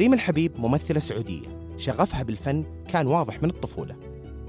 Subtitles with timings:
[0.00, 1.74] ريم الحبيب ممثلة سعودية.
[1.76, 3.96] شغفها بالفن كان واضح من الطفولة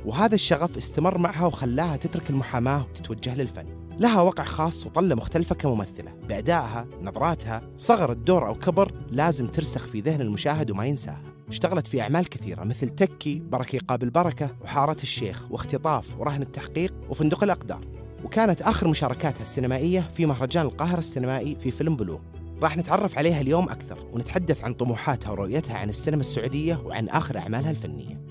[0.05, 3.65] وهذا الشغف استمر معها وخلاها تترك المحاماة وتتوجه للفن.
[3.99, 6.11] لها وقع خاص وطلة مختلفة كممثلة.
[6.29, 11.21] بأدائها نظراتها صغر الدور أو كبر لازم ترسخ في ذهن المشاهد وما ينساها.
[11.47, 17.43] اشتغلت في أعمال كثيرة مثل تكي بركة يقابل بركة وحارة الشيخ واختطاف ورهن التحقيق وفندق
[17.43, 17.85] الأقدار.
[18.23, 22.19] وكانت آخر مشاركاتها السينمائية في مهرجان القاهرة السينمائي في فيلم بلوغ.
[22.61, 27.71] راح نتعرف عليها اليوم أكثر ونتحدث عن طموحاتها ورؤيتها عن السينما السعودية وعن آخر أعمالها
[27.71, 28.21] الفنية.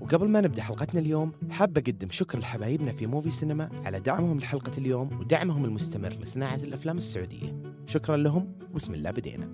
[0.00, 4.72] وقبل ما نبدأ حلقتنا اليوم حاب أقدم شكر لحبايبنا في موفي سينما على دعمهم لحلقة
[4.78, 7.56] اليوم ودعمهم المستمر لصناعة الأفلام السعودية.
[7.86, 9.48] شكرا لهم وبسم الله بدينا.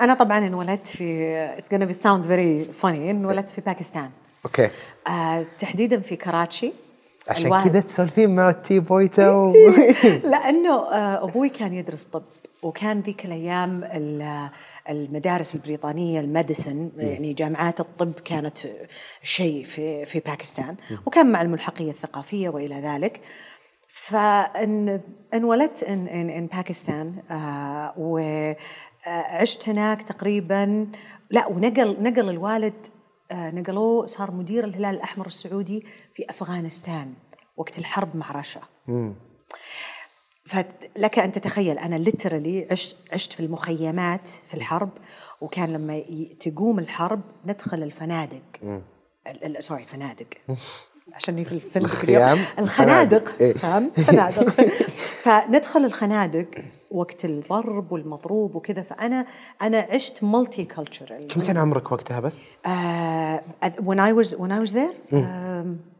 [0.00, 4.10] أنا طبعا انولدت في it's gonna be sound very funny انولدت في باكستان.
[4.44, 4.68] okay.
[5.08, 6.72] آه تحديدا في كراتشي.
[7.28, 9.52] عشان كذا تسولفين مع التي بويتا و...
[10.24, 12.22] لأنه آه، أبوي كان يدرس طب.
[12.62, 14.50] وكان ذيك الأيام ال-
[14.88, 18.58] المدارس البريطانية ال medicine يعني جامعات الطب كانت
[19.22, 20.76] شيء في في باكستان
[21.06, 23.20] وكان مع الملحقية الثقافية وإلى ذلك.
[23.88, 30.86] فانولدت in in in باكستان آه وعشت هناك تقريبا
[31.30, 32.86] لا ونقل نقل الوالد
[33.30, 37.14] آه نقلوه صار مدير الهلال الأحمر السعودي في أفغانستان
[37.56, 38.60] وقت الحرب مع روسيا.
[40.46, 44.90] فلك أن تتخيل أنا literally عشت عشت في المخيمات في الحرب
[45.40, 46.02] وكان لما
[46.40, 48.42] تقوم الحرب ندخل الفنادق.
[48.62, 48.80] ال-
[49.56, 50.26] ال- sorry فنادق.
[51.14, 53.34] عشان في الفندق؟ اليوم الخنادق.
[53.40, 53.54] إيه.
[53.54, 54.48] فاهم فنادق
[55.24, 56.46] فندخل الخنادق
[56.90, 59.26] وقت الضرب والمضروب وكذا فأنا
[59.62, 62.38] أنا عشت multicultural كم كان عمرك وقتها بس؟
[63.62, 65.16] when I was when I was there um,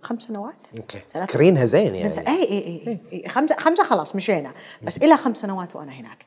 [0.02, 0.66] خمس سنوات.
[0.76, 0.98] okay.
[1.12, 2.28] ثلاث تذكرين زين اي يعني.
[2.28, 4.52] اي اي اي خمسة خمسة خلاص مشينا
[4.82, 6.26] بس إلى خمس سنوات وأنا هناك.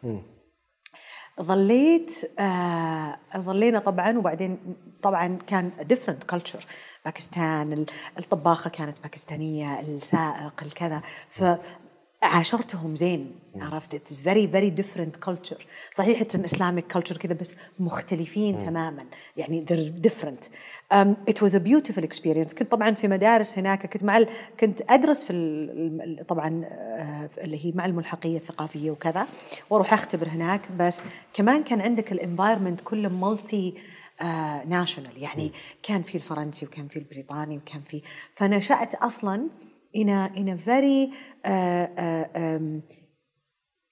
[1.41, 4.57] ظليت آه ظلينا طبعا وبعدين
[5.01, 6.63] طبعا كان different culture.
[7.05, 7.85] باكستان ال-
[8.19, 11.01] الطباخة كانت باكستانية السائق الكذا.
[12.21, 15.61] فعاشرتهم زين عرفت؟ It's very very different culture.
[15.91, 19.05] صحيح it's an Islamic culture كذا بس مختلفين تماما.
[19.37, 19.65] يعني
[20.03, 20.43] different.
[20.93, 22.53] Um, it was a beautiful experience.
[22.55, 24.27] كنت طبعا في مدارس هناك كنت مع ال...
[24.59, 26.25] كنت أدرس في ال...
[26.27, 29.27] طبعا آه، اللي هي مع الملحقية الثقافية وكذا
[29.69, 30.61] وأروح أختبر هناك.
[30.79, 31.03] بس
[31.33, 35.51] كمان كان عندك ال environment كله multinational يعني
[35.83, 38.01] كان في الفرنسي وكان في البريطاني وكان في.
[38.35, 39.47] فنشأت أصلا
[39.93, 41.11] in a in a very
[41.45, 42.83] uh, uh, um,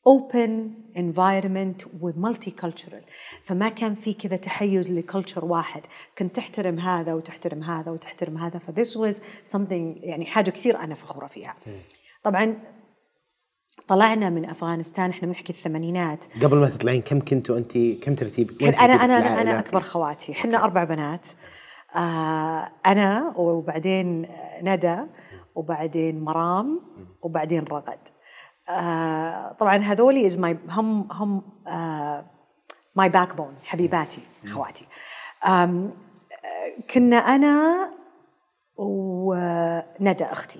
[0.07, 0.51] open
[0.95, 3.03] environment ومالتي كلتشرال
[3.43, 5.81] فما كان في كذا تحيز لكلتشر واحد.
[6.17, 8.59] كنت تحترم هذا وتحترم هذا وتحترم هذا.
[8.59, 9.15] ف this was
[9.51, 11.55] something يعني حاجة كثير أنا فخورة فيها.
[12.23, 12.57] طبعا
[13.87, 15.09] طلعنا من أفغانستان.
[15.09, 16.23] إحنا بنحكي الثمانينات.
[16.43, 20.31] قبل ما تطلعين كم كنتوا أنت كم ترتيب؟ كان أنا أنا أنا, أنا أكبر خواتي.
[20.31, 21.25] إحنا أربع بنات.
[21.95, 24.27] آه أنا وبعدين
[24.61, 24.97] ندى.
[25.57, 26.79] وبعدين مرام
[27.21, 27.99] وبعدين رغد.
[28.69, 31.41] آه طبعا هذولي is my هم هم
[32.95, 34.85] my backbone حبيباتي خواتي
[35.45, 35.91] آم،
[36.45, 37.87] آه، كنا أنا
[38.77, 40.59] وندى أختي.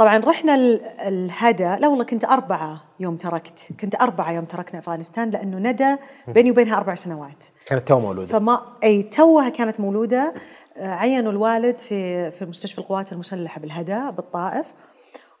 [0.00, 1.64] طبعا رحنا ال- الهدى.
[1.76, 3.68] لا والله كنت أربعة يوم تركت.
[3.80, 5.96] كنت أربعة يوم تركنا أفغانستان لأنه ندى
[6.28, 7.44] بيني وبينها أربع سنوات.
[7.66, 8.26] كانت تو مولودة.
[8.26, 10.34] فما أي توها كانت مولودة.
[10.76, 14.66] عينوا الوالد في في مستشفى القوات المسلحة بالهدى بالطائف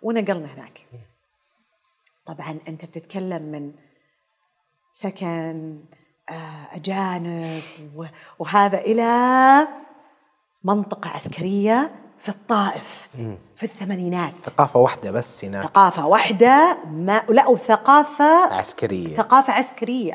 [0.02, 0.86] ونقلنا هناك.
[2.26, 3.72] طبعا أنت بتتكلم من
[4.92, 5.80] سكن
[6.30, 7.62] آه، أجانب
[8.38, 9.08] وهذا إلى
[10.64, 11.90] منطقة عسكرية.
[12.20, 13.08] في الطائف
[13.56, 14.34] في الثمانينات.
[14.44, 15.64] ثقافة واحدة بس هناك.
[15.64, 19.16] ثقافة واحدة ما لا وثقافة عسكرية.
[19.16, 20.14] ثقافة عسكرية.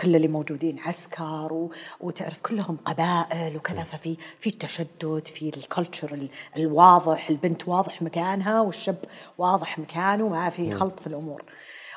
[0.00, 1.70] كل اللي موجودين عسكر و...
[2.00, 3.82] وتعرف كلهم قبائل وكذا.
[3.82, 8.96] ففي في التشدد في ال culture ال- الواضح البنت واضح مكانها والشاب
[9.38, 10.28] واضح مكانه.
[10.28, 11.44] ما في خلط في الأمور.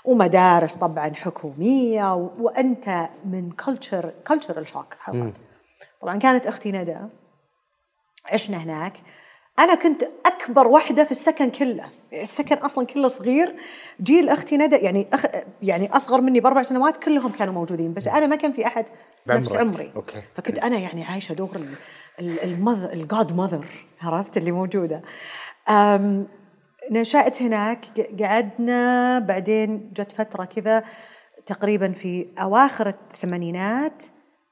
[0.05, 2.29] ومدارس طبعا حكومية و...
[2.39, 5.31] وأنت من culture، cultural shock حصل.
[6.01, 6.97] طبعا كانت أختي ندى.
[8.25, 8.93] عشنا هناك
[9.59, 11.85] أنا كنت أكبر واحدة في السكن كله.
[12.13, 13.55] السكن أصلا كله صغير.
[14.01, 15.25] جيل أختي ندى يعني أخ
[15.61, 18.85] يعني أصغر مني بأربع سنوات كلهم كانوا موجودين بس أنا ما كان في أحد
[19.27, 19.55] نفس.
[19.55, 19.91] عمري.
[19.95, 20.21] أوكي.
[20.35, 21.61] فكنت أنا يعني عايشة دور
[22.19, 23.65] ال mother، ال godmother
[24.01, 25.01] عرفت؟ اللي موجودة.
[26.91, 27.85] نشأت هناك
[28.21, 30.83] قعدنا بعدين جت فترة كذا
[31.45, 34.03] تقريبا في أواخر الثمانينات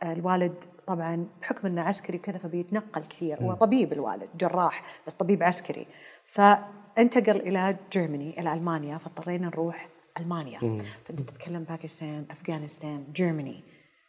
[0.03, 3.41] آه، الوالد طبعا بحكم إنه عسكري كذا فبيتنقل كثير.
[3.41, 5.87] هو طبيب الوالد جراح بس طبيب عسكري.
[6.25, 9.89] فانتقل إلى Germany إلى ألمانيا فاضطرينا نروح
[10.19, 10.59] ألمانيا.
[11.05, 13.63] فأنت تتكلم باكستان أفغانستان Germany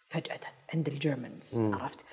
[0.09, 0.41] فجأة
[0.75, 2.05] عند ال Germans عرفت؟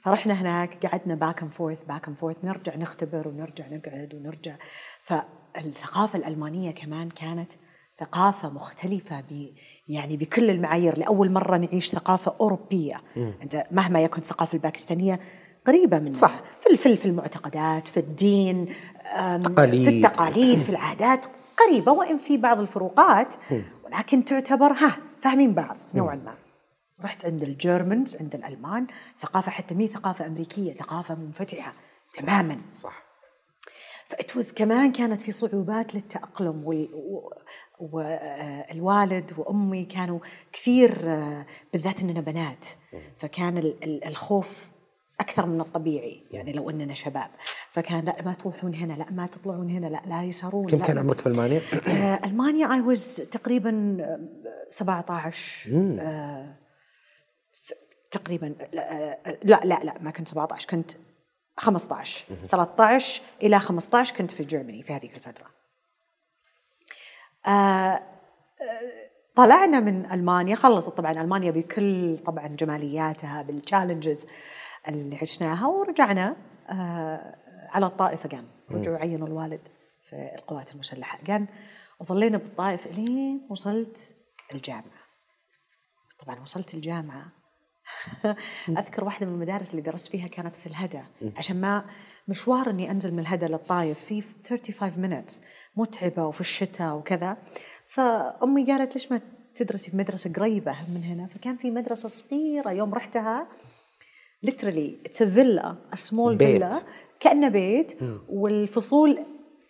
[0.00, 4.56] فرحنا هناك قعدنا back and forth back and forth نرجع نختبر ونرجع نقعد ونرجع.
[5.00, 7.52] فالثقافة الألمانية كمان كانت
[7.96, 9.54] ثقافة مختلفة ب
[9.90, 13.02] يعني بكل المعايير لأول مرة نعيش ثقافة أوروبية.
[13.42, 15.20] أنت مهما يكن الثقافة الباكستانية
[15.66, 16.40] قريبة منها صح.
[16.60, 18.68] في في في المعتقدات في الدين
[19.42, 19.84] تقاليد.
[19.84, 21.26] في التقاليد في العادات
[21.56, 23.34] قريبة وإن في بعض الفروقات
[23.84, 26.34] ولكن تعتبر ها فاهمين بعض نوعا ما.
[27.04, 28.86] رحت عند الجيرمنز عند الألمان
[29.18, 31.74] ثقافة حتى مي ثقافة أمريكية ثقافة منفتحة
[32.14, 32.58] تماما.
[32.74, 33.09] صح.
[34.10, 36.64] فإتوز كمان كانت في صعوبات للتأقلم
[37.80, 40.18] والوالد وأمي كانوا
[40.52, 42.66] كثير آه، بالذات إننا بنات
[43.16, 44.70] فكان ال- ال- الخوف
[45.20, 47.30] أكثر من الطبيعي يعني لو إننا شباب.
[47.72, 50.86] فكان لا ما تروحون هنا لا ما تطلعون هنا لا لا يسهرون كم لا.
[50.86, 54.20] كان عمرك في ألمانيا؟ في ألمانيا اي واز تقريبا آه،
[54.70, 55.70] 17
[56.00, 56.54] آه،
[58.10, 60.90] تقريبا لا آه، لا لا, لا ما كنت 17 كنت
[61.56, 65.46] 15 13 إلى 15 كنت في جيرماني في هذيك الفترة.
[67.46, 68.02] آه، آه،
[69.34, 74.26] طلعنا من ألمانيا خلصت طبعا ألمانيا بكل طبعا جمالياتها بالتشالنجز
[74.88, 76.36] اللي عشناها ورجعنا
[76.68, 77.36] آه،
[77.70, 78.48] على الطائف قام.
[78.70, 79.68] رجعوا عينوا الوالد
[80.00, 81.18] في القوات المسلحة.
[81.26, 81.46] قام
[82.00, 83.98] وظلينا بالطائف لين وصلت
[84.54, 85.00] الجامعة.
[86.18, 87.39] طبعا وصلت الجامعة
[88.68, 91.00] أذكر واحدة من المدارس اللي درست فيها كانت في الهدى
[91.36, 91.84] عشان ما
[92.28, 95.34] مشوار إني أنزل من الهدى للطايف في 35 minutes
[95.76, 97.36] متعبة وفي الشتاء وكذا.
[97.86, 99.20] فأمي قالت ليش ما
[99.54, 103.46] تدرسي في مدرسة قريبة من هنا؟ فكان في مدرسة صغيرة يوم رحتها
[104.46, 106.60] literally it's a villa a small بيت.
[107.48, 107.96] بيت.
[108.28, 109.18] والفصول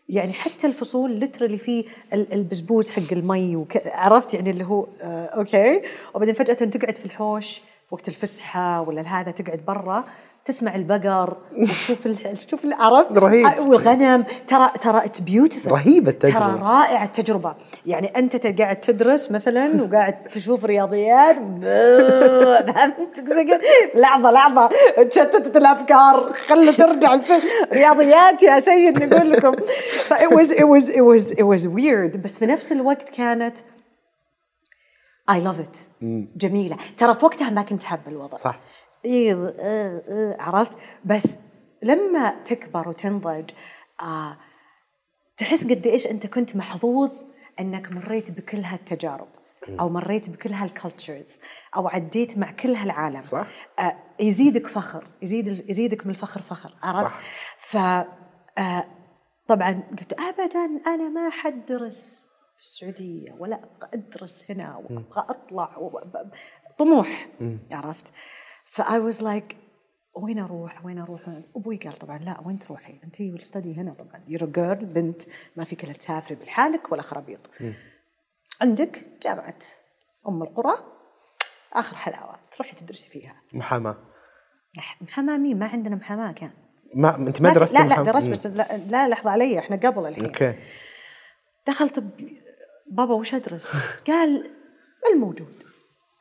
[0.08, 3.76] يعني حتى الفصول لترلي في ال- البسبوس حق المي وك...
[3.86, 5.82] عرفت يعني اللي هو آه أوكي
[6.14, 7.60] وبعدين فجأة تقعد في الحوش.
[7.90, 10.04] وقت الفسحة ولا هذا تقعد برا
[10.44, 12.08] تسمع البقر وتشوف.
[12.46, 13.46] تشوف عرفت رهيب.
[13.46, 14.24] آه، والغنم.
[14.48, 16.38] ترى ترى it's beautiful رهيبة التجربة.
[16.38, 17.54] ترى رائعة التجربة.
[17.86, 21.36] يعني أنت ت- قاعد تدرس مثلا وقاعد تشوف رياضيات
[22.74, 23.24] فهمت؟
[23.94, 24.68] لحظة لحظة.
[25.10, 26.32] تشتتت الأفكار.
[26.32, 27.16] خلوا ترجع
[27.72, 29.52] رياضيات يا سيد نقول لكم.
[30.08, 32.16] ف it was it was it was it was weird.
[32.18, 33.56] بس في نفس الوقت كانت
[35.30, 36.04] I love it
[36.36, 38.60] جميلة ترى في وقتها ما كنت حابة الوضع صح.
[39.04, 40.72] إيه آه، آه، عرفت
[41.04, 41.38] بس
[41.82, 43.50] لما تكبر وتنضج
[44.02, 44.36] آه
[45.36, 47.10] تحس قد إيش أنت كنت محظوظ
[47.60, 49.28] أنك مريت بكل هالتجارب
[49.80, 51.38] أو مريت بكل هالكالتشرز
[51.76, 53.46] أو عديت مع كل هالعالم صح.
[53.78, 57.12] آه يزيدك فخر يزيد يزيدك من الفخر فخر عرفت.
[57.58, 58.84] ف آه
[59.48, 62.29] طبعا قلت ابدا أنا ما حدرس
[62.60, 65.90] في السعودية ولا أبغى أدرس هنا وابغى أطلع
[66.78, 67.28] طموح
[67.70, 68.12] عرفت؟
[68.64, 69.56] ف I was like
[70.16, 71.20] وين أروح؟ وين أروح؟
[71.56, 74.24] أبوي قال طبعا لا وين تروحي؟ أنت will study هنا طبعا.
[74.28, 75.22] you're girl بنت
[75.56, 77.50] ما فيك إلا تسافري بحالك ولا خرابيط.
[78.60, 79.58] عندك جامعة
[80.28, 80.74] أم القرى
[81.72, 83.42] آخر حلاوة تروحي تدرسي فيها.
[83.52, 83.96] محاماة.
[85.00, 86.52] محاماة مين؟ ما عندنا محاماة كان.
[86.94, 88.28] ما أنت ما درست لا لا درست.
[88.28, 90.24] بس لا, لا لحظة علي إحنا قبل الحين.
[90.24, 90.54] أوكي.
[91.66, 92.04] دخلت
[92.90, 93.72] بابا وش أدرس؟
[94.06, 94.50] قال
[95.14, 95.62] الموجود.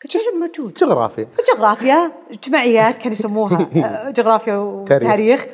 [0.04, 1.28] قلت إيش الموجود؟ جغرافيا.
[1.56, 3.70] جغرافيا اجتماعيات كانوا يسموها
[4.18, 5.46] جغرافيا وتاريخ.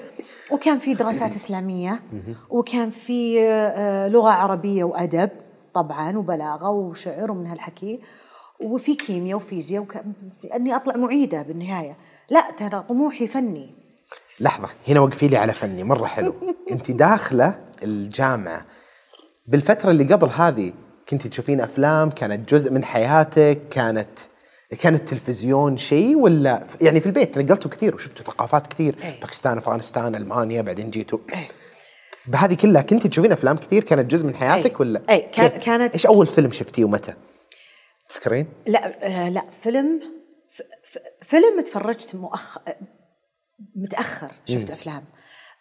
[0.52, 2.04] وكان في دراسات إسلامية.
[2.50, 5.30] وكان في آه، لغة عربية وأدب
[5.74, 8.00] طبعا وبلاغة وشعر ومن هالحكي.
[8.62, 9.98] وفي كيمياء وفيزياء وك...
[10.44, 11.98] لأني أطلع معيدة بالنهاية.
[12.30, 13.76] لا ترى طموحي فني.
[14.40, 16.36] لحظة هنا وقفي لي على فني مرة حلو.
[16.72, 18.66] أنت داخلة الجامعة.
[19.48, 20.74] بالفترة اللي قبل هذه
[21.10, 24.10] كنت تشوفين أفلام كانت جزء من حياتك كانت
[24.80, 29.20] كان التلفزيون شيء ولا يعني في البيت نقلتوا كثير وشفتوا ثقافات كثير إيه.
[29.22, 31.20] باكستان أفغانستان ألمانيا بعدين جيتوا
[32.28, 34.78] بهذه كلها كنت تشوفين أفلام كثير كانت جزء من حياتك إيه.
[34.80, 37.14] ولا إيه، كان- كيف؟ كانت- إيش أول فيلم شفتيه ومتى؟
[38.10, 40.00] تذكرين؟ لا آه، لا فيلم
[41.22, 42.58] فيلم تفرجت مؤخ
[43.76, 45.04] متأخر شفت أفلام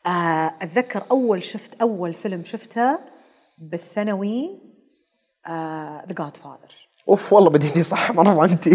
[0.06, 2.98] آه، أتذكر أول شفت أول فيلم شفته
[3.58, 4.63] بالثانوي
[5.48, 8.68] ذا جاد فاذر أوف والله بديتي صح مرة انت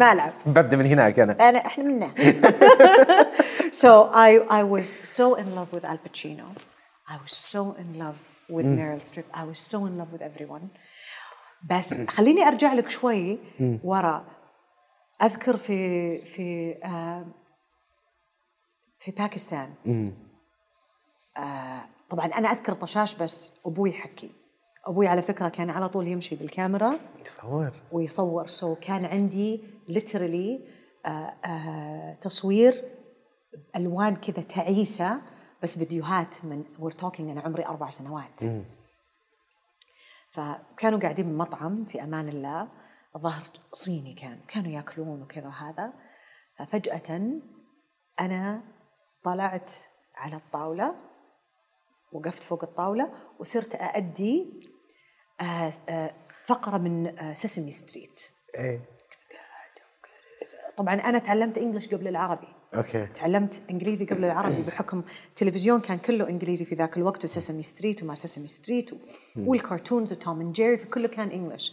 [0.00, 1.48] ما العب ببدأ من هناك أنا.
[1.48, 2.14] أنا إحنا منا
[3.82, 4.86] so I I was
[5.16, 6.46] so in love with Al Pacino.
[7.14, 8.18] I was so in love
[8.56, 9.28] with Meryl Streep.
[9.34, 10.68] I was so in love with everyone.
[11.70, 13.38] بس خليني أرجع لك شوي
[13.84, 14.24] ورا.
[15.22, 17.26] أذكر في في آه
[18.98, 19.74] في باكستان.
[21.36, 24.30] آه طبعا أنا أذكر طشاش بس أبوي حكي.
[24.86, 26.98] أبوي على فكرة كان على طول يمشي بالكاميرا.
[27.26, 27.72] يصور.
[27.92, 28.46] ويصور.
[28.46, 30.68] سو كان عندي literally
[31.06, 32.84] آه، آه، تصوير
[33.76, 35.22] ألوان كذا تعيسة
[35.62, 38.40] بس فيديوهات من we're talking أنا عمري أربع سنوات.
[40.30, 42.68] فكانوا قاعدين بمطعم في أمان الله.
[43.16, 43.42] الظاهر
[43.72, 44.40] صيني كان.
[44.48, 45.92] كانوا يأكلون وكذا وهذا.
[46.56, 47.40] ففجأة
[48.20, 48.62] أنا
[49.22, 49.70] طلعت
[50.16, 50.94] على الطاولة.
[52.12, 54.60] وقفت فوق الطاولة وصرت أأدي
[55.40, 56.14] آه، آه،
[56.46, 58.20] فقرة من Sesame Street
[58.54, 58.80] إيه.
[60.76, 62.48] طبعا أنا تعلمت English قبل العربي.
[62.74, 63.06] أوكي.
[63.06, 68.02] تعلمت إنجليزي قبل العربي بحكم التلفزيون كان كله إنجليزي في ذاك الوقت و Sesame Street
[68.02, 68.90] وما Sesame Street.
[69.36, 71.72] وال cartoons و Tom and Jerry فكله كان English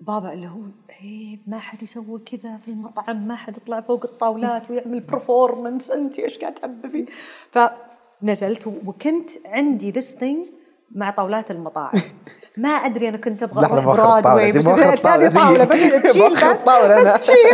[0.00, 0.60] فبابا اللي هو
[1.00, 6.18] عيب ما حد يسوي كذا في المطعم ما حد يطلع فوق الطاولات ويعمل performance أنت
[6.18, 7.06] إيش قاعد تحببي
[7.50, 10.46] فنزلت وكنت عندي this thing
[10.94, 12.00] مع طاولات المطاعم.
[12.56, 14.94] ما أدري أنا كنت أبغى أروح برادواي بس هذه
[15.28, 16.02] طاولة بس.
[16.02, 16.44] تشيل بس.
[16.44, 17.44] بس تشيل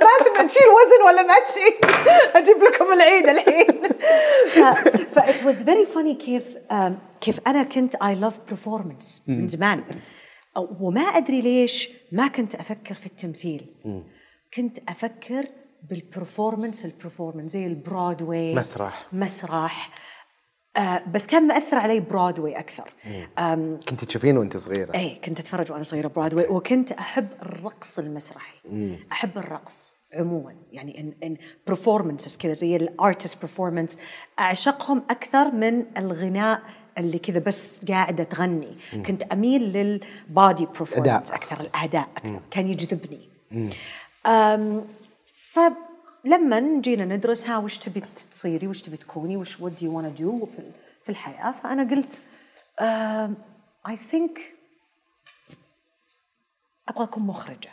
[0.00, 1.90] ما تبغى تشيل وزن ولا ما تشيل.
[2.36, 3.82] أجيب لكم العيد الحين.
[5.12, 6.56] ف it was very funny كيف
[7.20, 9.84] كيف أنا كنت I love performance من زمان.
[10.80, 13.66] وما أدري ليش ما كنت أفكر في التمثيل.
[14.54, 15.48] كنت أفكر
[15.90, 19.06] بال performance ال performance زي البرودواي مسرح.
[19.12, 19.90] مسرح.
[20.76, 22.92] آه بس كان مأثر علي برودواي أكثر.
[23.38, 24.94] آم، كنت تشوفين وأنت صغيرة.
[24.94, 28.56] إيه كنت أتفرج وأنا صغيرة برادواي وكنت أحب الرقص المسرحي.
[29.12, 30.56] أحب الرقص عموما.
[30.72, 31.36] يعني إن إن
[31.70, 33.98] performances كذا زي ال artist performance.
[34.40, 36.62] أعشقهم أكثر من الغناء
[36.98, 38.78] اللي كذا بس قاعدة تغني.
[39.06, 41.16] كنت أميل لل body أداء.
[41.16, 42.40] أكثر الأداء أكثر.
[42.50, 43.28] كان يجذبني.
[45.24, 50.70] فلما جينا ندرس ها وش تبي تصيري؟ وش تبي تكوني؟ وش want to do في
[51.04, 52.22] في الحياة؟ فأنا قلت
[53.88, 54.40] اي ثينك
[56.88, 57.70] أبغى اكون مخرجة.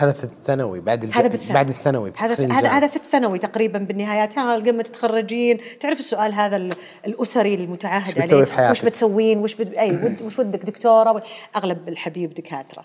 [0.00, 1.14] هذا في الثانوي بعد الج...
[1.14, 1.54] هذا بالثانوي.
[1.54, 2.68] بعد الثانوي هذا في هذا.
[2.68, 4.38] هذا في الثانوي تقريبا بالنهايات.
[4.38, 5.60] ها لما تتخرجين.
[5.80, 6.72] تعرف السؤال هذا ال-
[7.06, 9.74] الأسري بتسوي عليه؟ في حياتك؟ وش بتسوين؟ وش بد...
[9.74, 11.22] أي وش ودك دكتورة؟
[11.56, 12.84] أغلب الحبيب دكاترة.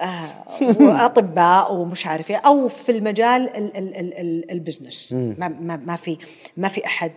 [0.00, 0.28] آه
[0.80, 5.12] وأطباء ومش عارف إيه أو في المجال ال ال ال ال ال business.
[5.12, 6.18] ما, ما, ما في
[6.56, 7.12] ما في أحد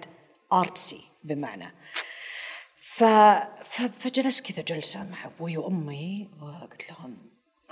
[0.54, 1.74] artsy بمعنى.
[2.78, 3.04] ف
[3.64, 7.18] ف- فجلست كذا جلسة مع أبوي وأمي وقلت لهم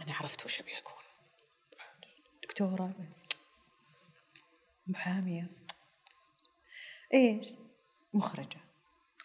[0.01, 0.95] أنا عرفت وش أبي اكون
[2.55, 2.89] دكتورة.
[4.88, 5.51] محامية.
[7.13, 7.55] إيش؟
[8.13, 8.57] مخرجة.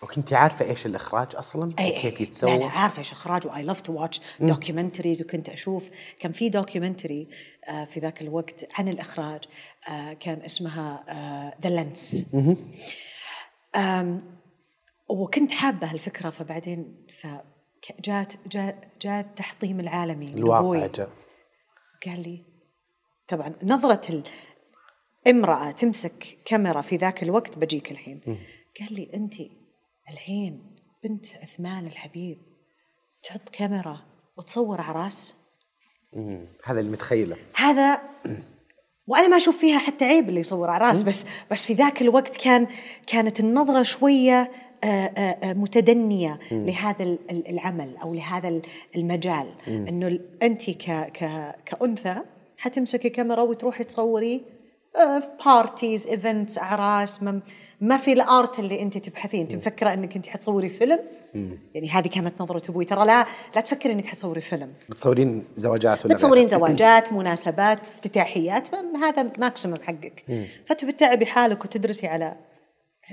[0.03, 3.63] وكنت عارفة إيش الإخراج أصلا؟ اي وكيف اي يتسوى لا لا عارفة إيش إخراج و
[3.63, 7.29] I love to watch documentaries وكنت أشوف كان في documentary
[7.87, 9.41] في ذاك الوقت عن الإخراج
[9.89, 11.05] آه، كان اسمها
[11.63, 12.27] The Lens
[15.09, 20.87] وكنت حابة الفكرة فبعدين فجات جاء جاء التحطيم العالمي الواقع.
[20.87, 21.11] جاء.
[22.07, 22.50] قال لي
[23.31, 24.23] طبعا نظرة
[25.27, 28.21] الامرأة تمسك كاميرا في ذاك الوقت بجيك الحين.
[28.81, 29.35] قال لي أنت
[30.11, 32.39] الحين بنت عثمان الحبيب
[33.23, 34.01] تحط كاميرا
[34.37, 35.35] وتصور عراس.
[36.65, 37.37] هذا اللي متخيله.
[37.57, 38.01] هذا
[39.07, 42.67] وأنا ما أشوف فيها حتى عيب اللي يصور عراس بس بس في ذاك الوقت كان
[43.07, 44.51] كانت النظرة شوية
[44.85, 48.63] آه، آه، آه، متدنية لهذا ال- ال- العمل أو لهذا ال-
[48.97, 49.55] المجال.
[49.69, 50.71] إنه أنت
[51.67, 52.23] كأنثى
[52.61, 54.43] حتمسكي كاميرا وتروحي تصوري
[54.97, 57.41] آه، في parties events اعراس ما,
[57.81, 59.41] ما في ال art اللي انت تبحثين.
[59.41, 61.01] انت مفكرة انك انت حتصوري فيلم؟
[61.75, 62.85] يعني هذه كانت نظرة أبوي.
[62.85, 64.73] ترى لا لا تفكري انك حتصوري فيلم.
[64.89, 68.69] بتصورين زواجات ولا بتصورين؟ زواجات مناسبات افتتاحيات
[69.03, 70.47] هذا maximum حقك.
[70.67, 72.37] فتبي تتعبي حالك وتدرسي على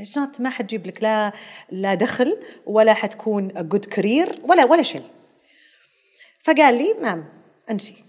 [0.02, 1.32] not ما حتجيب لك لا
[1.72, 5.04] لا دخل ولا حتكون good career ولا ولا شيء.
[6.44, 7.26] فقال لي مام
[7.70, 8.07] انسي.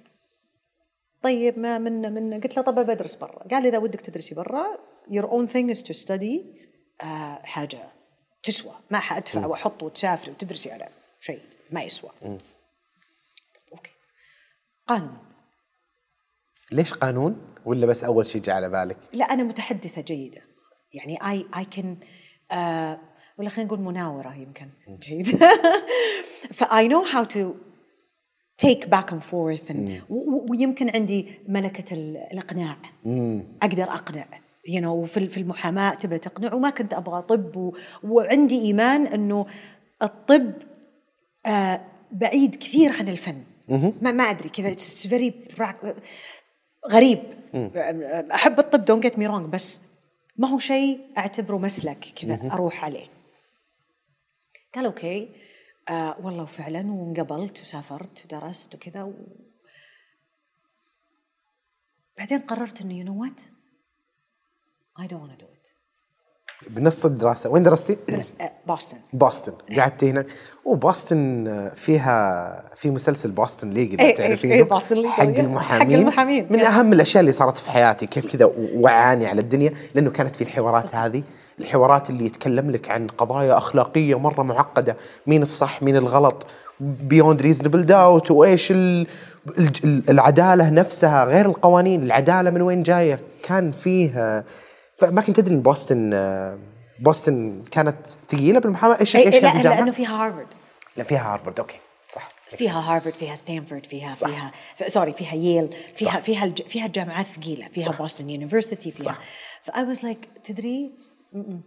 [1.23, 3.49] طيب ما من من قلت له طب بدرس برا.
[3.51, 4.79] قال لي إذا ودك تدرسي برا
[5.11, 6.41] your own thing is to study
[7.03, 7.93] آه حاجة
[8.43, 8.75] تسوى.
[8.91, 10.89] ما حأدفع وأحط وتسافري وتدرسي على
[11.21, 12.11] شيء ما يسوى.
[13.73, 13.91] أوكي.
[14.87, 15.19] قانون.
[16.73, 20.43] ليش قانون؟ ولا بس أول شيء جاء على بالك؟ لا أنا متحدثة جيدة.
[20.93, 21.97] يعني اي اي كان
[23.39, 25.45] ولا خلينا نقول مناورة يمكن جيد
[26.53, 27.55] ف I know how to
[28.59, 29.73] take back and forth
[30.51, 32.77] ويمكن عندي ملكة ال- الإقناع.
[33.63, 34.27] أقدر أقنع.
[34.69, 39.47] You know وفي في المحاماة تبى تقنع وما كنت أبغى طب و, وعندي إيمان إنه
[40.03, 40.53] الطب
[41.47, 41.81] آه
[42.13, 43.43] بعيد كثير عن الفن.
[44.03, 44.71] ما ما أدري كذا.
[44.71, 45.35] It's very
[46.91, 47.19] غريب.
[48.35, 49.81] أحب الطب don't get me wrong بس
[50.37, 53.07] ما هو شيء أعتبره مسلك كذا أروح عليه.
[54.75, 55.29] قال أوكي.
[55.91, 59.13] آه والله وفعلا وانقبلت وسافرت ودرست وكذا و...
[62.19, 63.41] بعدين قررت إنه you know what
[65.01, 65.73] I don't do it.
[66.67, 67.51] بنص الدراسة.
[67.51, 67.99] وين درستي؟
[68.67, 70.27] بوسطن بوسطن قعدت هنا.
[70.65, 74.55] وبوسطن فيها في مسلسل Boston Legal إيه، تعرفينه.
[74.55, 75.41] إيه، Boston Legal، حق إيه.
[75.41, 76.61] المحامين حق المحامين، من.
[76.61, 80.95] أهم الأشياء اللي صارت في حياتي كيف كذا وعاني على الدنيا لأنه كانت في الحوارات
[80.95, 81.25] هذه.
[81.61, 84.97] الحوارات اللي يتكلم لك عن قضايا أخلاقية مرة معقدة
[85.27, 86.47] مين الصح مين الغلط
[86.81, 88.73] beyond reasonable doubt وإيش
[90.09, 94.45] العدالة نفسها غير القوانين العدالة من وين جاية كان فيه
[94.99, 96.11] فما كنت ادري إن بوسطن
[97.01, 97.97] بوسطن كانت
[98.31, 100.47] ثقيلة بالمحاماة إيش إيه، إيش لا؟ لأنه فيها هارفرد
[100.97, 104.53] لا فيها هارفرد أوكي صح فيها هارفرد فيها ستانفورد فيها صح.
[104.77, 106.19] فيها sorry فيها ييل فيها صح.
[106.19, 106.63] فيها الج...
[106.63, 107.91] فيها الجامعات ثقيلة فيها.
[107.93, 109.19] Boston University فيها.
[109.63, 110.91] ف I was like تدري
[111.33, 111.61] م-م.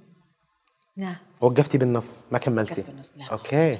[0.97, 2.73] لا وقفتي بالنص ما كملتي.
[2.73, 3.25] وقفت بالنص، لا.
[3.31, 3.77] أوكي.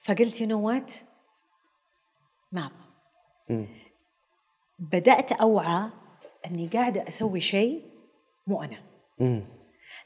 [0.00, 0.92] فقلت you know what
[2.52, 2.70] ما
[3.50, 3.68] أبغى.
[4.78, 5.90] بدأت أوعى
[6.46, 7.82] إني قاعدة أسوي شيء
[8.46, 8.76] مو أنا.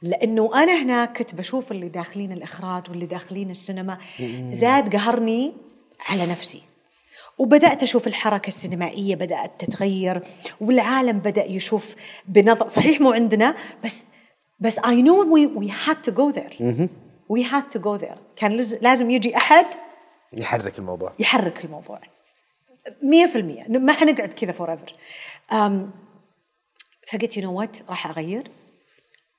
[0.03, 3.99] لأنه أنا هناك كنت بشوف اللي داخلين الإخراج واللي داخلين السينما
[4.53, 5.55] زاد قهرني
[6.09, 6.63] على نفسي.
[7.39, 10.23] وبدأت أشوف الحركة السينمائية بدأت تتغير
[10.61, 11.95] والعالم بدأ يشوف
[12.27, 13.55] بنظر صحيح مو عندنا
[13.85, 14.07] بس
[14.61, 16.55] بس I knew we we had to go there.
[17.35, 18.19] We had to go there.
[18.37, 19.67] كان لازم يجي أحد
[20.33, 21.13] يحرك الموضوع.
[21.19, 22.01] يحرك الموضوع.
[23.03, 23.69] مية في المية.
[23.69, 24.95] ما حنقعد كذا forever
[27.13, 28.51] فقلت you know what راح أغير.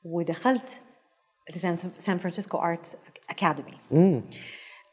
[0.04, 0.82] ودخلت
[1.98, 2.98] سان فرانسيسكو Art
[3.30, 3.78] Academy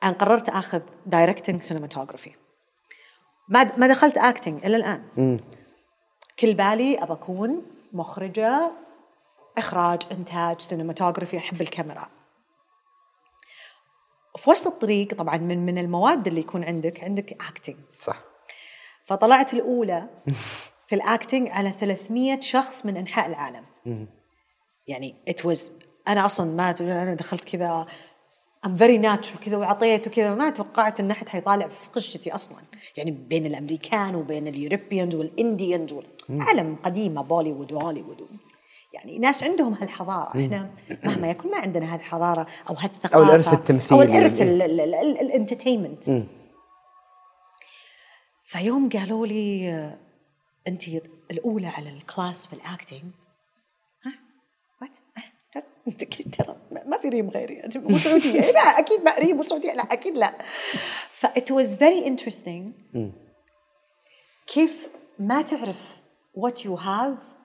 [0.03, 2.31] أنا قررت آخذ directing cinematography
[3.49, 5.41] ما ما دخلت acting إلى الآن.
[6.39, 8.71] كل بالي أبى أكون مخرجة
[9.59, 12.09] إخراج إنتاج cinematography أحب الكاميرا.
[14.37, 18.23] في وسط الطريق طبعا من من المواد اللي يكون عندك عندك acting صح.
[19.05, 20.09] فطلعت الأولى
[20.87, 23.65] في ال acting على 300 شخص من أنحاء العالم.
[24.87, 25.73] يعني it was
[26.09, 27.87] أنا أصلا ما أنا دخلت كذا
[28.67, 32.59] I'm very natural كذا وعطيت وكذا ما توقعت إن أحد حيطالع في قشتي أصلا.
[32.97, 35.95] يعني بين الأمريكان وبين ال Europeans وال Indians
[36.31, 38.29] عالم قديمه بوليوود وهوليوود
[38.97, 40.31] يعني ناس عندهم هالحضارة.
[40.31, 40.71] إحنا
[41.05, 44.01] مهما يكن ما عندنا هالحضارة أو هالثقافة أو الإرث التمثيلي.
[44.01, 44.41] أو الإرث
[45.21, 46.23] ال entertainment.
[48.43, 49.71] فيوم قالوا لي
[50.69, 50.89] أنت
[51.31, 53.03] الأولى على الكلاس في ال acting
[54.05, 54.13] ها؟
[54.83, 54.91] what
[55.89, 56.57] أنت ترى
[56.87, 57.63] ما- في ريم غيري.
[57.77, 58.41] مو سعودية.
[58.41, 59.73] لا أكيد ما ريم مو سعودية.
[59.73, 60.39] لا أكيد لا.
[61.11, 62.73] ف it was very interesting
[64.47, 65.97] كيف ما تعرف
[66.39, 67.36] what you have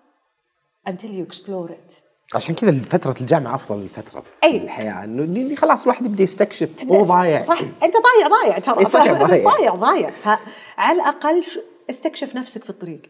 [0.90, 2.02] until you explore it.
[2.36, 4.58] عشان كذا فترة الجامعة أفضل فترة أي.
[4.58, 5.04] الحياة.
[5.04, 6.70] إنه خلاص الواحد يبدأ يستكشف.
[6.92, 7.46] هو ضايع.
[7.46, 7.60] صح.
[7.62, 8.80] أنت ضايع ضايع ترى.
[8.80, 9.14] إيه، ضايع،
[9.46, 9.76] ضايع.
[9.88, 13.02] ضايع فعلى الأقل ش- استكشف نفسك في الطريق.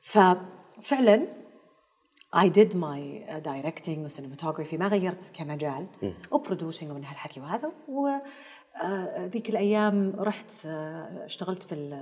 [0.00, 1.26] ففعلا
[2.36, 5.86] I did my uh, directing و cinematography ما غيرت كمجال
[6.30, 7.72] و producing ومن هالحكي وهذا.
[7.88, 12.00] وذيك الأيام رحت آه، اشتغلت في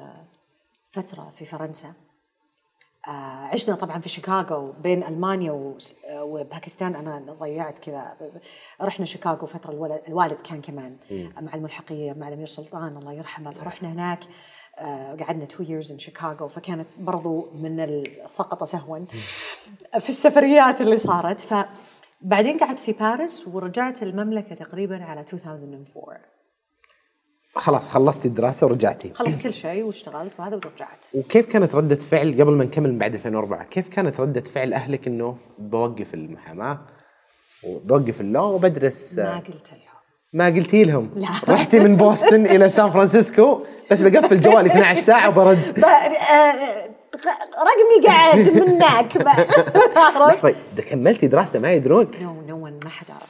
[0.90, 1.92] فترة في فرنسا.
[3.52, 5.76] عشنا طبعا في شيكاغو بين ألمانيا
[6.10, 6.94] آه، وباكستان.
[6.94, 8.16] أنا ضيعت كذا.
[8.80, 10.96] رحنا شيكاغو فترة الولد الوالد كان كمان
[11.40, 12.96] مع الملحقية مع الأمير سلطان.
[12.96, 13.50] الله يرحمه.
[13.50, 14.20] فرحنا هناك.
[14.78, 18.98] آه، قعدنا تو years in شيكاغو فكانت برضو من السقط سهوا
[19.98, 21.40] في السفريات اللي صارت.
[21.40, 26.37] فبعدين قعدت في باريس ورجعت المملكة تقريبا على 2004
[27.54, 29.12] خلاص خلصتي الدراسة ورجعتي.
[29.14, 31.06] خلص كل شيء واشتغلت وهذا ورجعت.
[31.14, 35.36] وكيف كانت ردة فعل قبل ما نكمل بعد 2004 كيف كانت ردة فعل أهلك إنه
[35.58, 36.78] بوقف المحاماة
[37.64, 39.88] وبوقف ال law وبدرس؟ ما قلت لهم.
[40.32, 41.28] ما قلتي لهم؟ لا.
[41.48, 45.58] رحتي من بوسطن إلى سان فرانسيسكو بس بقفل جوالي 12 ساعة وبرد.
[45.84, 46.88] آه،
[47.58, 49.28] رقمي قاعد منك؟
[50.42, 52.10] طيب ده كملتي دراسة ما يدرون.
[52.22, 53.27] No, no one ما حد عرف.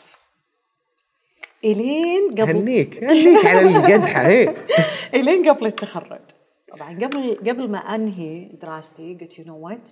[1.65, 4.55] إلين قبل هنيك هنيك على القدحة هي
[5.21, 6.21] إلين قبل التخرج.
[6.73, 9.89] طبعا قبل قبل ما أنهي دراستي قلت you know what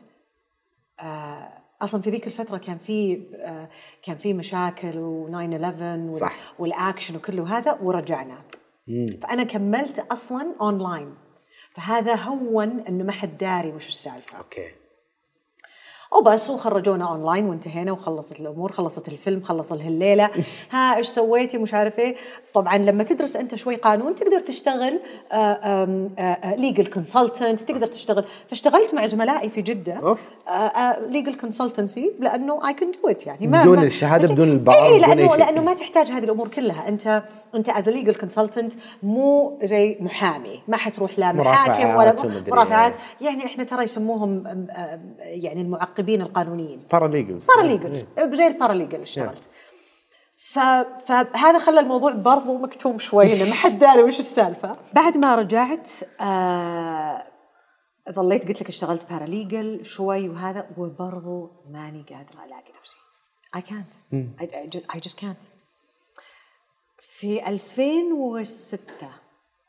[1.83, 3.69] أصلا في ذيك الفترة كان في آه
[4.03, 6.27] كان في مشاكل و9 صح.
[6.27, 8.39] 11 والاكشن وكله هذا ورجعنا.
[9.23, 11.15] فأنا كملت أصلا اونلاين
[11.71, 14.39] فهذا هون إنه ما حد داري وش السالفة.
[14.39, 14.69] أوكي.
[16.19, 20.31] وبس وخرجونا اونلاين وانتهينا وخلصت الأمور خلصت الفيلم خلص الهليله
[20.73, 22.15] ها إيش سويتي؟ مش عارف إيه.
[22.55, 25.01] طبعا لما تدرس أنت شوي قانون تقدر تشتغل
[26.57, 28.25] legal consultant تقدر تشتغل.
[28.49, 30.17] فاشتغلت مع زملائي في جدة.
[31.09, 33.47] legal consultancy لأنه I can do it يعني.
[33.47, 33.93] ما بدون أنت-
[34.33, 35.37] بدون البار، اي بدون أي لأنه.
[35.37, 36.89] لأنه ما تحتاج هذه الأمور كلها.
[36.89, 37.23] انت
[37.55, 40.61] أنت as legal consultant مو زي محامي.
[40.69, 42.17] ما حتروح لا محاكم ولا
[42.49, 45.37] مرافعات يعني إحنا ترى يسموهم أم- أم-
[46.14, 46.87] المعقبين القانونيين.
[46.93, 49.42] paralegals paralegals زي ال paralegal اشتغلت.
[50.37, 50.59] ف...
[51.07, 54.77] فهذا خلى الموضوع برضو مكتوم شوي ما حد داري وش السالفة.
[54.95, 55.90] بعد ما رجعت
[56.21, 57.27] آه
[58.11, 62.97] ظليت قلت لك اشتغلت paralegal شوي وهذا وبرضو ماني قادرة ألاقي نفسي.
[63.57, 63.95] I can't.
[64.40, 65.45] I, I, just, I just can't.
[67.01, 68.79] في 2006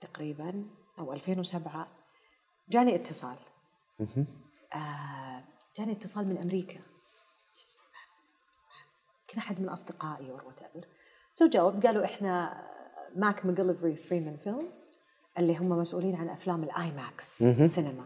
[0.02, 0.66] تقريبا
[1.00, 1.88] أو 2007
[2.70, 3.36] جاني اتصال.
[4.76, 5.44] آه
[5.78, 6.80] جاني اتصال من أمريكا.
[9.28, 10.88] كان أحد من أصدقائي or whatever
[11.36, 12.64] so جاوبت قالوا إحنا
[13.16, 14.90] Mac MacGillivray Freeman Films
[15.38, 17.44] اللي هم مسؤولين عن أفلام ال IMAX
[17.76, 18.06] سينما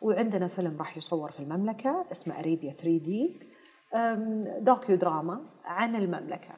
[0.00, 3.40] وعندنا فيلم راح يصور في المملكة اسمه Arabia 3D
[4.60, 6.54] docudrama عن المملكة.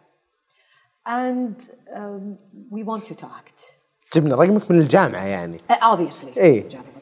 [1.07, 2.39] And um,
[2.71, 3.63] we want you to act.
[4.15, 5.59] جبنا رقمك من الجامعة يعني.
[5.59, 6.39] obviously.
[6.39, 6.94] رقم الجامعة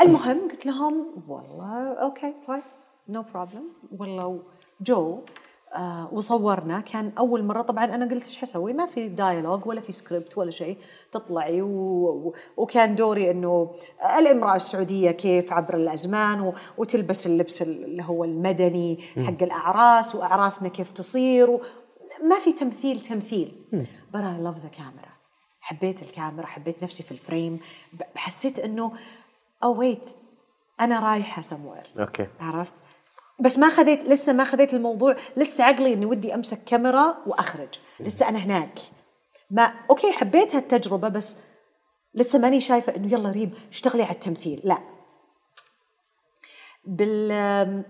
[0.00, 2.62] المهم قلت لهم والله okay fine
[3.08, 3.64] no problem
[3.98, 4.42] والله
[4.80, 5.20] So
[5.74, 6.80] آه وصورنا.
[6.80, 10.50] كان أول مرة طبعا أنا قلت إيش حسوي؟ ما في dialogue ولا في سكريبت ولا
[10.50, 10.78] شيء
[11.12, 11.68] تطلعي و...
[11.68, 12.34] و...
[12.56, 13.72] وكان دوري إنه
[14.18, 16.54] الإمرأة السعودية كيف عبر الأزمان و...
[16.78, 21.60] وتلبس اللبس اللي هو المدني حق الأعراس وأعراسنا كيف تصير و...
[22.22, 23.66] ما في تمثيل تمثيل.
[24.14, 25.10] I love the camera.
[25.60, 27.58] حبيت الكاميرا حبيت نفسي في ال frame
[28.16, 28.92] حسيت إنه
[29.64, 30.08] oh wait
[30.80, 32.74] أنا رايحة somewhere okay عرفت؟
[33.40, 35.16] بس ما خذيت لسه ما خذيت الموضوع.
[35.36, 37.68] لسه عقلي إني ودي أمسك كاميرا وأخرج.
[38.00, 38.78] لسه أنا هناك.
[39.50, 41.38] ما okay حبيت هالتجربة بس
[42.14, 44.60] لسه ماني شايفة إنه يلا ريم اشتغلي على التمثيل.
[44.64, 44.78] لا.
[46.84, 47.84] بال آم،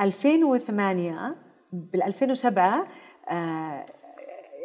[0.00, 1.36] 2008
[1.72, 2.86] بال 2007
[3.28, 3.32] آه،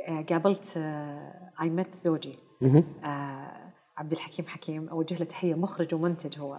[0.08, 0.78] آه، قابلت
[1.62, 2.40] I met زوجي
[3.04, 3.63] آه،
[3.98, 6.58] عبد الحكيم حكيم اوجه له تحية مخرج ومنتج هو.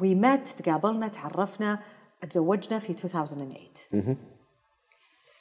[0.00, 1.78] وي مات تقابلنا تعرفنا
[2.30, 3.58] تزوجنا في 2008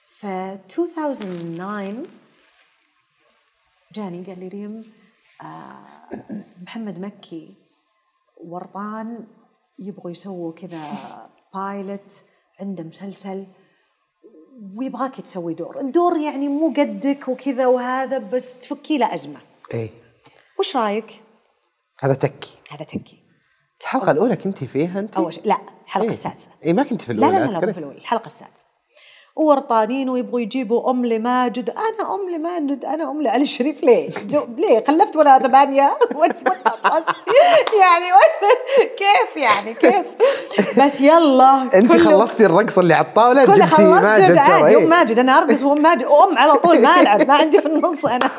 [0.02, 2.04] ف 2009
[3.94, 4.94] جاني قال لي ريم
[5.42, 5.86] آه،
[6.62, 7.56] محمد مكي
[8.38, 9.28] ورطان
[9.80, 10.82] يبغوا يسووا كذا
[11.54, 12.12] بايلوت
[12.60, 13.46] عنده مسلسل
[14.76, 15.80] ويبغاك تسوي دور.
[15.80, 19.40] الدور يعني مو قدك وكذا وهذا بس تفكي له أزمة.
[19.74, 19.90] اي
[20.60, 21.24] وش رأيك؟
[22.00, 23.24] هذا تكي هذا تنكي
[23.82, 26.10] الحلقة الأولى كنت فيها أنت؟ أول شيء لا الحلقة إيه.
[26.10, 27.68] السادسة اي ما كنت في لا الأولى لا لا, لا أذكر.
[27.68, 28.66] مو في الأولى الحلقة السادسة
[29.36, 34.10] وورطانين ويبغوا يجيبوا أم لماجد أنا أم لماجد أنا أم لعلي الشريف ليه؟
[34.58, 35.82] ليه؟ خلفت ولا ثمانية؟
[37.82, 38.12] يعني
[38.98, 40.06] كيف يعني كيف؟
[40.80, 44.76] بس يلا أنت كله- خلصتي الرقص اللي على الطاولة كله جبتي خلصت ماجد جد عادي
[44.76, 44.88] أم إيه.
[44.88, 48.32] ماجد أنا أرقص وأم ماجد وأم على طول ما ألعب ما عندي في النص أنا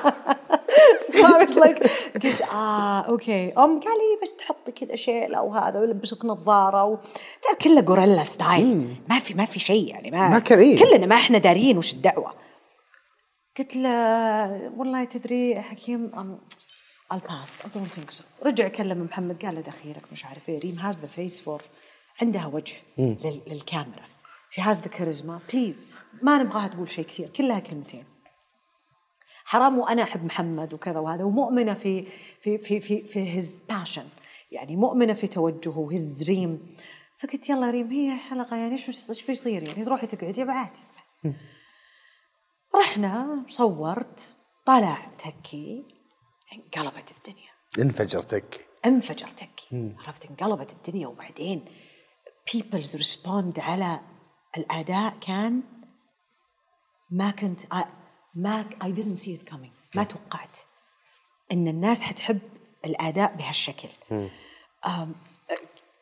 [1.13, 1.91] So I was like
[2.25, 3.53] قلت آه okay.
[3.53, 6.97] أم قال لي بس تحطي كذا شيله وهذا ويلبسك نظارة و...
[7.43, 10.79] ترى كله guerrilla style ما في ما في شيء يعني ما ما كان إيه.
[10.85, 12.35] كلنا ما إحنا دارين وش الدعوة.
[13.59, 13.91] قلت له
[14.77, 16.11] والله تدري حكيم
[17.13, 17.17] I
[17.75, 18.23] don't think so.
[18.47, 20.59] رجع كلم محمد قال له دخيلك مش عارف إيه.
[20.61, 21.63] ريم has the face for
[22.23, 24.03] عندها وجه لل- للكاميرا.
[24.51, 25.89] she has the charisma please
[26.23, 28.05] ما نبغاها تقول شيء كثير كلها كلمتين.
[29.47, 32.07] حرام وأنا أحب محمد وكذا وهذا ومؤمنة في
[32.41, 34.05] في في في في his passion
[34.51, 36.77] يعني مؤمنة في توجهه و his dream
[37.19, 40.71] فقلت يلا ريم هي حلقة يعني إيش إيش بيصير يعني؟ تروحي تقعدي بعد
[42.75, 45.85] رحنا صورت طلع تكي
[46.53, 47.51] انقلبت الدنيا.
[47.79, 48.61] انفجر تكي.
[48.87, 49.95] انفجر تكي.
[50.07, 51.07] عرفت؟ انقلبت الدنيا.
[51.07, 51.65] وبعدين
[52.53, 54.01] people's respond على
[54.57, 55.63] الأداء كان
[57.11, 57.61] ما كنت
[58.37, 59.97] ما I didn't see it coming.
[59.97, 60.57] ما توقعت
[61.53, 62.39] إن الناس حتحب
[62.85, 63.89] الأداء بهالشكل.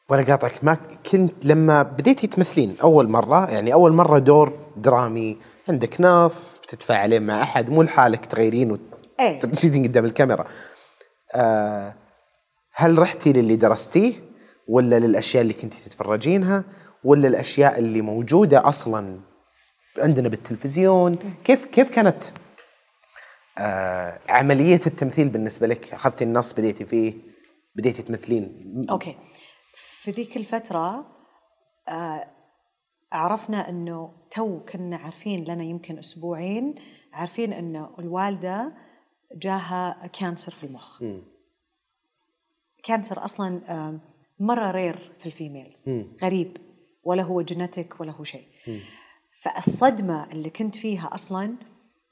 [0.09, 0.75] وأنا قاطعك ما
[1.13, 7.43] كنت لما بديتي تمثلين أول مرة يعني أول مرة دور درامي عندك ناس بتتفاعلين مع
[7.43, 8.79] أحد مو لحالك تغيرين.
[9.21, 10.47] وتجلسين قدام الكاميرا.
[11.35, 11.95] آه
[12.73, 14.13] هل رحتي للي درستيه
[14.69, 16.65] ولا للأشياء اللي كنتي تتفرجينها
[17.05, 19.21] ولا الأشياء اللي موجودة أصلا؟
[19.99, 21.19] عندنا بالتلفزيون.
[21.45, 22.25] كيف كيف كانت
[23.59, 27.15] آه عملية التمثيل بالنسبة لك؟ أخذتي النص بديتي فيه
[27.75, 28.87] بديتي تمثلين.
[28.91, 29.17] أوكي.
[29.75, 31.07] في ذيك الفترة
[31.89, 32.27] آه،
[33.13, 36.75] عرفنا إنه تو كنا عارفين لنا يمكن أسبوعين
[37.13, 38.73] عارفين إنه الوالدة
[39.37, 41.03] جاها cancer في المخ.
[42.83, 44.01] cancer أصلا آه،
[44.41, 45.91] مرة rare في ال females
[46.23, 46.57] غريب.
[47.05, 48.47] ولا هو genetic ولا هو شيء.
[49.45, 51.55] فالصدمة اللي كنت فيها أصلا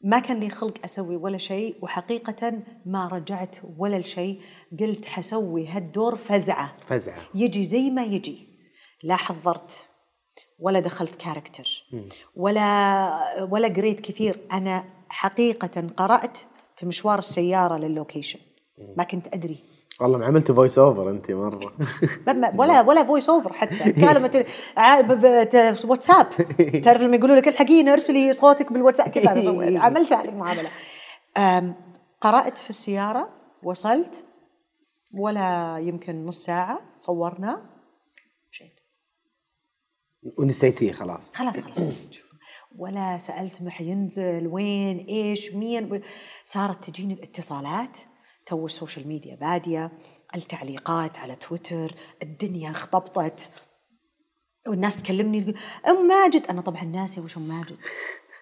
[0.05, 4.41] ما كان لي خلق أسوي ولا شيء وحقيقة ما رجعت ولا شيء
[4.81, 6.77] قلت حسوي هالدور فزعة.
[6.87, 7.19] فزعة.
[7.35, 8.49] يجي زي ما يجي.
[9.03, 9.87] لا حضرت
[10.59, 11.85] ولا دخلت character.
[12.37, 14.41] ولا ولا قريت كثير.
[14.53, 16.39] أنا حقيقة قرأت
[16.77, 18.39] في مشوار السيارة للوكيشن
[18.97, 19.59] ما كنت أدري.
[20.03, 21.73] والله ما عملت voice over انت مرة.
[22.61, 23.93] ولا ولا voice over حتى.
[25.45, 26.27] ت- واتساب
[26.85, 29.77] تعرف لما يقولوا لك الحقيني ارسلي صوتك بالواتساب كذا أنا سويت.
[29.77, 30.71] عملت هذه المعاملة.
[32.21, 33.29] قرأت في السيارة
[33.63, 34.25] وصلت
[35.19, 37.63] ولا يمكن نص ساعة صورنا.
[38.51, 38.81] مشيت.
[40.39, 41.35] ونسيتيه خلاص.
[41.35, 41.89] خلاص خلاص.
[42.79, 46.03] ولا سألت ما حينزل وين إيش مين
[46.45, 47.99] صارت تجيني الاتصالات.
[48.47, 49.93] تو ال social media بادية
[50.35, 53.51] التعليقات على تويتر الدنيا انخطبطت
[54.67, 55.57] والناس تكلمني تقول
[55.89, 57.77] أم ماجد؟ أنا طبعا ناسي وش أم ماجد.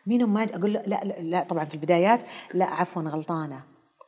[0.06, 2.20] مين أم ماجد؟ أقول لا لا, لا, طبعا في البدايات
[2.54, 3.64] لا عفوا غلطانة.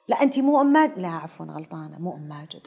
[0.09, 2.67] لا انت مو أم ماجد؟ لا عفوا غلطانة مو أم ماجد.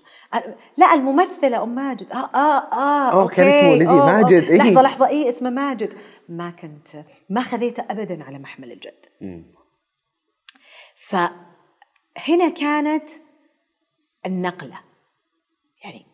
[0.78, 2.12] لا الممثلة أم ماجد.
[2.12, 4.22] آه آه آه كان okay، اسمه ولدي أوه، أوه.
[4.22, 4.58] ماجد، إيه.
[4.58, 5.08] لحظة لحظة.
[5.08, 5.94] اي اسمه ماجد.
[6.30, 6.88] ما كنت
[7.30, 9.06] ما خذيته ابدا على محمل الجد.
[12.16, 13.10] فهنا كانت
[14.26, 14.80] النقلة.
[15.84, 16.06] يعني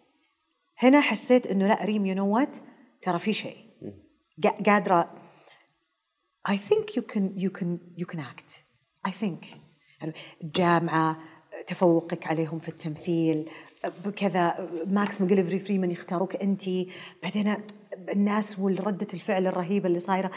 [0.77, 2.57] هنا حسيت إنه لا ريم you know what
[3.01, 3.57] ترى في شيء.
[4.47, 5.15] قا- قادرة.
[6.49, 8.51] I think you can you can you can act.
[9.07, 9.45] I think.
[10.01, 11.19] يعني الجامعة
[11.67, 13.49] تفوقك عليهم في التمثيل
[14.05, 16.63] بكذا ماكس ماجليفري فريمان يختاروك انت
[17.23, 17.55] بعدين
[18.09, 20.31] الناس والردة الفعل الرهيبة اللي صايرة.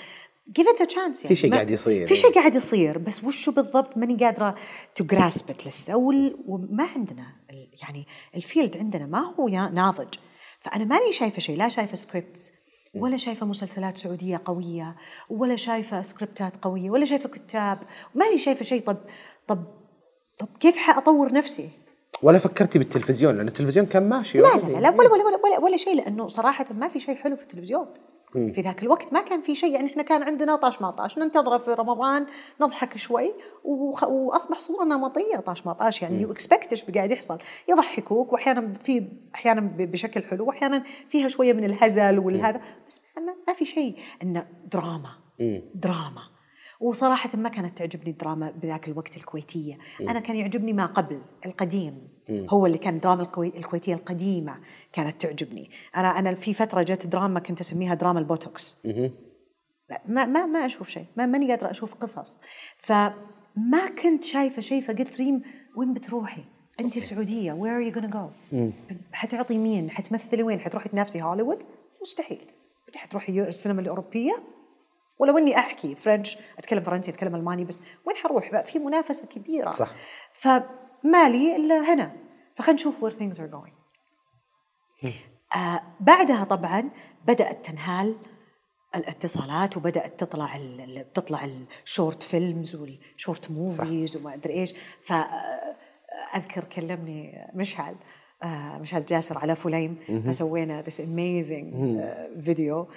[0.53, 1.29] It a chance يعني.
[1.29, 2.07] في شيء قاعد يصير.
[2.07, 4.17] في شيء قاعد يصير بس وشو بالضبط ماني
[5.01, 5.97] to grasp it لسه.
[5.97, 7.27] وما عندنا
[7.83, 10.15] يعني ال field عندنا ما هو ناضج.
[10.61, 12.53] فأنا ماني شايفة شيء لا شايفة scripts
[12.95, 14.97] ولا شايفة مسلسلات سعودية قوية
[15.31, 17.79] ولا شايفة سكريبتات قوية ولا شايفة كتاب.
[18.15, 18.83] ماني شايفة شيء.
[18.83, 18.97] طب
[19.47, 19.65] طب
[20.39, 21.69] طب كيف حأطور نفسي؟
[22.23, 25.61] ولا فكرتي بالتلفزيون لأن التلفزيون كان ماشي لا لا لا, لا ولا, ولا, ولا, ولا,
[25.61, 27.87] ولا شيء لأنه صراحة ما في شيء حلو في التلفزيون.
[28.35, 31.59] في ذاك الوقت ما كان في شيء يعني إحنا كان عندنا طاش ما طاش ننتظره
[31.59, 32.27] في رمضان
[32.61, 37.39] نضحك شوي وخ- وأصبح صوره نمطيه طاش ما طاش يعني you expect إيش قاعد يحصل.
[37.69, 42.61] يضحكوك وأحيانا في أحيانا بشكل حلو وأحيانا فيها شوية من الهزل والهذا.
[42.89, 43.03] بس
[43.47, 43.97] ما في شيء.
[44.23, 45.11] إنه دراما.
[45.75, 46.23] دراما.
[46.81, 49.79] وصراحة ما كانت تعجبني الدراما بذاك الوقت الكويتية.
[50.01, 52.09] أنا كان يعجبني ما قبل القديم.
[52.31, 54.61] هو اللي كان دراما الكوي- الكويتية القديمة
[54.93, 55.71] كانت تعجبني.
[55.97, 58.77] أنا أنا في فترة جت دراما كنت أسميها دراما البوتوكس.
[60.09, 61.07] ما ما ما أشوف شيء.
[61.17, 62.41] ما ماني قادرة أشوف قصص.
[62.77, 65.43] فما كنت شايفة شيء فقلت ريم
[65.77, 66.43] وين بتروحي؟
[66.81, 67.53] انت سعودية.
[67.53, 68.29] where are you gonna go
[69.13, 71.63] حتعطي مين؟ حتمثلي وين؟ حتروحي تنافسي هوليوود؟
[72.03, 72.51] مستحيل.
[72.97, 74.33] حتروحي السينما الأوروبية؟
[75.19, 77.83] ولو اني أحكي؟ French أتكلم فرنسي أتكلم ألماني بس.
[78.07, 79.71] وين حروح؟ بقى في منافسة كبيرة.
[79.71, 79.91] صح.
[81.05, 82.17] فمالي الا هنا
[82.55, 83.75] فخلينا نشوف where things are going.
[85.57, 86.91] آه بعدها طبعا
[87.25, 88.17] بدأت تنهال
[88.95, 91.45] الاتصالات وبدأت تطلع ال- تطلع
[91.85, 94.75] ال short films وال short movies وما أدري إيش.
[95.03, 97.97] فاذكر كلمني مشعل.
[98.45, 101.75] آه، مشعل جاسر على فيلم فسوينا this amazing
[102.45, 102.89] video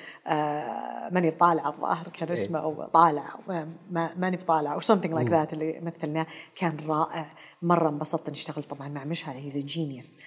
[1.11, 5.53] ماني طالعه الظاهر كان اسمه أو طالع ما- ما- ماني بطالع أو something like that
[5.53, 6.27] اللي مثلناه.
[6.55, 7.33] كان رائع.
[7.61, 10.17] مرة انبسطت إني اشتغلت طبعا مع مشعل هيز جينيوس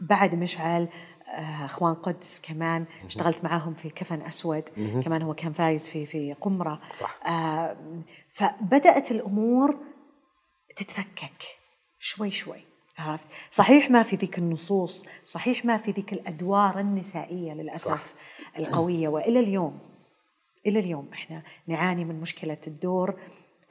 [0.00, 0.88] بعد مشعل
[1.28, 4.62] آه، أخوان قدس كمان اشتغلت معاهم في كفن أسود.
[5.04, 6.80] كمان هو كان فايز في في قمرة.
[6.92, 7.20] صح.
[8.28, 9.78] فبدأت الأمور
[10.76, 11.42] تتفكك.
[11.98, 12.64] شوي شوي.
[12.98, 18.58] عرفت؟ صحيح ما في ذيك النصوص صحيح ما في ذيك الأدوار النسائية للأسف صح.
[18.58, 19.08] القوية.
[19.08, 19.78] وإلى اليوم
[20.66, 23.14] إلى اليوم إحنا نعاني من مشكلة الدور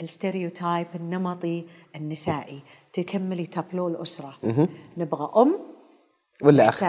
[0.02, 2.62] ال stereotype النمطي النسائي.
[2.94, 4.38] تكملي تابلو الأسرة.
[4.98, 5.60] نبغى أم
[6.44, 6.84] ولا أخ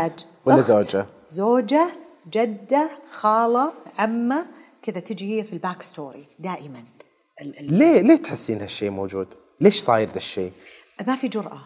[0.47, 1.07] ولا زوجة.
[1.27, 1.90] زوجة
[2.31, 4.47] جدة خالة عمة
[4.83, 6.85] كذا تجي هي في ال back story دائما.
[7.40, 10.53] ال- ال- ليه ليه تحسين هالشيء موجود؟ ليش صاير ذا الشيء؟
[11.07, 11.61] ما في جرأة.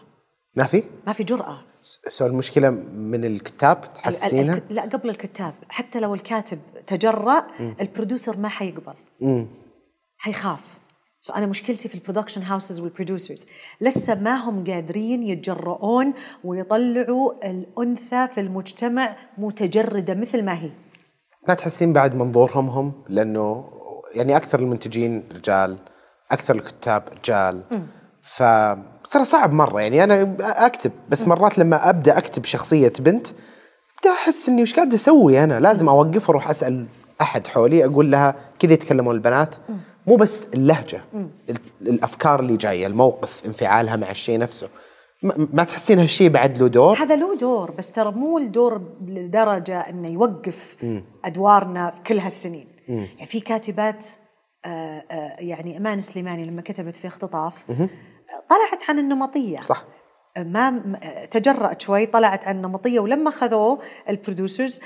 [0.55, 1.59] ما في؟ ما في جرأة.
[2.07, 5.53] so المشكلة من الكتاب ال- ال- تحسينها؟ الك- لا قبل الكتاب.
[5.69, 7.47] حتى لو الكاتب تجرأ
[7.81, 8.93] ال producer ما حيقبل.
[10.17, 10.79] حيخاف.
[11.21, 13.45] So أنا مشكلتي في ال production houses وال producers
[13.81, 20.71] لسه ما هم قادرين يتجرؤون ويطلعوا الأنثى في المجتمع متجردة مثل ما هي.
[21.47, 23.69] ما تحسين بعد منظورهم هم؟ لأنه
[24.15, 25.77] يعني أكثر المنتجين رجال
[26.31, 27.63] أكثر الكتاب رجال.
[28.35, 28.43] ف
[29.11, 29.81] ترى صعب مرة.
[29.81, 33.27] يعني أنا أكتب بس مرات لما أبدأ أكتب شخصية بنت
[33.97, 36.85] ابدا أحس إني وش قاعد أسوي أنا؟ لازم أوقف وأروح أسأل
[37.21, 39.55] أحد حولي أقول لها كذا يتكلمون البنات.
[40.07, 41.01] مو بس اللهجة
[41.49, 44.67] ال- الأفكار اللي جاية الموقف انفعالها مع الشيء نفسه.
[45.53, 50.07] ما- تحسين هالشيء بعد له دور؟ هذا له دور بس ترى مو الدور لدرجة إنه
[50.07, 50.75] يوقف
[51.25, 52.67] أدوارنا في كل هالسنين.
[52.87, 54.05] يعني في كاتبات
[54.65, 57.89] آه، آه، يعني أمان سليماني لما كتبت في اختطاف آه،
[58.49, 59.59] طلعت عن النمطية.
[59.61, 59.83] صح.
[60.37, 60.99] ما
[61.31, 64.81] تجرأت شوي طلعت عن النمطية ولما خذوه ال producers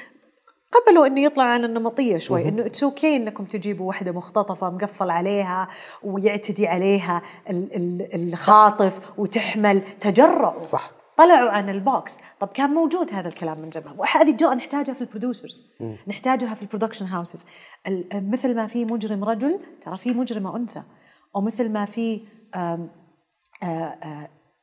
[0.72, 5.68] قبلوا إنه يطلع عن النمطية شوي إنه it's okay إنكم تجيبوا واحدة مختطفة مقفل عليها
[6.04, 9.82] ويعتدي عليها ال- ال- الخاطف وتحمل.
[10.00, 10.92] تجرأوا صح.
[11.18, 13.96] طلعوا عن ال box طب كان موجود هذا الكلام من زمان.
[13.98, 15.64] وهذه الجرأة نحتاجها في ال producers
[16.08, 17.46] نحتاجها في ال production houses
[18.14, 20.84] مثل ما في مجرم رجل ترى في مجرمة أنثى.
[21.36, 22.22] ومثل ما في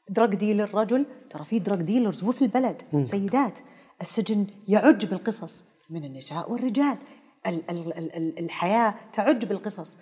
[0.08, 3.58] drug dealer رجل ترى في drug dealers وفي البلد سيدات.
[4.00, 6.98] السجن يعج بالقصص من النساء والرجال.
[7.46, 9.98] ال- ال- ال- ال- الحياة تعج بالقصص.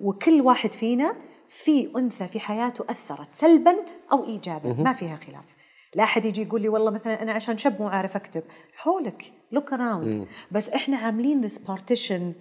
[0.00, 1.16] وكل واحد فينا
[1.48, 3.76] في أنثى في حياته أثرت سلبا
[4.12, 4.72] أو إيجابا.
[4.72, 5.56] ما فيها خلاف.
[5.94, 8.42] لا أحد يجي يقول لي والله مثلا أنا عشان شاب مو عارف أكتب.
[8.76, 12.32] حولك look around بس إحنا عاملين this partition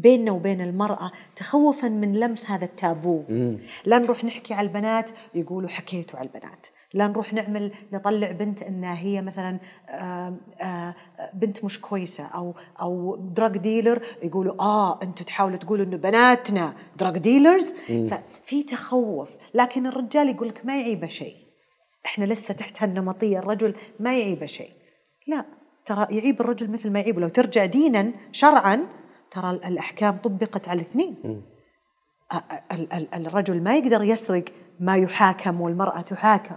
[0.00, 3.22] بيننا وبين المرأة تخوفا من لمس هذا التابو.
[3.84, 6.66] لا نروح نحكي على البنات يقولوا حكيتوا على البنات.
[6.94, 9.58] لا نروح نعمل نطلع بنت انها هي مثلا
[9.90, 10.94] آم، آه،
[11.34, 17.18] بنت مش كويسة أو أو drug dealer يقولوا آه أنتم تحاولوا تقولوا إنه بناتنا drug
[17.18, 19.30] dealers ففي تخوف.
[19.54, 21.36] لكن الرجال يقول لك ما يعيبه شيء.
[22.06, 24.72] إحنا لسه تحت هالنمطية الرجل ما يعيبه شيء.
[25.26, 25.44] لا
[25.84, 27.18] ترى يعيب الرجل مثل ما يعيب.
[27.18, 28.86] لو ترجع دينا شرعا
[29.30, 31.42] ترى الأحكام طبقت على الاثنين
[32.72, 34.44] ال- ال- الرجل ما يقدر يسرق
[34.80, 36.56] ما يحاكم والمرأة تحاكم.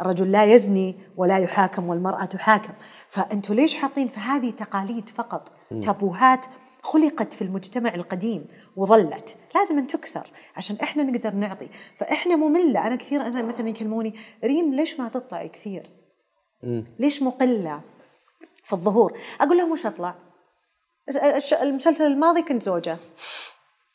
[0.00, 2.72] الرجل لا يزني ولا يحاكم والمرأة تحاكم.
[3.08, 6.46] فأنتوا ليش حاطين في هذه تقاليد فقط تابوهات
[6.82, 8.46] خلقت في المجتمع القديم
[8.76, 11.68] وظلت؟ لازم أن تكسر عشان إحنا نقدر نعطي.
[11.96, 15.90] فإحنا مملة أنا كثير أنا مثلا يكلموني ريم ليش ما تطلعي كثير؟
[16.98, 17.80] ليش مقلة
[18.64, 20.14] في الظهور؟ أقول لهم وش الش-
[21.62, 22.96] المسلسل الماضي كنت زوجة.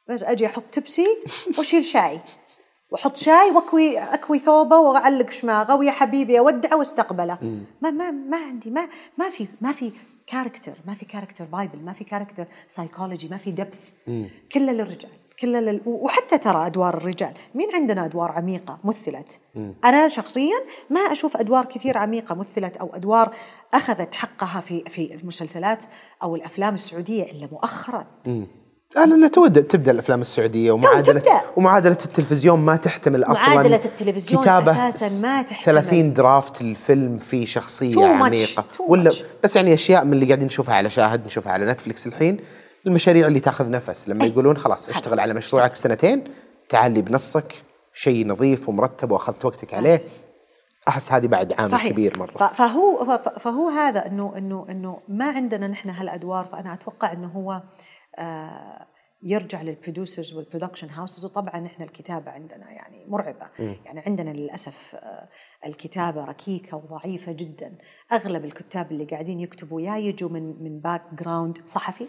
[0.10, 1.08] بس أجي أحط تبسي
[1.58, 2.20] وأشيل شاي.
[2.91, 7.38] وأحط شاي واكوي أكوي ثوبه وأعلق شماغه ويا حبيبي أودعه وأستقبله.
[7.82, 9.91] ما ما ما عندي ما ما في ما في
[10.28, 13.80] character ما في character bible ما في character psychology ما في depth
[14.52, 15.12] كله للرجال.
[15.39, 15.82] كله لل...
[15.86, 17.34] وحتى ترى أدوار الرجال.
[17.56, 19.39] مين عندنا أدوار عميقة مثلت؟
[19.86, 20.56] أنا شخصيا
[20.89, 23.30] ما أشوف أدوار كثير عميقة مثلت أو أدوار
[23.73, 25.84] أخذت حقها في في المسلسلات
[26.23, 28.06] أو الأفلام السعودية إلا مؤخرا.
[28.97, 31.41] آه لأن تبدأ تبدأ الأفلام السعودية ومعادلة تبدأ.
[31.58, 33.50] ومعادلة التلفزيون ما تحتمل أصلا.
[33.50, 35.76] معادلة التلفزيون كتابة أساساً ما تحتمل.
[35.82, 38.65] 30 درافت الفيلم في شخصية Too much, عميقة.
[38.78, 39.17] too ولا much.
[39.43, 42.38] بس يعني أشياء من اللي قاعدين نشوفها على شاهد نشوفها على نتفلكس الحين.
[42.88, 44.10] المشاريع اللي تاخذ نفس.
[44.10, 44.30] لما أي.
[44.30, 44.89] يقولون خلاص.
[44.89, 46.23] اشتغل على مشروعك سنتين
[46.69, 50.04] تعال لي بنصك شيء نظيف ومرتب وأخذت وقتك عليه.
[50.88, 51.91] أحس هذه بعد عامل صحيح.
[51.91, 52.38] كبير مرة.
[52.38, 57.62] فهو فهو هذا انه انه إنه ما عندنا نحن هالأدوار فأنا أتوقع إنه هو
[58.19, 58.88] آه
[59.23, 63.47] يرجع لل producers وال production houses وطبعا إحنا الكتابة عندنا يعني مرعبة.
[63.60, 65.30] يعني عندنا للأسف آه
[65.65, 67.77] الكتابة ركيكة وضعيفة جدا.
[68.12, 72.08] أغلب الكتاب اللي قاعدين يكتبوا يا يجوا من من background صحفي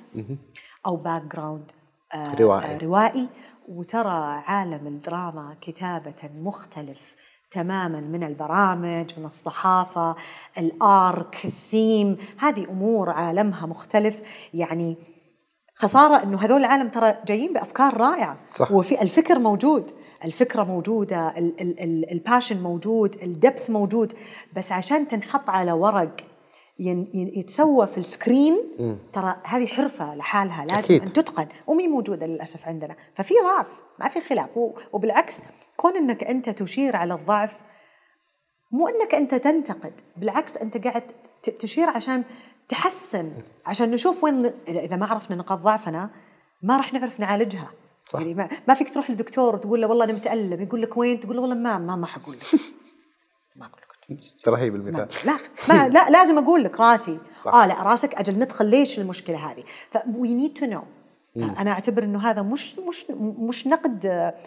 [0.86, 1.72] أو background
[2.14, 2.74] آه روائي.
[2.74, 3.28] آه روائي.
[3.68, 7.16] وترى عالم الدراما كتابة مختلف
[7.50, 10.16] تماما من البرامج من الصحافة
[10.58, 14.48] ال arc ال theme هذه أمور عالمها مختلف.
[14.54, 14.96] يعني
[15.80, 18.38] خسارة أنه هذول العالم ترى جايين بأفكار رائعة.
[18.52, 18.72] صح.
[18.72, 19.90] وفي الفكر موجود.
[20.24, 24.12] الفكرة موجودة ال- ال- ال- ال passion موجود ال depth موجود.
[24.56, 26.16] بس عشان تنحط على ورق
[27.14, 28.56] يتسوى في ال screen
[29.12, 31.02] ترى هذه حرفة لحالها لازم أكيد.
[31.02, 31.46] أن تتقن.
[31.66, 32.96] ومي موجودة للأسف عندنا.
[33.14, 33.82] ففي ضعف.
[34.00, 34.56] ما في خلاف.
[34.56, 35.42] و- وبالعكس
[35.76, 37.60] كون أنك أنت تشير على الضعف
[38.72, 39.92] مو أنك أنت تنتقد.
[40.16, 41.02] بالعكس أنت قاعد
[41.58, 42.24] تشير عشان
[42.68, 43.32] تحسن.
[43.66, 46.10] عشان نشوف وين إذا ما عرفنا نقاط ضعفنا
[46.62, 47.72] ما راح نعرف نعالجها.
[48.06, 48.18] صح.
[48.20, 51.36] يعني ما, ما فيك تروح لدكتور وتقول له والله أنا متألم يقول لك وين؟ تقول
[51.36, 52.60] له والله ما ما ما حقول لك.
[53.56, 54.48] ما أقول لك.
[54.48, 55.38] رهيب المثال لا
[55.68, 57.18] ما لا لازم أقول لك راسي.
[57.44, 57.54] صح.
[57.54, 59.64] آه لا راسك أجل ندخل ليش المشكلة هذه.
[59.90, 60.84] ف we need to know.
[61.42, 63.04] أنا أعتبر إنه هذا مش مش
[63.38, 64.00] مش نقد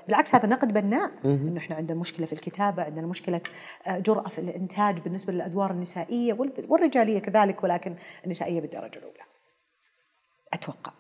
[0.08, 1.12] بالعكس هذا نقد بناء.
[1.26, 3.42] إنه إحنا عندنا مشكلة في الكتابة عندنا مشكلة
[3.88, 9.22] آه، جرأة في الإنتاج بالنسبة للأدوار النسائية وال- والرجالية كذلك ولكن النسائية بالدرجة الأولى.
[10.54, 10.92] أتوقع.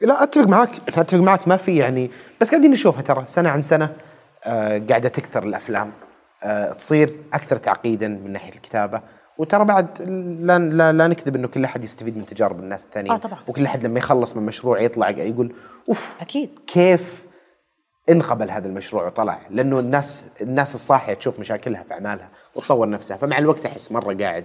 [0.00, 2.10] لا أتفق معك أتفق معك ما في يعني
[2.40, 3.96] بس قاعدين نشوفها ترى سنة عن سنة
[4.44, 5.92] آه قاعدة تكثر الأفلام.
[6.42, 9.02] آه تصير أكثر تعقيدا من ناحية الكتابة.
[9.38, 10.02] وترى بعد
[10.40, 13.38] لا لا, لا نكذب إنه كل أحد يستفيد من تجارب الناس الثانيين آه طبعاً.
[13.48, 15.54] وكل أحد لما يخلص من مشروع يطلع يقول
[15.88, 16.50] أوف أكيد.
[16.66, 17.26] كيف
[18.10, 23.16] انقبل هذا المشروع وطلع؟ لأنه الناس الناس الصاحية تشوف مشاكلها في أعمالها وتطور نفسها.
[23.16, 24.44] فمع الوقت أحس مرة قاعد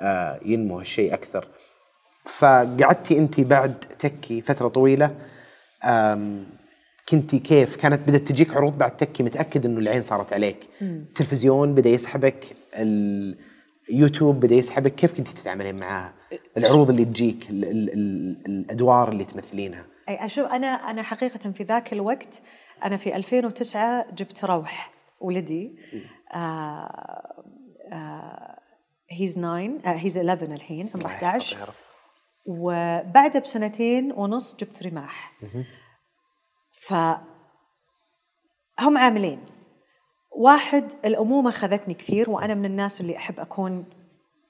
[0.00, 1.48] آه ينمو هالشيء أكثر.
[2.24, 5.14] فقعدتي أنت بعد تكي فترة طويلة
[5.84, 6.46] آم،
[7.08, 10.66] كنتي كيف؟ كانت بدأت تجيك عروض بعد تكي متأكد إنه العين صارت عليك.
[10.82, 12.44] التلفزيون بدأ يسحبك
[13.90, 16.14] اليوتيوب بدأ يسحبك كيف كنتي تتعاملين معاها
[16.56, 21.62] العروض اللي تجيك ال ال ال الأدوار اللي تمثلينها؟ أي أشوف أنا أنا حقيقة في
[21.64, 22.42] ذاك الوقت
[22.84, 25.78] أنا في 2009 جبت روح ولدي.
[29.10, 31.70] هيز 9 هيز 11 الحين عمره 11
[32.46, 35.32] وبعدها بسنتين ونص جبت رماح.
[36.70, 36.94] ف
[38.80, 39.40] هم عاملين.
[40.42, 43.84] واحد الأمومة خذتني كثير وأنا من الناس اللي أحب أكون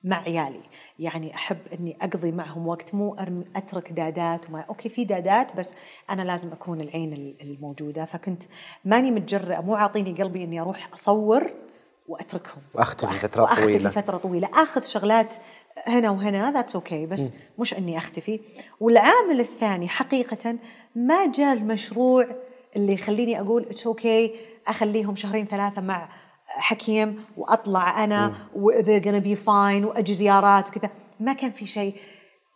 [0.05, 0.61] مع عيالي.
[0.99, 3.17] يعني أحب أني أقضي معهم وقت مو
[3.57, 5.75] أترك دادات وما أوكي في دادات بس
[6.11, 8.05] أنا لازم أكون العين ال- الموجودة.
[8.05, 8.43] فكنت
[8.85, 11.51] ماني متجرئة مو عاطيني قلبي أني أروح أصور
[12.09, 12.63] وأتركهم.
[12.75, 13.91] وأختفي وأخ- فترات وأختفي طويلة.
[13.91, 14.49] فترة طويلة.
[14.55, 15.35] آخذ شغلات
[15.87, 18.41] هنا وهنا that's okay بس مش إني أختفي.
[18.81, 20.57] والعامل الثاني حقيقة
[20.95, 22.27] ما جاء المشروع
[22.79, 24.33] اللي يخليني أقول it's okay
[24.69, 26.09] أخليهم شهرين ثلاثة مع
[26.47, 30.91] حكيم وأطلع أنا و they're gonna be fine وأجي زيارات وكذا.
[31.21, 31.95] ما كان في شيء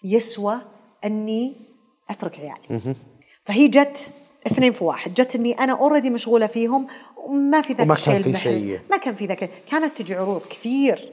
[0.04, 0.60] يسوى
[1.04, 1.56] أني
[2.10, 2.94] أترك عيالي.
[3.44, 4.12] فهي جت
[4.46, 5.14] اثنين في واحد.
[5.14, 8.38] جت إني أنا already مشغولة فيهم وما في ذاك الشيء كان في.
[8.38, 8.80] شيء.
[8.90, 11.12] ما كان في ذاك كانت تجي عروض كثير.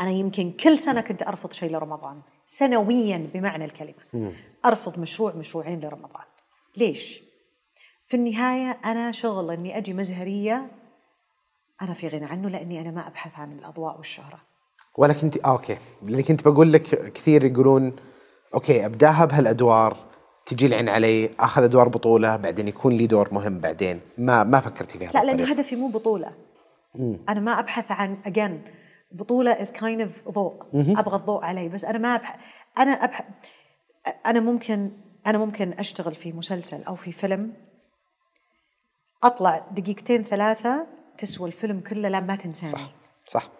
[0.00, 2.20] أنا يمكن كل سنة كنت أرفض شيء لرمضان.
[2.46, 4.32] سنويا بمعنى الكلمة.
[4.64, 6.24] أرفض مشروع مشروعين لرمضان.
[6.76, 7.27] ليش؟
[8.08, 10.66] في النهاية أنا شغل أني أجي مزهرية
[11.82, 14.40] أنا في غنى عنه لأني أنا ما أبحث عن الأضواء والشهرة.
[14.96, 15.78] ولا كنت آه okay.
[16.02, 17.96] لاني كنت بقول لك كثير يقولون
[18.54, 19.96] okay أبداها بهالأدوار
[20.46, 24.00] تجي العين علي أخذ أدوار بطولة بعدين يكون لي دور مهم بعدين.
[24.18, 25.60] ما ما فكرتي فيها لا لأنه بهالطريقة.
[25.60, 26.32] هدفي مو بطولة.
[27.28, 28.70] أنا ما أبحث عن again
[29.12, 30.62] بطولة is kind of ضوء.
[30.74, 32.40] أبغى الضوء علي بس أنا ما أبحث
[32.78, 33.24] أنا أبحث
[34.26, 34.90] أنا ممكن
[35.26, 37.52] أنا ممكن أشتغل في مسلسل أو في فيلم
[39.24, 40.86] أطلع دقيقتين ثلاثة
[41.18, 42.72] تسوى الفيلم كله لا ما تنساني.
[42.72, 42.90] صح
[43.26, 43.50] صح.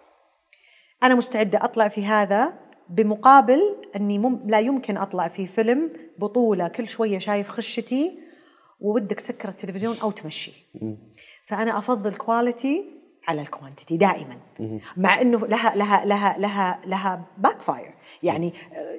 [1.02, 2.54] أنا مستعدة أطلع في هذا
[2.88, 3.61] بمقابل
[3.96, 8.18] أني مم لا يمكن أطلع في فيلم بطولة كل شوية شايف خشتي
[8.80, 10.52] وودك تسكر التلفزيون أو تمشي.
[11.46, 12.97] فأنا أفضل quality
[13.29, 14.39] على ال quantity دائما.
[14.97, 18.53] مع إنه لها لها لها لها لها backfire يعني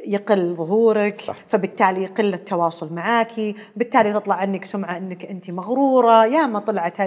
[0.08, 1.36] يقل ظهورك صح.
[1.48, 6.26] فبالتالي يقل التواصل معاكي بالتالي تطلع عنك سمعة إنك أنت مغرورة.
[6.26, 6.98] يا ما طلعت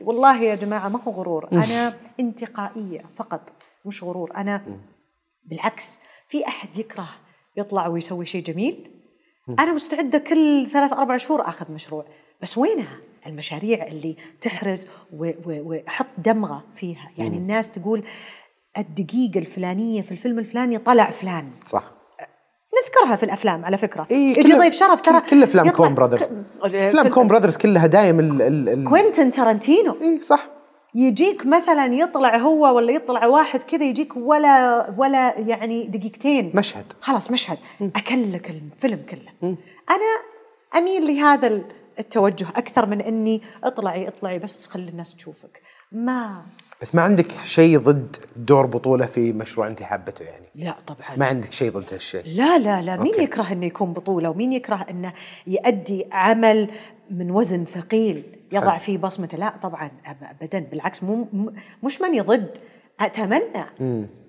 [0.00, 1.48] والله يا جماعة ما هو غرور.
[1.52, 3.52] أنا انتقائية فقط
[3.84, 4.32] مش غرور.
[4.36, 4.62] أنا
[5.44, 7.08] بالعكس في أحد يكره
[7.56, 8.90] يطلع ويسوي شيء جميل؟
[9.48, 12.04] أنا مستعدة كل ثلاث أربع شهور أخذ مشروع.
[12.42, 12.96] بس وينها؟
[13.26, 15.32] المشاريع اللي تحرز و- و-
[15.68, 17.10] وأحط دمغة فيها.
[17.18, 18.02] يعني الناس تقول
[18.78, 21.50] الدقيقة الفلانية في الفيلم الفلاني طلع فلان.
[21.66, 21.84] صح.
[22.84, 24.06] نذكرها في الأفلام على فكرة.
[24.10, 26.22] إيه يجي ضيف شرف ترى كل, أفلام كون براذرز.
[26.24, 29.96] ك- أفلام كون براذرز كلها دايم ال ال ال كوينتن تارانتينو.
[30.02, 30.46] اي صح.
[30.94, 36.52] يجيك مثلا يطلع هو ولا يطلع واحد كذا يجيك ولا ولا يعني دقيقتين.
[36.54, 36.92] مشهد.
[37.00, 37.58] خلاص مشهد.
[37.96, 39.56] أكلك الفيلم كله.
[39.90, 40.22] أنا
[40.76, 41.62] أميل لهذا
[41.98, 45.60] التوجه أكثر من إني اطلعي اطلعي بس خلي الناس تشوفك.
[45.92, 46.42] ما
[46.82, 51.16] بس ما عندك شيء ضد دور بطولة في مشروع أنت حابته يعني؟ لا طبعا.
[51.16, 52.96] ما عندك شيء ضد هالشيء؟ لا لا لا.
[52.96, 53.22] مين okay.
[53.24, 55.12] يكره إنه يكون بطولة؟ ومين يكره إنه
[55.46, 56.70] يؤدي عمل
[57.10, 58.22] من وزن ثقيل
[58.52, 58.78] يضع حلو.
[58.80, 59.90] فيه بصمته؟ لا طبعا.
[60.06, 60.58] أب- ابدا.
[60.60, 61.28] بالعكس مو
[61.82, 62.58] مش ماني ضد
[63.00, 63.64] أتمنى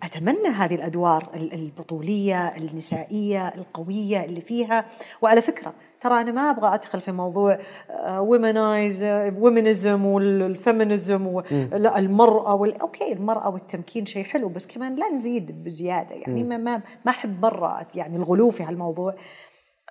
[0.03, 4.85] أتمنى هذه الأدوار ال- البطولية النسائية القوية اللي فيها.
[5.21, 7.57] وعلى فكرة ترى أنا ما أبغى أدخل في موضوع
[8.17, 9.03] womanize
[9.39, 12.81] و womanism وال feminism والمراه وال...
[12.81, 16.15] okay المرأة والتمكين شيء حلو بس كمان لا نزيد بزيادة.
[16.15, 19.11] يعني ما ما ما أحب مرة يعني الغلو في هالموضوع.
[19.11, 19.17] ال-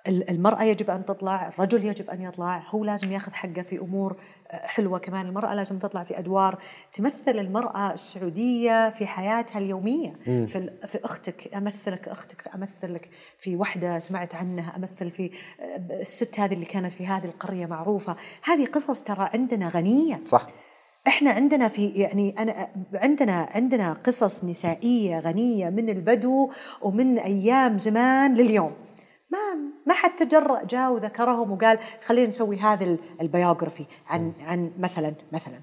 [0.07, 4.17] المرأة يجب أن تطلع الرجل يجب أن يطلع هو لازم ياخذ حقه في أمور
[4.51, 5.25] آه، حلوة كمان.
[5.25, 6.57] المرأة لازم تطلع في أدوار
[6.93, 10.13] تمثل المرأة السعودية في حياتها اليومية.
[10.23, 15.31] في, في أختك أمثلك أختك أمثلك في وحدة سمعت عنها أمثل في
[15.61, 18.15] آه، الست هذه اللي كانت في هذه القرية معروفة.
[18.43, 20.19] هذه قصص ترى عندنا غنية.
[20.25, 20.45] صح.
[21.07, 26.49] إحنا عندنا في يعني أنا عندنا عندنا قصص نسائية غنية من البدو
[26.81, 28.86] ومن أيام زمان لليوم.
[29.29, 29.39] ما
[29.85, 35.15] ما حد تجرأ جاء وذكرهم وقال خلينا نسوي هذا ال- ال biography عن عن مثلا
[35.31, 35.59] مثلا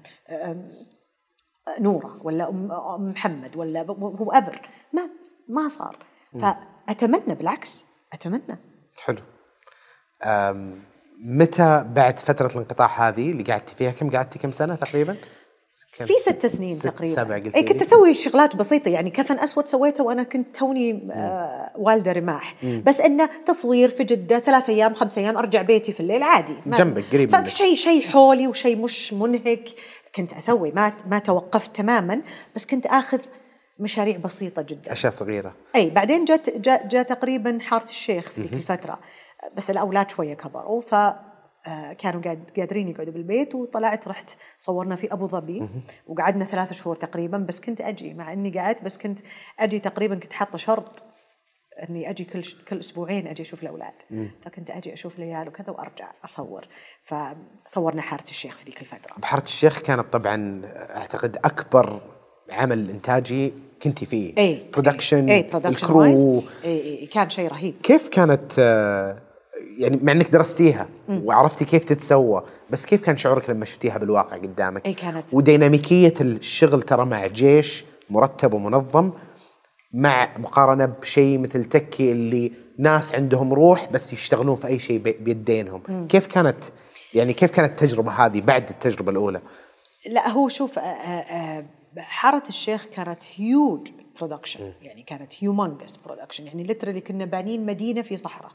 [1.79, 2.67] نورة ولا ام
[3.11, 5.09] محمد ولا whoever ما
[5.49, 6.05] ما صار.
[6.41, 8.57] فأتمنى بالعكس أتمنى.
[9.03, 9.21] حلو.
[11.19, 15.17] متى بعد فترة الانقطاع هذه اللي قعدتي فيها؟ كم قعدتي؟ كم سنة تقريبا؟
[15.91, 17.15] في ست سنين ست تقريبا.
[17.15, 17.81] سبع قلت اي كنت.
[17.81, 22.55] أسوي شغلات بسيطة يعني كفن أسود سويته وأنا كنت توني آه والدة رماح.
[22.63, 27.03] بس إنه تصوير في جدة ثلاث أيام خمس أيام أرجع بيتي في الليل عادي جنبك،
[27.13, 27.35] قريب.
[27.35, 29.69] فشيء شيء حولي وشيء مش منهك.
[30.15, 32.21] كنت أسوي ما ما توقفت تماما
[32.55, 33.19] بس كنت آخذ
[33.79, 34.91] مشاريع بسيطة جدا.
[34.91, 35.55] أشياء صغيرة.
[35.75, 38.99] اي بعدين جت جاء جاء تقريبا حارة الشيخ في ذيك الفترة.
[39.57, 40.95] بس الأولاد شوية كبروا ف
[41.97, 45.69] كانوا قاعد قادرين يقعدوا بالبيت وطلعت رحت صورنا في أبو ظبي
[46.07, 49.19] وقعدنا ثلاثة شهور تقريبا بس كنت أجي مع إني قعدت بس كنت
[49.59, 51.03] أجي تقريبا كنت حاطة شرط
[51.89, 53.93] إني أجي كل كل أسبوعين أجي أشوف الأولاد.
[54.41, 56.67] فكنت أجي أشوف العيال وكذا وأرجع أصور.
[57.03, 59.13] فصورنا حارة الشيخ في ذيك الفترة.
[59.17, 62.01] بحارة الشيخ كانت طبعا أعتقد أكبر
[62.51, 63.53] عمل إنتاجي
[63.83, 64.37] كنتي فيه.
[64.37, 67.75] اي production اي ال crew اي اي كان شيء رهيب.
[67.83, 69.19] كيف كانت آه،
[69.79, 74.85] يعني مع إنك درستيها وعرفتي كيف تتسوى بس كيف كان شعورك لما شفتيها بالواقع قدامك؟
[74.85, 75.23] أي كانت.
[75.33, 79.11] وديناميكية الشغل ترى مع جيش مرتب ومنظم
[79.93, 85.11] مع مقارنة بشيء مثل تكي اللي ناس عندهم روح بس يشتغلون في أي شيء بي-
[85.19, 86.07] بيدينهم.
[86.09, 86.63] كيف كانت؟
[87.13, 89.41] يعني كيف كانت التجربة هذه بعد التجربة الأولى؟
[90.07, 90.79] لا هو شوف
[91.97, 93.87] حارة الشيخ كانت huge
[94.19, 98.51] production يعني كانت humongous production يعني literally كنا بانين مدينة في صحراء.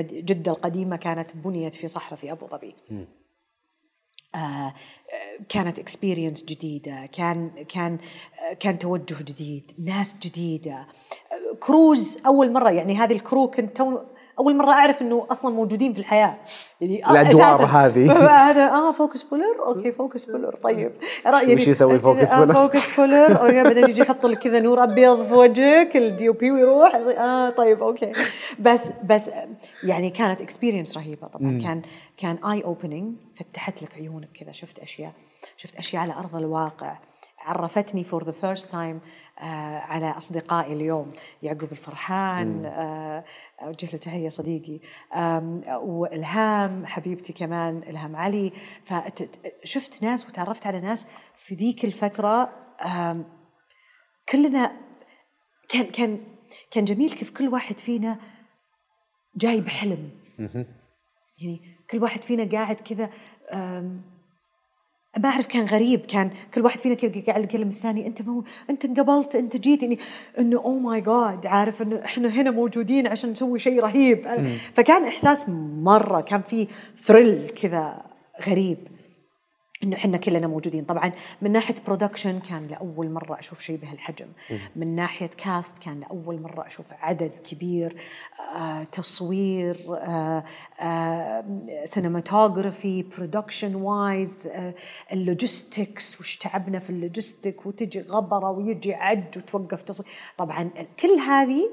[0.00, 2.74] جدة القديمة كانت بنيت في صحراء في أبو ظبي.
[4.34, 4.74] آه، آه،
[5.48, 7.98] كانت experience جديدة كان كان
[8.50, 10.74] آه، كان توجه جديد ناس جديدة.
[10.76, 13.98] آه، crews أول مرة يعني هذه ال crew كنت تو
[14.40, 16.36] أول مرة أعرف إنه أصلا موجودين في الحياة.
[16.80, 17.64] يعني آه، الأدوار أساساً.
[17.64, 18.12] هذه.
[18.50, 19.66] هذا آه focus puller.
[19.66, 20.54] okay focus puller.
[20.62, 20.92] طيب.
[21.26, 23.40] وش يسوي focus puller؟ آه focus puller.
[23.40, 26.94] okay بعدين يجي يحط لك كذا نور أبيض في وجهك ال DOP ويروح.
[26.94, 28.12] آه طيب okay.
[28.58, 29.30] بس بس
[29.82, 31.60] يعني كانت experience رهيبة طبعا.
[31.62, 31.82] كان
[32.16, 34.52] كان eye opening فتحت لك عيونك كذا.
[34.52, 35.12] شفت أشياء
[35.56, 36.96] شفت أشياء على أرض الواقع.
[37.40, 39.00] عرفتني for the first time
[39.76, 41.12] على أصدقائي اليوم
[41.42, 43.24] يعقوب الفرحان آه،
[43.62, 44.80] أوجه له تحية صديقي.
[45.14, 48.52] آم، والهام حبيبتي كمان الهام علي.
[48.84, 52.52] فشفت ناس وتعرفت على ناس في ذيك الفترة
[52.84, 53.24] آم،
[54.28, 54.72] كلنا
[55.68, 56.18] كان كان
[56.70, 58.18] كان جميل كيف كل واحد فينا
[59.36, 60.10] جاي بحلم.
[61.38, 61.60] يعني
[61.90, 63.10] كل واحد فينا قاعد كذا
[65.18, 68.84] ما أعرف كان غريب كان كل واحد فينا كذا قاعد يكلم الثاني أنت مو أنت
[68.84, 69.98] انقبلت أنت جيت يعني
[70.38, 74.26] إنه oh my God عارف إنه إحنا هنا موجودين عشان نسوي شيء رهيب.
[74.74, 75.48] فكان إحساس
[75.82, 76.66] مرة كان في
[76.96, 78.02] thrill كذا
[78.46, 78.78] غريب.
[79.84, 80.84] إنه إحنا كلنا موجودين.
[80.84, 81.12] طبعا
[81.42, 84.26] من ناحية production كان لأول مرة أشوف شيء بهالحجم.
[84.76, 87.96] من ناحية cast كان لأول مرة أشوف عدد كبير
[88.56, 90.44] آه تصوير آه
[90.80, 91.44] آه
[91.84, 94.74] cinematography production wise آه
[95.12, 100.08] ال logistics وش تعبنا في ال logistic وتجي غبرة ويجي عج وتوقف تصوير.
[100.36, 100.70] طبعا
[101.00, 101.70] كل هذه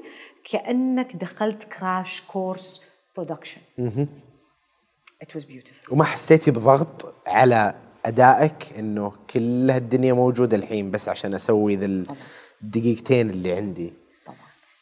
[0.52, 2.82] كأنك دخلت crash course
[3.16, 3.60] production
[5.24, 5.92] It was beautiful.
[5.92, 7.74] وما حسيتي بضغط على
[8.08, 12.04] أدائك إنه كل هالدنيا موجودة الحين بس عشان أسوي ذا
[12.62, 13.92] الدقيقتين اللي عندي.
[14.26, 14.36] طبعا.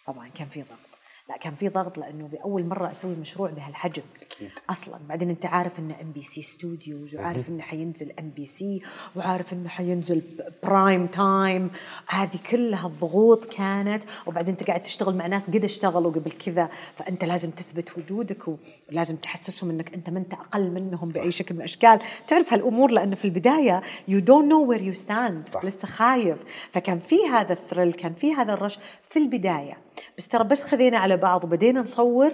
[0.07, 0.29] طبعا.
[0.29, 0.86] كان في ضغط.
[1.29, 4.03] لا كان في ضغط لأنه بأول مرة أسوي مشروع بهالحجم.
[4.23, 4.51] أكيد.
[4.71, 4.99] أصلا.
[5.09, 8.83] بعدين أنت عارف إنه ام بي سي ستوديوز وعارف إنه حينزل ام بي سي
[9.17, 10.23] وعارف إنه حينزل
[10.63, 11.71] prime time
[12.09, 16.69] هذه كلها الضغوط كانت وبعدين أنت قاعد تشتغل مع ناس قد اشتغلوا قبل كذا.
[16.97, 18.43] فأنت لازم تثبت وجودك
[18.91, 21.99] ولازم تحسسهم إنك أنت ما أنت أقل منهم بأي شكل من الأشكال.
[22.29, 25.49] تعرف هالأمور؟ لأنه في البداية you don't know where you stand.
[25.65, 26.39] لسه خايف.
[26.71, 29.86] فكان في هذا ال thrill كان في هذا ال rush في البداية.
[30.19, 32.33] بس ترى بس خدينا على بعض وبدينا نصور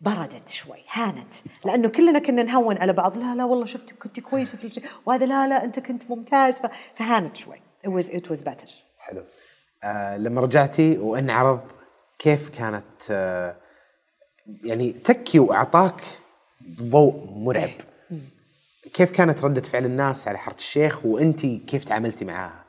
[0.00, 1.34] بردت شوي هانت.
[1.64, 5.26] لأنه كلنا كنا نهون على بعض لا لا والله شفت كنت كويسة في الشيء وهذا
[5.26, 6.60] لا لا أنت كنت ممتاز
[6.94, 7.60] فهانت شوي.
[7.86, 8.70] It was it was better.
[8.98, 9.24] حلو.
[9.84, 11.60] آه لما رجعتي وانعرض
[12.18, 13.56] كيف كانت آه
[14.64, 16.02] يعني تكي وأعطاك
[16.82, 17.70] ضوء مرعب.
[18.94, 22.64] كيف كانت ردة فعل الناس على حارة الشيخ وانت كيف تعاملتي معاها؟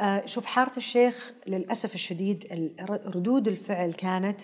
[0.00, 2.76] آه، شوف حارة الشيخ للأسف الشديد ال-
[3.16, 4.40] ردود الفعل كانت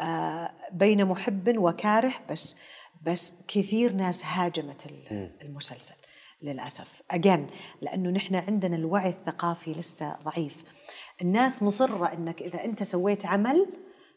[0.00, 2.56] آه، بين محب وكاره بس
[3.02, 5.94] بس كثير ناس هاجمت ال- المسلسل
[6.42, 7.02] للأسف.
[7.10, 7.46] again
[7.82, 10.64] لأنه نحن عندنا الوعي الثقافي لسه ضعيف.
[11.22, 13.66] الناس مصرة أنك إذا أنت سويت عمل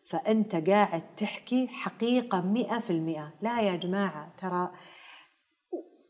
[0.05, 3.33] فأنت قاعد تحكي حقيقة مئة في المئة.
[3.41, 4.71] لا يا جماعة ترى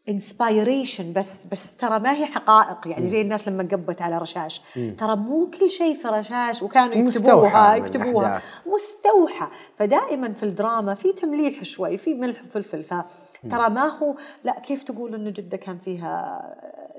[0.10, 2.88] inspiration بس بس ترى ما هي حقائق.
[2.88, 4.62] يعني زي الناس لما قبت على رشاش.
[4.98, 8.42] ترى مو كل شيء في رشاش وكانوا يكتبوها يكتبوها.
[8.76, 9.48] مستوحى.
[9.76, 12.84] فدائما في الدراما في تمليح شوي في ملح وفلفل.
[12.84, 16.42] فترى ما هو لا كيف تقولوا إنه جدة كان فيها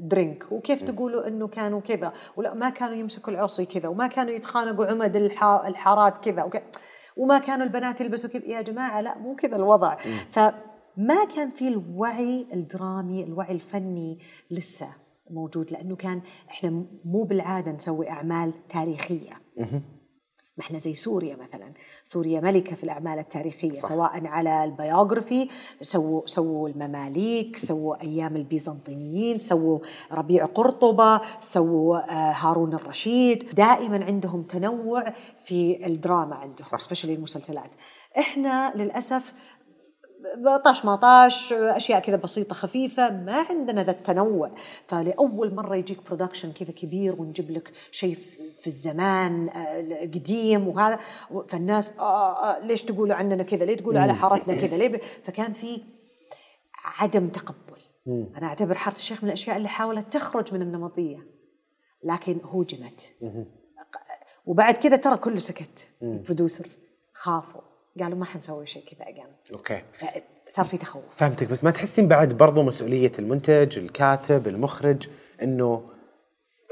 [0.00, 4.86] drink وكيف تقولوا إنه كانوا كذا؟ ولا ما كانوا يمسكوا العصي كذا وما كانوا يتخانقوا
[4.86, 6.50] عمد الحا- الحارات كذا
[7.16, 8.44] وما كانوا البنات يلبسوا كذا.
[8.46, 9.96] يا جماعة لا مو كذا الوضع.
[10.96, 14.18] فما كان في الوعي الدرامي الوعي الفني
[14.50, 14.88] لسه
[15.30, 16.20] موجود؟ لأنه كان
[16.50, 19.32] إحنا مو بالعادة نسوي أعمال تاريخية.
[20.56, 21.72] ما إحنا زي سوريا مثلا.
[22.04, 23.88] سوريا ملكة في الأعمال التاريخية صح.
[23.88, 25.48] سووا ال biography
[25.80, 29.78] سووا سووا المماليك سووا أيام البيزنطيين سووا
[30.12, 33.54] ربيع قرطبة سووا آه، هارون الرشيد.
[33.54, 35.12] دائما عندهم تنوع
[35.44, 37.70] في الدراما عندهم especially المسلسلات.
[38.18, 39.34] إحنا للأسف
[40.64, 44.50] طاش ما طاش أشياء كذا بسيطة خفيفة ما عندنا ذا التنوع.
[44.86, 48.14] فلأول مرة يجيك production كذا كبير ونجيب لك شيء
[48.58, 50.98] في الزمان آه، قديم وهذا.
[51.48, 55.82] فالناس آه آه ليش تقولوا عننا كذا؟ ليه تقولوا على حارتنا كذا؟ ليه فكان في
[56.84, 57.80] عدم تقبل.
[58.06, 61.26] أنا أعتبر حارة الشيخ من الأشياء اللي حاولت تخرج من النمطية
[62.04, 63.12] لكن هوجمت
[64.46, 65.88] وبعد كذا ترى كله سكت.
[66.02, 66.78] ال producers
[67.12, 67.69] خافوا.
[68.00, 69.82] قالوا ما حنسوي شيء كذا again أوكي.
[70.50, 71.02] صار في تخوف.
[71.16, 75.08] فهمتك بس ما تحسين بعد برضو مسؤولية المنتج الكاتب المخرج
[75.42, 75.86] إنه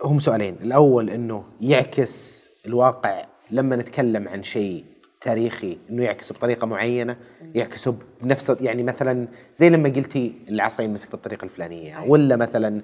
[0.04, 0.56] هم سؤالين.
[0.62, 4.84] الأول إنه يعكس الواقع لما نتكلم عن شيء
[5.20, 7.16] تاريخي إنه يعكسه بطريقة معينة
[7.54, 12.82] يعكسه بنفس يعني مثلا زي لما قلتي العصا يمسك بالطريقة الفلانية ولا مثلا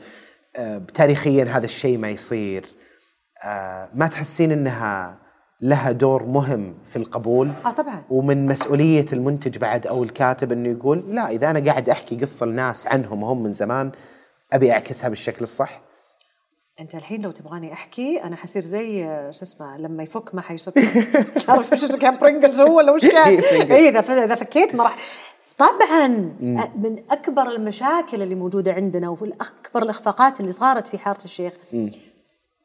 [0.56, 2.66] آه، تاريخيا هذا الشيء ما يصير.
[3.44, 5.23] آه، ما تحسين إنها
[5.60, 7.52] لها دور مهم في القبول.
[7.66, 8.02] آه طبعا.
[8.10, 12.86] ومن مسؤولية المنتج بعد أو الكاتب أنه يقول لا إذا أنا قاعد أحكي قصة لناس
[12.86, 13.92] عنهم وهم من زمان
[14.52, 15.80] أبي أعكسها بالشكل الصح.
[16.80, 20.72] أنت الحين لو تبغاني أحكي أنا حصير زي شو اسمه لما يفك ما حيسكت
[21.46, 23.38] تعرف شو كان برينجلز هو ولا وش كان؟
[23.72, 24.96] اي إذا إذا فكيت ما راح.
[25.58, 26.08] طبعا
[26.76, 31.52] من أكبر المشاكل اللي موجودة عندنا وفي أكبر الإخفاقات اللي صارت في حارة الشيخ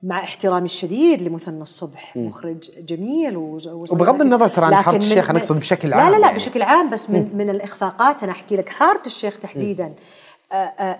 [0.04, 3.38] مع احترامي الشديد لمثنى الصبح مخرج جميل.
[3.38, 6.36] وبغض النظر ترى عن من- الشيخ، أنا من- أقصد بشكل لا عام لا لا يعني.
[6.36, 9.93] بشكل عام بس من من الإخفاقات أنا أحكي لك حاره الشيخ تحديدا.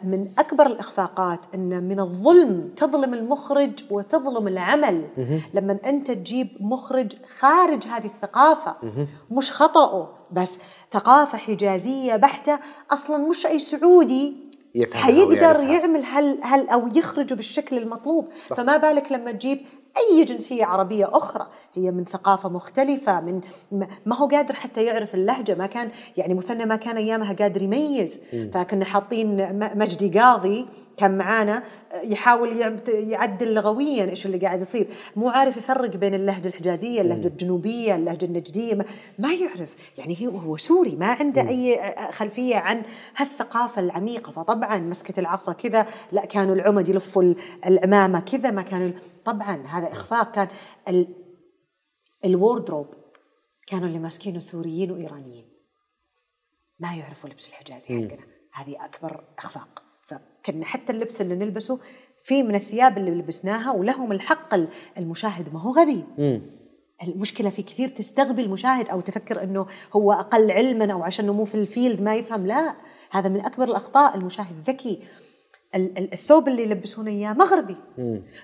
[0.04, 5.04] من أكبر الإخفاقات أن من الظلم تظلم المخرج وتظلم العمل.
[5.54, 8.76] لما أنت تجيب مخرج خارج هذه الثقافة
[9.32, 10.60] مش خطأه بس
[10.93, 12.60] ثقافة حجازية بحتة
[12.91, 15.72] أصلا مش أي سعودي يفهمها حيقدر ويعرفها.
[15.72, 18.28] يعمل هل هل أو يخرجه بالشكل المطلوب.
[18.49, 18.55] صح.
[18.57, 19.59] فما بالك لما تجيب
[19.97, 21.47] أي جنسية عربية أخرى.
[21.74, 23.41] هي من ثقافة مختلفة من
[24.05, 25.55] ما- هو قادر حتى يعرف اللهجة.
[25.55, 28.22] ما كان يعني مثنى ما كان أيامها قادر يميز.
[28.53, 30.65] فكنا حاطين م- مجدي قاضي
[31.00, 31.64] كان معانا
[32.04, 34.88] يحاول يعدل لغويا إيش اللي قاعد يصير.
[35.16, 38.86] مو عارف يفرق بين اللهجة الحجازية اللهجة الجنوبية اللهجة النجدية ما,
[39.20, 39.76] ما يعرف.
[39.97, 42.84] يعني هو هو سوري ما عنده أي خلفية عن
[43.16, 44.32] هالثقافة العميقة.
[44.32, 47.36] فطبعا مسكة العصا كذا لا كانوا العمد يلفوا ال-
[47.66, 48.91] العمامه كذا ما كانوا
[49.26, 50.47] طبعا هذا إخفاق كان
[50.88, 51.08] ال
[52.26, 52.88] ال wardrobe
[53.68, 55.50] كانوا اللي ماسكينه سوريين وإيرانيين.
[56.80, 58.18] ما يعرفوا لبس الحجازي حقنا.
[58.54, 59.84] هذه أكبر إخفاق.
[60.10, 61.80] فكنا حتى اللبس اللي نلبسه
[62.22, 65.53] في من الثياب اللي لبسناها ولهم الحق ال- المشاهد.
[65.53, 66.03] ما هو غبي.
[67.03, 71.55] المشكلة في كثير تستغبي المشاهد أو تفكر أنه هو أقل علما أو عشان مو في
[71.56, 72.45] ال field ما يفهم.
[72.47, 72.76] لا
[73.12, 74.16] هذا من أكبر الأخطاء.
[74.18, 74.99] المشاهد ذكي.
[75.76, 77.76] ال- ال- الثوب اللي يلبسونه إياه مغربي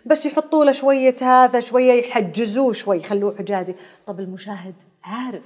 [0.06, 3.76] بس يحطوا له شوية هذا شوية يحجزوه شوي يخلوه حجازي.
[4.06, 5.44] طب المشاهد عارف.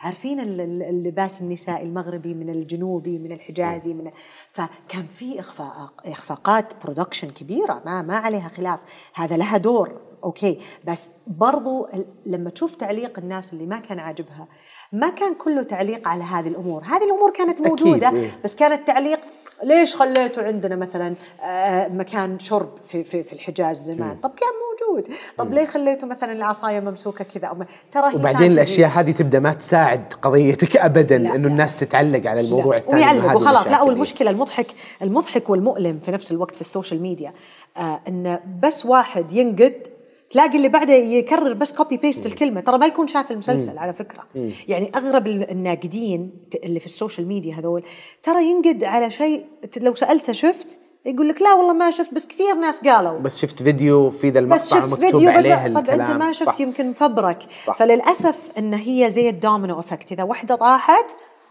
[0.00, 4.10] عارفين ال- ال- اللباس النسائي المغربي من الجنوبي من الحجازي من
[4.50, 8.80] فكان في اخفاق إخفاقات production كبيرة ما ما عليها خلاف.
[9.14, 10.58] هذا لها دور أوكي.
[10.84, 11.88] بس برضو
[12.26, 14.48] لما تشوف تعليق الناس اللي ما كان عاجبها
[14.92, 16.82] ما كان كله تعليق على هذه الأمور.
[16.84, 18.30] هذه الأمور كانت أكيد، موجودة إيه.
[18.44, 19.20] بس كان التعليق
[19.62, 25.08] ليش خليتوا عندنا مثلا آه، مكان شرب في في في الحجاز زمان طب كان cute
[25.38, 27.56] طب ليه خليتوا مثلا العصاية ممسوكة كذا أو
[27.92, 28.46] ترى هي وبعدين fantasy.
[28.46, 31.34] الأشياء هذه تبدأ ما تساعد قضيتك ابدا انه.
[31.34, 32.80] الناس تتعلق على الموضوع لا.
[32.80, 33.82] الثاني ويعلق وخلاص لا.
[33.82, 34.66] والمشكلة المضحك
[35.02, 37.32] المضحك والمؤلم في نفس الوقت في السوشيال ميديا
[37.76, 39.97] آه ان بس واحد ينقد
[40.30, 42.60] تلاقي اللي بعده يكرر بس copy paste الكلمة.
[42.60, 44.26] ترى ما يكون شاف المسلسل على فكرة.
[44.68, 46.30] يعني أغرب الناقدين
[46.64, 47.82] اللي في السوشيال ميديا هذول
[48.22, 52.54] ترى ينقد على شيء لو سألته شفت يقول لك لا والله ما شفت بس كثير
[52.54, 53.18] ناس قالوا.
[53.18, 55.68] بس شفت فيديو في ذا بس المقطع شفت مكتوب فيديو عليه.
[55.68, 56.00] طب الكلام.
[56.00, 56.60] أنت ما شفت صح.
[56.60, 57.76] يمكن مفبرك صح.
[57.76, 60.12] فللأسف إن هي زي ال domino effect.
[60.12, 61.04] إذا واحدة طاحت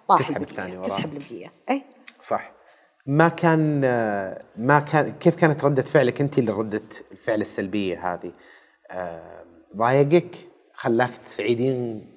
[0.08, 0.82] طاح تسحب وراها.
[0.82, 1.54] تسحب البقية.
[1.70, 1.84] اي
[2.22, 2.52] صح.
[3.06, 3.82] ما كان
[4.58, 8.32] ما كان كيف كانت ردة فعلك أنت لردة الفعل السلبية هذه؟
[9.76, 10.36] ضايقك
[10.74, 12.08] خلاك تعيدين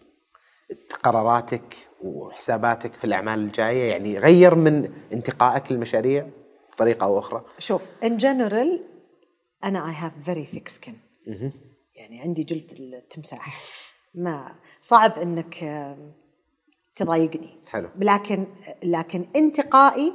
[1.02, 6.28] قراراتك وحساباتك في الأعمال الجاية يعني غير من انتقائك للمشاريع
[6.72, 8.84] بطريقة أو أخرى؟ شوف in general
[9.64, 10.94] أنا I have very thick skin
[11.94, 13.60] يعني عندي جلد التمساح.
[14.14, 15.54] ما صعب إنك
[16.96, 17.60] تضايقني.
[17.68, 17.88] حلو.
[17.96, 18.46] لكن
[18.82, 20.12] لكن انتقائي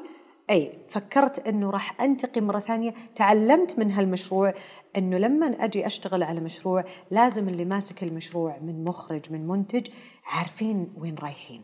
[0.50, 2.94] أي فكرت إنه راح أنتقي مرة ثانية.
[3.16, 4.54] تعلمت من هالمشروع
[4.98, 9.88] إنه لما أجي أشتغل على مشروع لازم اللي ماسك المشروع من مخرج من منتج
[10.26, 11.62] عارفين وين رايحين.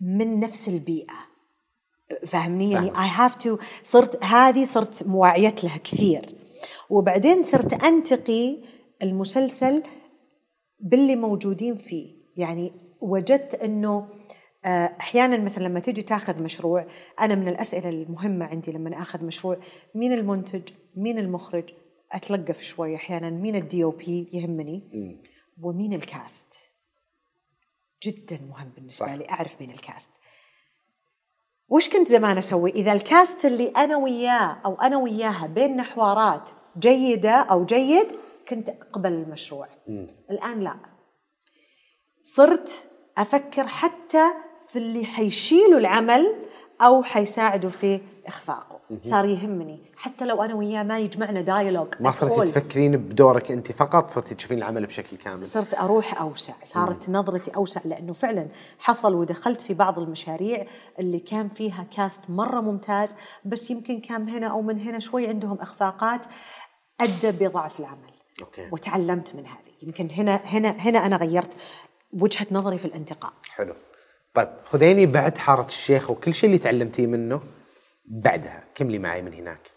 [0.00, 1.14] من نفس البيئة.
[2.26, 6.22] فاهمني؟ يعني I have to صرت هذه صرت موعيت لها كثير.
[6.90, 8.56] وبعدين صرت أنتقي
[9.02, 9.82] المسلسل
[10.80, 12.14] باللي موجودين فيه.
[12.36, 14.08] يعني وجدت إنه
[14.66, 16.86] أحيانا مثلا لما تيجي تاخذ مشروع
[17.20, 19.58] أنا من الأسئلة المهمة عندي لما أخذ مشروع
[19.94, 20.62] مين المنتج
[20.96, 21.70] مين المخرج
[22.12, 24.82] أتلقف شوي أحيانا مين ال DOP يهمني
[25.62, 26.70] ومين ال cast
[28.02, 29.12] جدا مهم بالنسبة صح.
[29.12, 30.20] لي أعرف مين ال cast
[31.68, 36.50] وش كنت زمان أسوي؟ إذا ال cast اللي أنا وياه أو أنا وياها بيننا حوارات
[36.78, 38.06] جيدة أو جيد
[38.48, 39.68] كنت أقبل المشروع.
[40.30, 40.76] الآن لا.
[42.22, 42.88] صرت
[43.18, 44.32] أفكر حتى
[44.74, 46.34] في اللي حيشيلوا العمل
[46.82, 49.80] أو حيساعدوا في إخفاقه، صار يهمني.
[49.96, 54.58] حتى لو أنا وياه ما يجمعنا dialogue ما صرتي تفكرين بدورك أنت فقط؟ صرتي تشوفين
[54.58, 56.52] العمل بشكل كامل؟ صرت أروح أوسع.
[56.64, 58.48] صارت نظرتي أوسع لأنه فعلا
[58.78, 60.66] حصل ودخلت في بعض المشاريع
[60.98, 65.58] اللي كان فيها cast مرة ممتاز بس يمكن كان هنا أو من هنا شوي عندهم
[65.60, 66.20] إخفاقات
[67.00, 68.12] أدى بضعف العمل.
[68.40, 68.68] أوكي.
[68.72, 69.74] وتعلمت من هذه.
[69.82, 71.56] يمكن هنا هنا هنا أنا غيرت
[72.12, 73.32] وجهة نظري في الانتقاء.
[73.48, 73.74] حلو.
[74.34, 77.42] طيب خذيني بعد حارة الشيخ وكل شيء اللي تعلمتيه منه
[78.04, 78.64] بعدها.
[78.74, 79.70] كملي معي من هناك؟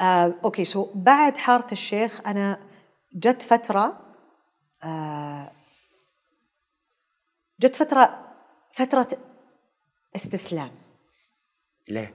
[0.00, 2.60] آه، okay so بعد حارة الشيخ أنا
[3.14, 4.00] جت فترة
[4.84, 5.52] آه،
[7.60, 8.34] جت فترة
[8.72, 9.08] فترة
[10.16, 10.70] استسلام.
[11.88, 12.14] ليه؟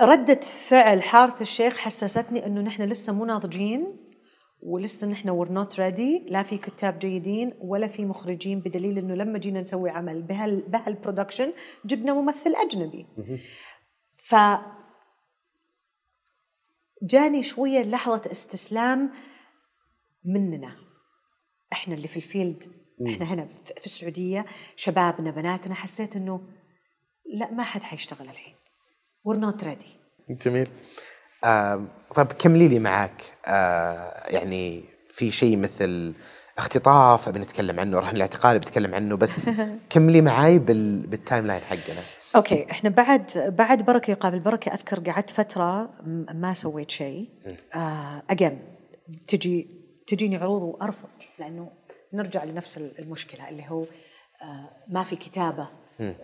[0.00, 4.09] ردة فعل حارة الشيخ حسستني إنه نحن لسه مو ناضجين.
[4.62, 9.38] ولسه نحن we're not ready لا في كتاب جيدين ولا في مخرجين بدليل إنه لما
[9.38, 11.52] جينا نسوي عمل بهال بهال production
[11.84, 13.06] جبنا ممثل أجنبي.
[14.16, 14.34] ف
[17.02, 19.10] جاني شوية لحظة استسلام
[20.24, 20.76] مننا.
[21.72, 22.64] إحنا اللي في ال field.
[23.06, 24.46] إحنا هنا في السعودية.
[24.76, 26.40] شبابنا بناتنا حسيت إنه
[27.34, 28.54] لا ما حد حيشتغل الحين.
[29.28, 29.88] We're not ready.
[30.30, 30.68] جميل.
[31.44, 31.84] آه
[32.14, 33.22] طيب كملي لي معاك.
[33.46, 36.12] آه يعني في شيء مثل
[36.58, 39.50] اختطاف بنتكلم عنه رهن الاعتقال بنتكلم عنه بس
[39.90, 42.00] كملي معاي بال بال timeline حقنا.
[42.36, 45.90] okay إحنا بعد بعد بركة يقابل بركة أذكر قعدت فترة
[46.34, 47.28] ما سويت شيء.
[47.74, 48.58] آه again
[49.28, 49.68] تجي
[50.06, 51.70] تجيني عروض وأرفض لأنه
[52.12, 53.82] نرجع لنفس المشكلة اللي هو
[54.42, 55.68] آه ما في كتابة
[56.00, 56.14] آه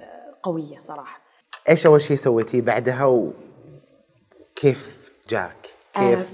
[0.43, 1.21] قوية صراحة.
[1.69, 3.05] إيش أول شيء سويتيه بعدها
[4.53, 6.33] وكيف جاك؟ كيف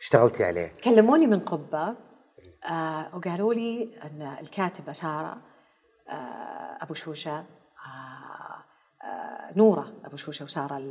[0.00, 1.94] اشتغلتي عليه؟ كلموني من قبة
[2.64, 5.36] آه وقالوا لي أن الكاتبة سارة
[6.08, 7.36] آه أبو شوشة
[7.86, 8.64] آه
[9.04, 10.82] آه نورة أبو شوشة وسارة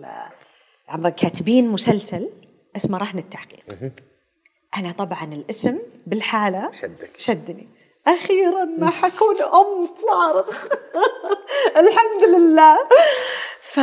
[0.89, 2.29] عمرا كاتبين مسلسل
[2.75, 3.91] اسمه رهن التحقيق
[4.77, 7.09] أنا طبعا الاسم بالحالة شدك.
[7.17, 7.67] شدني
[8.07, 10.65] أخيرا ما حكون أم صارخ
[11.81, 12.77] الحمد لله
[13.61, 13.79] ف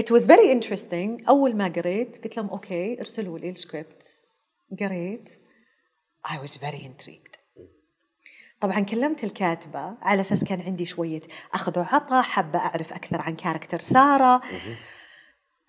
[0.00, 1.28] it was very interesting.
[1.28, 4.04] أول ما قريت قلت لهم أوكي ارسلوا لي السكريبت
[4.80, 5.28] قريت.
[6.28, 7.38] I was very intrigued.
[8.60, 11.20] طبعا كلمت الكاتبة على أساس كان عندي شوية
[11.54, 14.42] أخذ وعطى حابة أعرف أكثر عن كاركتر سارة.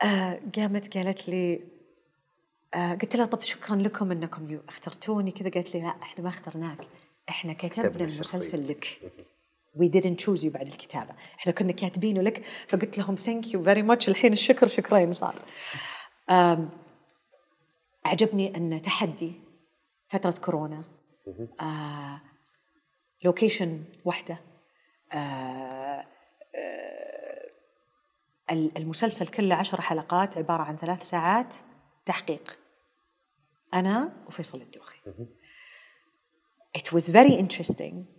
[0.04, 1.62] آه قامت قالت لي
[2.74, 5.32] آه قلت لها طب شكرا لكم إنكم يو- اخترتوني.
[5.32, 6.78] كذا قالت لي لا إحنا ما اخترناك.
[7.28, 8.86] كتبنا كتبنا المسلسل لك.
[9.78, 11.14] we didn't choose you بعد الكتابة.
[11.40, 14.10] إحنا كنا كاتبينه لك فقلت لهم thank you very much.
[14.10, 15.36] الحين الشكر شكرين صار.
[18.06, 19.34] أعجبني أن تحدي
[20.08, 20.84] فترة كورونا
[21.62, 22.22] آه
[23.24, 24.38] location واحدة
[25.14, 26.06] آه
[26.56, 27.50] آه
[28.52, 31.56] المسلسل كله عشر حلقات عبارة عن ثلاث ساعات
[32.06, 32.60] تحقيق.
[33.74, 35.00] أنا وفيصل الدوخي.
[36.78, 38.19] it was very interesting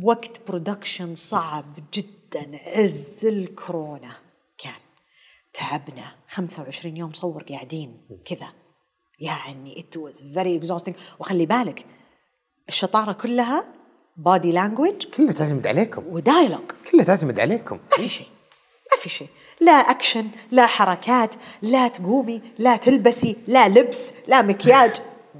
[0.00, 1.64] وقت production صعب
[1.94, 2.58] جدا.
[2.66, 4.16] عز الكورونا.
[4.58, 4.80] كان
[5.54, 6.14] تعبنا.
[6.28, 8.48] 25 يوم صور قاعدين كذا.
[9.18, 10.92] يعني it was very exhausting.
[11.20, 11.86] وخلي بالك
[12.68, 13.64] الشطارة كلها
[14.16, 16.06] body language كلها تعتمد عليكم.
[16.06, 17.76] و dialogue كلها تعتمد عليكم.
[17.76, 18.26] ما في شيء.
[18.92, 19.28] ما في شيء.
[19.60, 24.90] لا اكشن لا حركات لا تقومي لا تلبسي لا لبس لا مكياج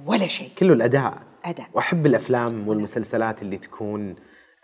[0.06, 0.50] ولا شيء.
[0.58, 1.22] كله الأداء.
[1.44, 1.66] أداء.
[1.74, 4.16] وأحب الأفلام والمسلسلات اللي تكون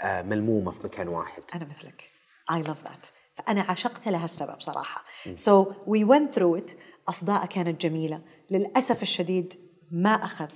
[0.04, 1.42] ملمومة في مكان واحد.
[1.54, 2.10] أنا مثلك.
[2.52, 3.06] I love that.
[3.36, 5.04] فأنا عشقت لها السبب صراحة.
[5.36, 6.76] so we went through it.
[7.08, 8.20] أصداء كانت جميلة.
[8.50, 9.54] للأسف الشديد
[9.90, 10.48] ما أخذ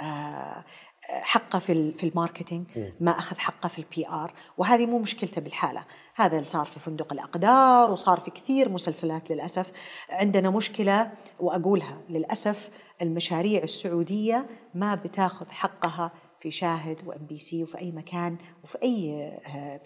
[0.00, 0.64] آه،
[1.08, 2.70] حقه في في ال marketing
[3.00, 5.84] ما أخذ حقه في ال PR وهذه مو مشكلته بالحالة.
[6.14, 9.72] هذا اللي صار في فندق الأقدار وصار في كثير مسلسلات للأسف.
[10.10, 12.70] عندنا مشكلة وأقولها للأسف
[13.02, 16.12] المشاريع السعودية ما بتاخذ حقها
[16.44, 19.32] في شاهد وام بي سي وفي أي مكان وفي أي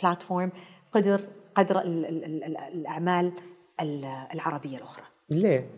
[0.03, 0.53] platform
[0.93, 1.21] قدر
[1.55, 3.33] قدر ال- ال- ال- ال- الأعمال
[3.81, 4.05] ال-
[4.35, 5.71] العربية الأخرى ليه؟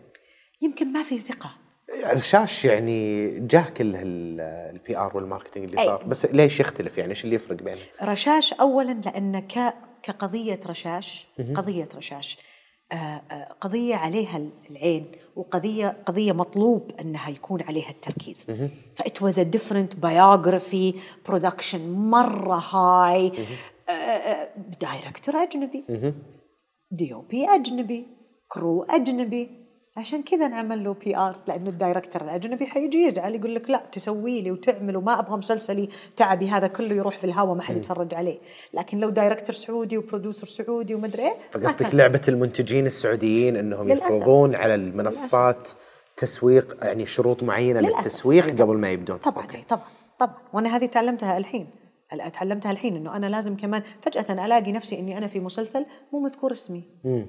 [0.61, 1.55] يمكن ما في ثقة
[2.05, 5.85] رشاش يعني جاه كل ال PR وال marketing اللي أي.
[5.85, 9.47] صار بس ليش يختلف يعني إيش اللي يفرق بينهم؟ رشاش اولا لأن
[10.03, 12.37] كقضية رشاش قضية رشاش
[12.91, 18.47] آه، آه، قضية عليها العين وقضية قضية مطلوب إنها يكون عليها التركيز.
[18.95, 20.93] ف it was different biography
[21.27, 23.31] production مرة high
[24.81, 25.83] director أجنبي
[26.91, 28.07] DOP أجنبي
[28.47, 29.60] crew أجنبي.
[29.97, 34.41] عشان كذا نعمل له PR لأنه ال director الاجنبي حيجي يزعل يقول لك لا تسوي
[34.41, 38.39] لي وتعمل وما أبغى مسلسلي تعبي هذا كله يروح في الهواء ما حد يتفرج عليه.
[38.73, 41.95] لكن لو director سعودي و producer سعودي ومدري إيه فقصدك.
[41.95, 44.05] لعبة المنتجين السعوديين إنهم للأسف.
[44.07, 45.67] يفرضون على المنصات
[46.17, 47.97] تسويق يعني شروط معينة للأسف.
[47.97, 49.17] للتسويق قبل ما يبدون.
[49.17, 49.61] طبعا okay.
[49.61, 49.83] طبعا
[50.19, 50.35] طبعا.
[50.53, 51.67] وأنا هذه تعلمتها الحين.
[52.13, 56.19] ال- تعلمتها الحين إنه أنا لازم كمان فجأة ألاقي نفسي إني أنا في مسلسل مو
[56.19, 56.83] مذكور اسمي.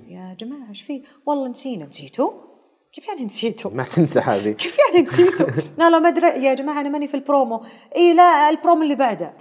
[0.08, 1.86] يا جماعة إيش في؟ والله نسينا.
[1.86, 2.51] نسيته
[2.92, 4.52] كيف يعني نسيته؟ ما تنسى هذه.
[4.62, 5.46] كيف يعني نسيته؟
[5.78, 6.26] لا لا ما أدري.
[6.44, 7.64] يا جماعة أنا ماني في البرومو،
[7.96, 9.34] إي لا البرومو اللي بعده.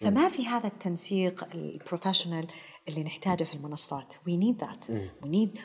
[0.00, 2.46] فما في هذا التنسيق ال professional
[2.88, 4.14] اللي نحتاجه في المنصات.
[4.26, 4.90] we need that
[5.22, 5.58] we need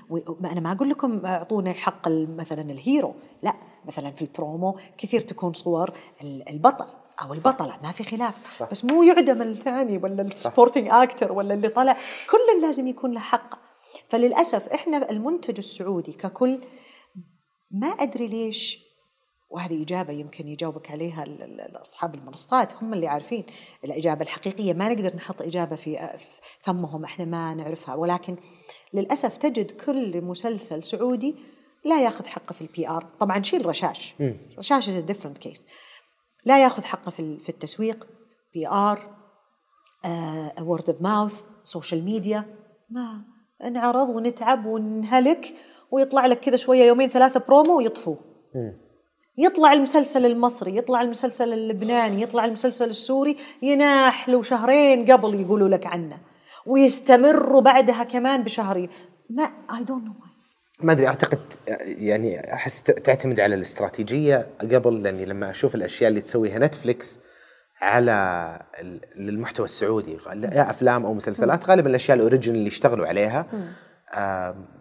[0.46, 3.16] أنا ما أقول لكم اعطونا حق مثلا ال hero.
[3.44, 3.54] لا
[3.86, 6.86] مثلا في البرومو كثير تكون صور ال- البطل
[7.22, 7.80] أو البطلة.
[7.84, 8.56] ما في خلاف.
[8.58, 8.70] صح.
[8.72, 11.94] بس مو يعدم الثاني ولا السبورتنج أكتر ولا اللي طلع.
[12.32, 13.60] كل لازم يكون له حق.
[14.10, 16.62] فللأسف إحنا المنتج السعودي ككل
[17.72, 18.88] ما أدري ليش.
[19.50, 21.26] وهذه إجابة يمكن يجاوبك عليها
[21.82, 23.46] أصحاب المنصات هم اللي عارفين
[23.84, 24.74] الإجابة الحقيقية.
[24.74, 26.18] ما نقدر نحط إجابة في
[26.62, 27.96] فمهم إحنا ما نعرفها.
[27.96, 28.38] ولكن
[28.94, 31.36] للأسف تجد كل مسلسل سعودي
[31.86, 34.16] لا ياخذ حقه في ال PR طبعا شيل رشاش.
[34.58, 35.66] رشاش is different case
[36.46, 38.08] لا ياخذ حقه في في التسويق
[38.54, 39.18] PR
[40.62, 42.56] word of mouth social media
[42.90, 43.26] ما
[43.72, 45.56] نعرض ونتعب ونهلك.
[45.92, 48.18] ويطلع لك كذا شوية يومين ثلاثة برومو ويطفوه
[49.38, 55.86] يطلع المسلسل المصري يطلع المسلسل اللبناني يطلع المسلسل السوري ينناح له شهرين قبل يقولوا لك
[55.86, 56.18] عنه.
[56.66, 58.90] ويستمروا بعدها كمان بشهرين.
[59.30, 60.14] ما I don't know
[60.82, 61.40] ما أدري أعتقد
[61.86, 67.20] يعني أحس تعتمد على الاستراتيجية قبل لأني لما أشوف الأشياء اللي تسويها نتفلكس
[67.82, 68.12] على
[68.82, 73.46] ال- المحتوى السعودي يا أفلام أو مسلسلات غالبا الأشياء ال original اللي اشتغلوا عليها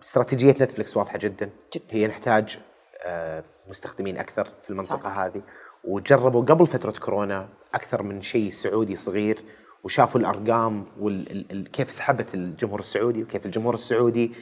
[0.03, 1.51] استراتيجية نتفلكس واضحة جدا.
[1.75, 1.85] جداً.
[1.91, 2.59] هي نحتاج
[3.07, 5.19] آه، مستخدمين أكثر في المنطقة صح.
[5.19, 5.43] هذه.
[5.85, 9.45] وجربوا قبل فترة كورونا أكثر من شيء سعودي صغير
[9.85, 14.33] وشافوا الأرقام وكيف سحبت الجمهور السعودي وكيف الجمهور السعودي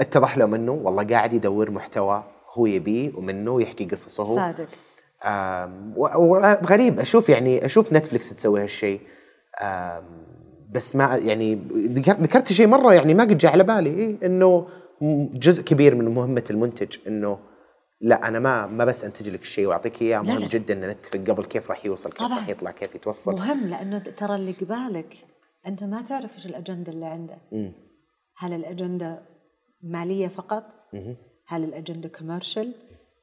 [0.00, 4.22] اتضح لهم انه والله قاعد يدور محتوى هو يبيه ومنه يحكي قصصه.
[4.22, 4.68] هو صادق
[5.96, 9.00] وغريب أشوف يعني أشوف نتفلكس تسوي هالشيء.
[10.74, 13.90] بس ما يعني ذكر- ذكرت شيء مرة يعني ما قد جاء على بالي.
[13.90, 14.66] إيه إنه
[15.00, 17.38] م- جزء كبير من مهمة المنتج إنه
[18.00, 20.48] لا أنا ما ما بس أنتج لك الشيء وأعطيك إياه مهم لا.
[20.48, 22.22] جدا إن نتفق قبل كيف راح يوصل كيف.
[22.22, 23.32] راح يطلع كيف يتوصل.
[23.34, 25.16] مهم لأنه ترى اللي قبالك
[25.66, 27.38] أنت ما تعرف إيش الأجندة اللي عنده.
[28.36, 29.22] هل الأجندة
[29.82, 30.64] مالية فقط؟
[31.48, 32.74] هل الأجندة commercial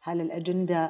[0.04, 0.90] هل الأجندة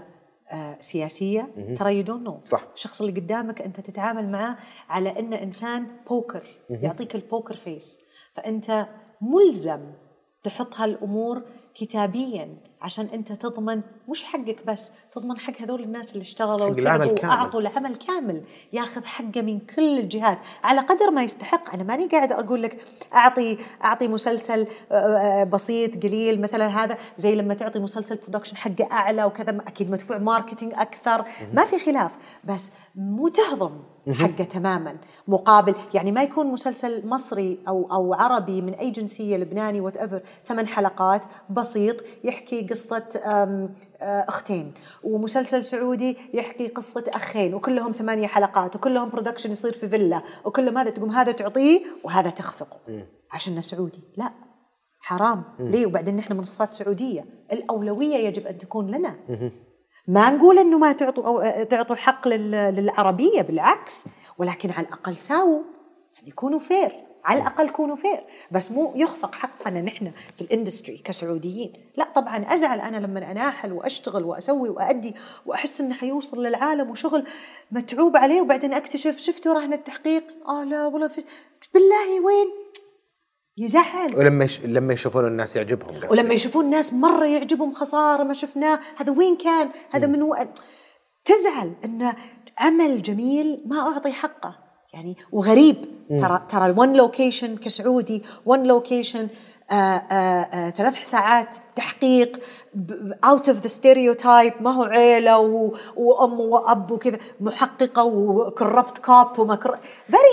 [0.79, 1.75] سياسية.
[1.77, 2.67] ترى you don't know صح.
[2.75, 4.57] الشخص اللي قدامك أنت تتعامل معاه
[4.89, 8.01] على إنه إنسان بوكر يعطيك ال poker face
[8.33, 8.87] فأنت
[9.21, 9.91] ملزم
[10.43, 11.45] تحط هالأمور
[11.75, 12.57] كتابيا.
[12.81, 17.33] عشان أنت تضمن مش حقك بس تضمن حق هذول الناس اللي اشتغلوا وتعبوا كامل.
[17.33, 18.43] وأعطوا العمل كامل.
[18.73, 20.37] ياخذ حقه من كل الجهات.
[20.63, 21.73] على قدر ما يستحق.
[21.73, 22.81] أنا ماني قاعد أقول لك
[23.13, 26.97] أعطي أعطي مسلسل آه، آه، بسيط قليل مثلا هذا.
[27.17, 31.23] زي لما تعطي مسلسل production حقه أعلى وكذا أكيد مدفوع marketing أكثر.
[31.53, 32.17] ما في خلاف.
[32.43, 33.79] بس مو تهضم.
[34.13, 34.97] حقه تماما.
[35.27, 40.67] مقابل يعني ما يكون مسلسل مصري أو أو عربي من أي جنسية لبناني whatever ثمان
[40.67, 43.69] حلقات بسيط يحكي قصة آه،
[44.01, 44.73] أختين.
[45.03, 50.21] ومسلسل سعودي يحكي قصة أخين وكلهم ثمانية حلقات وكلهم production يصير في فيلا.
[50.45, 52.79] وكلهم هذا تقوم هذا تعطيه وهذا تخفقه.
[53.31, 53.99] عشان سعودي.
[54.17, 54.31] لا
[54.99, 55.43] حرام.
[55.59, 57.25] ليه؟ وبعدين نحن منصات سعودية.
[57.51, 59.15] الأولوية يجب أن تكون لنا.
[60.07, 64.05] ما نقول إنه ما تعطوا أو تعطوا حق لل- للعربية بالعكس.
[64.37, 65.61] ولكن على الأقل ساووا.
[66.19, 70.97] يعني كونوا fair على الأقل كونوا fair بس مو يخفق حقنا نحن في ال industry
[70.97, 71.73] كسعوديين.
[71.97, 77.23] لا طبعا أزعل أنا لما أنحل وأشتغل وأسوي وأأدي وأحس إنه حيوصل للعالم وشغل
[77.71, 81.09] متعوب عليه وبعدين أكتشف شفتوا رهن التحقيق؟ آه لا والله
[81.73, 82.47] بالله وين؟
[83.57, 84.17] يزعل.
[84.17, 84.61] ولما يش...
[84.61, 89.37] لما يشوفون الناس يعجبهم قصدي ولما يشوفون الناس مرة يعجبهم خسارة ما شفناه هذا وين
[89.37, 90.35] كان؟ هذا من و...
[91.25, 92.13] تزعل إن
[92.57, 94.66] عمل جميل ما أعطي حقه.
[94.97, 95.75] يعني وغريب.
[96.09, 99.27] ترى ترى ال one location كسعودي one location
[100.77, 102.39] ثلاث ساعات تحقيق
[103.25, 105.75] out of the stereotype ما هو عيلة و...
[105.95, 109.79] وأم وأب وكذا محققة و corrupt cop وما cor...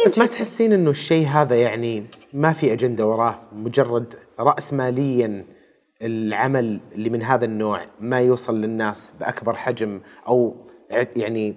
[0.06, 0.26] بس ما.
[0.26, 5.44] تحسين إنه الشيء هذا يعني ما في أجندة وراه؟ مجرد رأس ماليا
[6.02, 10.56] العمل اللي من هذا النوع ما يوصل للناس بأكبر حجم أو
[11.16, 11.54] يعني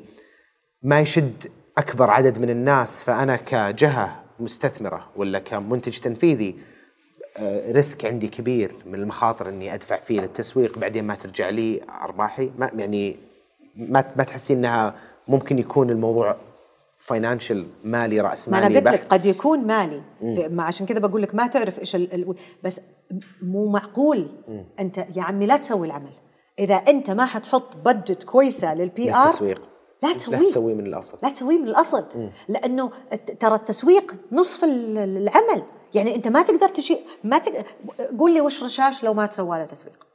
[0.83, 1.43] ما يشد
[1.77, 6.55] أكبر عدد من الناس فأنا كجهة مستثمرة ولا كمنتج تنفيذي
[7.37, 10.79] آه، risk عندي كبير من المخاطر إني أدفع فيه للتسويق.
[10.79, 13.17] بعدين ما ترجع لي أرباحي ما يعني
[13.75, 14.95] ما ما تحسين إنها
[15.27, 16.35] ممكن يكون الموضوع
[16.97, 20.01] financial مالي رأس ما مالي أنا قلت لك؟ قد يكون مالي.
[20.49, 22.35] ما عشان كذا بقول لك ما تعرف إيش ال...
[22.63, 22.81] بس
[23.41, 24.27] مو معقول
[24.79, 26.13] أنت يا عمي لا تسوي العمل.
[26.59, 29.61] إذا أنت ما حتحط budget كويسة لل PR للتسويق.
[30.03, 30.37] لا لا تسويه.
[30.39, 31.17] تسويه من الأصل.
[31.23, 32.05] لا تسويه من الأصل.
[32.49, 35.63] لأنه الت- ترى التسويق نصف ال- العمل.
[35.93, 37.65] يعني أنت ما تقدر تشيء ما تق...
[38.19, 40.07] قول لي وش رشاش لو ما تسوى له تسويق.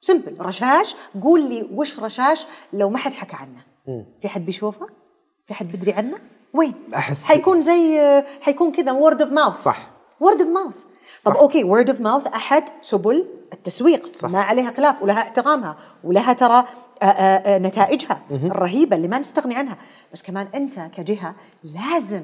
[0.00, 3.64] simple رشاش قول لي وش رشاش لو ما حد حكى عنه.
[4.22, 4.86] في حد بيشوفه؟
[5.46, 6.18] في حد بيدري عنه؟
[6.54, 7.98] وين؟ أحس- حيكون زي
[8.40, 9.90] حيكون كذا word of mouth صح.
[10.20, 10.82] word of mouth
[11.24, 11.32] طب.
[11.36, 14.28] okay word of mouth أحد سبل التسويق صح.
[14.28, 16.64] ما عليها خلاف ولها احترامها ولها ترى
[17.02, 19.78] آه، آه، آه، نتائجها الرهيبة اللي ما نستغني عنها.
[20.12, 21.34] بس كمان أنت كجهة
[21.64, 22.22] لازم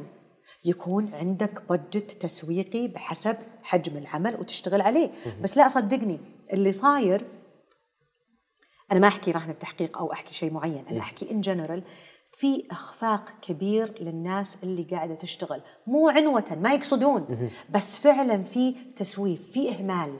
[0.64, 5.10] يكون عندك بادجت تسويقي بحسب حجم العمل وتشتغل عليه.
[5.42, 6.20] بس لا صدقني
[6.52, 7.24] اللي صاير
[8.92, 11.82] أنا ما أحكي رهن التحقيق أو أحكي شيء معين أنا أحكي ان جنرال
[12.38, 15.62] في أخفاق كبير للناس اللي قاعدة تشتغل.
[15.86, 17.48] مو عنوه ما يقصدون.
[17.70, 20.16] بس فعلا في تسويف في إهمال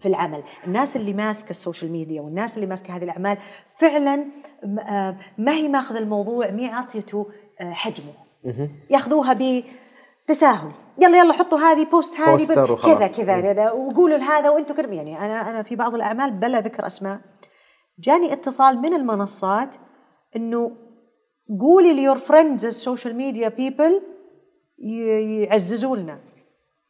[0.00, 0.42] في العمل.
[0.66, 3.38] الناس اللي ماسكة ال social media والناس اللي ماسكة هذه الأعمال
[3.78, 4.26] فعلا
[4.80, 7.26] آه، ما هي ماخذ الموضوع مي عاطيته
[7.60, 8.12] آه، حجمه.
[8.90, 9.38] ياخذوها
[10.24, 10.72] بتساهل.
[10.98, 13.12] يلا يلا حطوا هذه post هذه poster كذا وخلاص.
[13.12, 17.20] كذا وقولوا لهذا وأنتم كذا يعني أنا أنا في بعض الأعمال بلا ذكر أسماء.
[17.98, 19.74] جاني اتصال من المنصات
[20.36, 20.83] إنه
[21.60, 24.02] قولي ل your friends ال social media people
[24.78, 26.20] يعززوا لنا.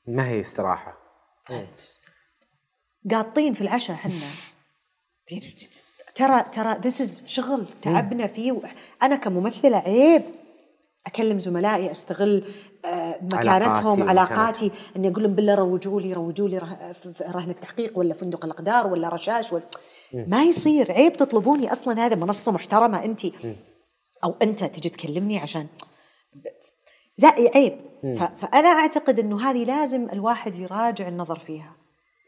[0.06, 0.98] ما هي استراحة؟
[3.10, 4.12] قاطين في العشاء حنا
[6.14, 8.60] ترى ترى ذس از شغل تعبنا فيه و-
[9.02, 10.22] أنا كممثلة عيب.
[11.06, 12.44] أكلم زملائي أستغل
[12.84, 14.70] آه، مكانتهم علاقاتي علاقاتي.
[14.96, 16.58] إني أقول لهم بالله روجوا لي روجوا لي
[17.28, 19.62] رهن التحقيق ولا فندق الأقدار ولا رشاش ولا
[20.12, 20.92] ما يصير.
[20.92, 23.20] عيب تطلبوني أصلا هذا منصة محترمة انت
[24.24, 25.66] أو أنت تجي تكلمني عشان
[27.16, 27.80] زي عيب.
[28.36, 31.76] فأنا أعتقد إنه هذه لازم الواحد يراجع النظر فيها.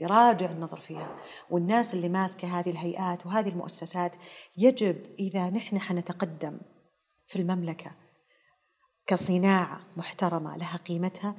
[0.00, 1.16] يراجع النظر فيها.
[1.50, 4.16] والناس اللي ماسكة هذه الهيئات وهذه المؤسسات
[4.56, 6.60] يجب إذا نحن حنتقدم
[7.26, 7.90] في المملكة
[9.06, 11.34] كصناعة محترمة لها قيمتها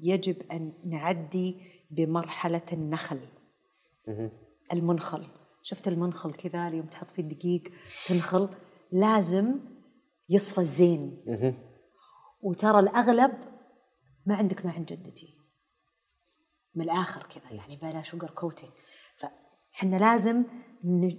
[0.00, 1.56] يجب أن نعدي
[1.90, 3.20] بمرحلة النخل.
[4.72, 5.24] المنخل.
[5.62, 7.62] شفت المنخل كذا اليوم تحط فيه الدقيق
[8.06, 8.48] تنخل؟
[8.92, 9.54] لازم
[10.28, 11.22] يصفى الزين.
[12.42, 13.32] وترى الأغلب
[14.26, 15.28] ما عندك ما عند جدتي.
[16.74, 18.72] من الآخر كذا يعني بلا sugar coating
[19.16, 20.42] فاحنا لازم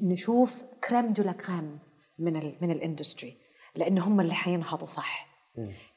[0.02, 1.80] نشوف crème de la crème
[2.20, 3.38] من ال من ال industry
[3.76, 5.34] لأن هم اللي حينهضوا صح.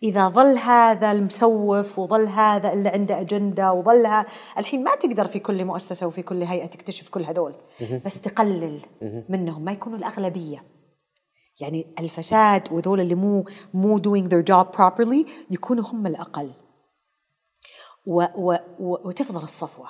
[0.02, 4.26] إذا ظل هذا المسوف وظل هذا اللي عنده اجنده وظل ها-
[4.58, 7.54] الحين ما تقدر في كل مؤسسة وفي كل هيئة تكتشف كل هذول.
[8.04, 8.80] بس تقلل
[9.28, 10.64] منهم ما يكونوا الأغلبية.
[11.60, 13.44] يعني الفساد وذول اللي مو
[13.74, 16.50] مو doing their job properly يكونوا هم الأقل.
[18.06, 19.88] و و وتفضل الصفوة.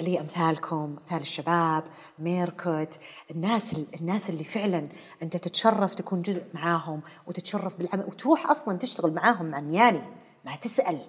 [0.00, 1.84] اللي هي أمثالكم أمثال الشباب
[2.18, 2.94] ميركوت
[3.30, 4.88] الناس الناس اللي فعلا
[5.22, 10.02] أنت تتشرف تكون جزء معاهم وتتشرف بالعمل وتروح أصلا تشتغل معاهم عمياني
[10.44, 11.00] ما تسأل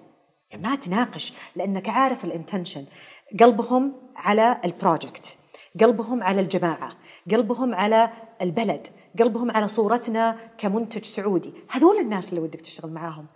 [0.50, 2.86] يعني ما تناقش لأنك عارف الإنتنشن.
[3.40, 5.36] قلبهم على البروجكت
[5.80, 6.92] قلبهم على الجماعة
[7.30, 8.10] قلبهم على
[8.42, 8.86] البلد.
[9.18, 11.52] قلبهم على صورتنا كمنتج سعودي.
[11.70, 13.26] هذول الناس اللي ودك تشتغل معاهم.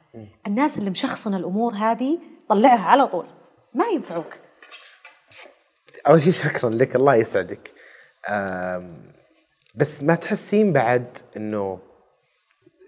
[0.47, 2.19] الناس اللي مشخصن الأمور هذه
[2.49, 3.27] طلعها على طول.
[3.75, 4.35] ما ينفعوك.
[6.09, 6.97] أول شيء شكرا لك.
[6.97, 7.75] الله يسعدك.
[9.75, 11.79] بس ما تحسين بعد إنه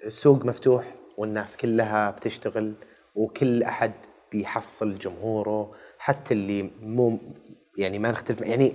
[0.07, 2.75] السوق مفتوح والناس كلها بتشتغل
[3.15, 3.93] وكل أحد
[4.33, 7.19] بيحصل جمهوره حتى اللي مو
[7.79, 8.41] يعني ما نختلف.
[8.41, 8.75] يعني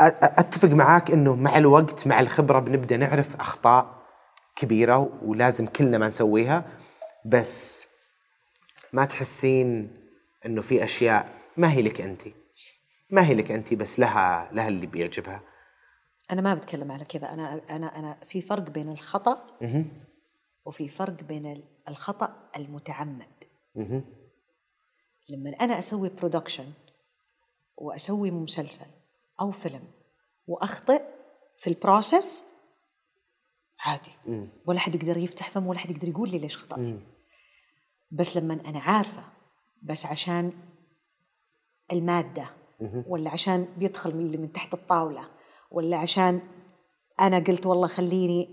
[0.00, 4.02] أتفق معاك إنه مع الوقت مع الخبرة بنبدأ نعرف أخطاء
[4.56, 6.64] كبيرة ولازم كلنا ما نسويها.
[7.26, 7.86] بس
[8.92, 9.96] ما تحسين
[10.46, 12.22] إنه في أشياء ما هي لك انت
[13.10, 15.40] ما هي لك انت بس لها لها اللي بيعجبها.
[16.30, 17.32] أنا ما بتكلم على كذا.
[17.32, 19.58] أنا أنا أنا في فرق بين الخطأ
[20.66, 23.26] وفي فرق بين ال- الخطأ المتعمد.
[25.30, 26.72] لما أنا أسوي production
[27.80, 28.86] وأسوي مسلسل
[29.40, 29.82] أو فيلم
[30.46, 31.02] وأخطئ
[31.58, 32.46] في ال process
[33.80, 34.10] عادي.
[34.66, 36.78] ولا حد يقدر يفتح فم ولا حد يقدر يقول لي ليش خطأت.
[38.10, 39.22] بس لما أنا عارفة
[39.82, 40.52] بس عشان
[41.92, 42.50] المادة
[43.08, 45.28] ولا عشان بيدخل من اللي من تحت الطاولة
[45.70, 46.40] ولا عشان
[47.20, 48.48] أنا قلت والله خليني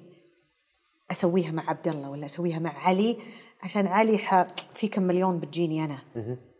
[1.11, 3.17] أسويها مع عبد الله ولا أسويها مع علي
[3.63, 4.17] عشان علي.
[4.73, 5.97] في كم مليون بتجيني أنا.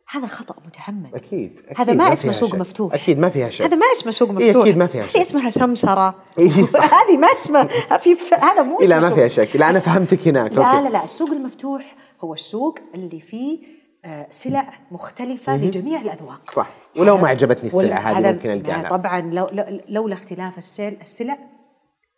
[0.10, 2.56] هذا خطأ متعمد أكيد, أكيد هذا ما فيها اسمه سوق شك.
[2.56, 5.16] مفتوح أكيد ما فيها شك هذا ما اسمه سوق إيه، مفتوح أكيد ما فيها شك.
[5.16, 6.50] هذه اسمها سمسرة إيه،.
[7.00, 7.64] هذه ما اسمها
[7.98, 8.34] في ف...
[8.34, 9.28] هذا مو إيه، لا، ما فيها.
[9.28, 9.56] شك.
[9.56, 10.54] لا، الس- فهمتك هناك.
[10.54, 10.84] لا أوكي.
[10.84, 13.60] لا لا السوق المفتوح هو السوق اللي فيه
[14.06, 16.68] آه، سلع مختلفة لجميع الأذواق صح.
[16.98, 18.82] ولو ما عجبتني السلعة وال- هذه ممكن ألقاها.
[18.82, 21.38] ما طبعا لو لو- لولا اختلاف السل- السلع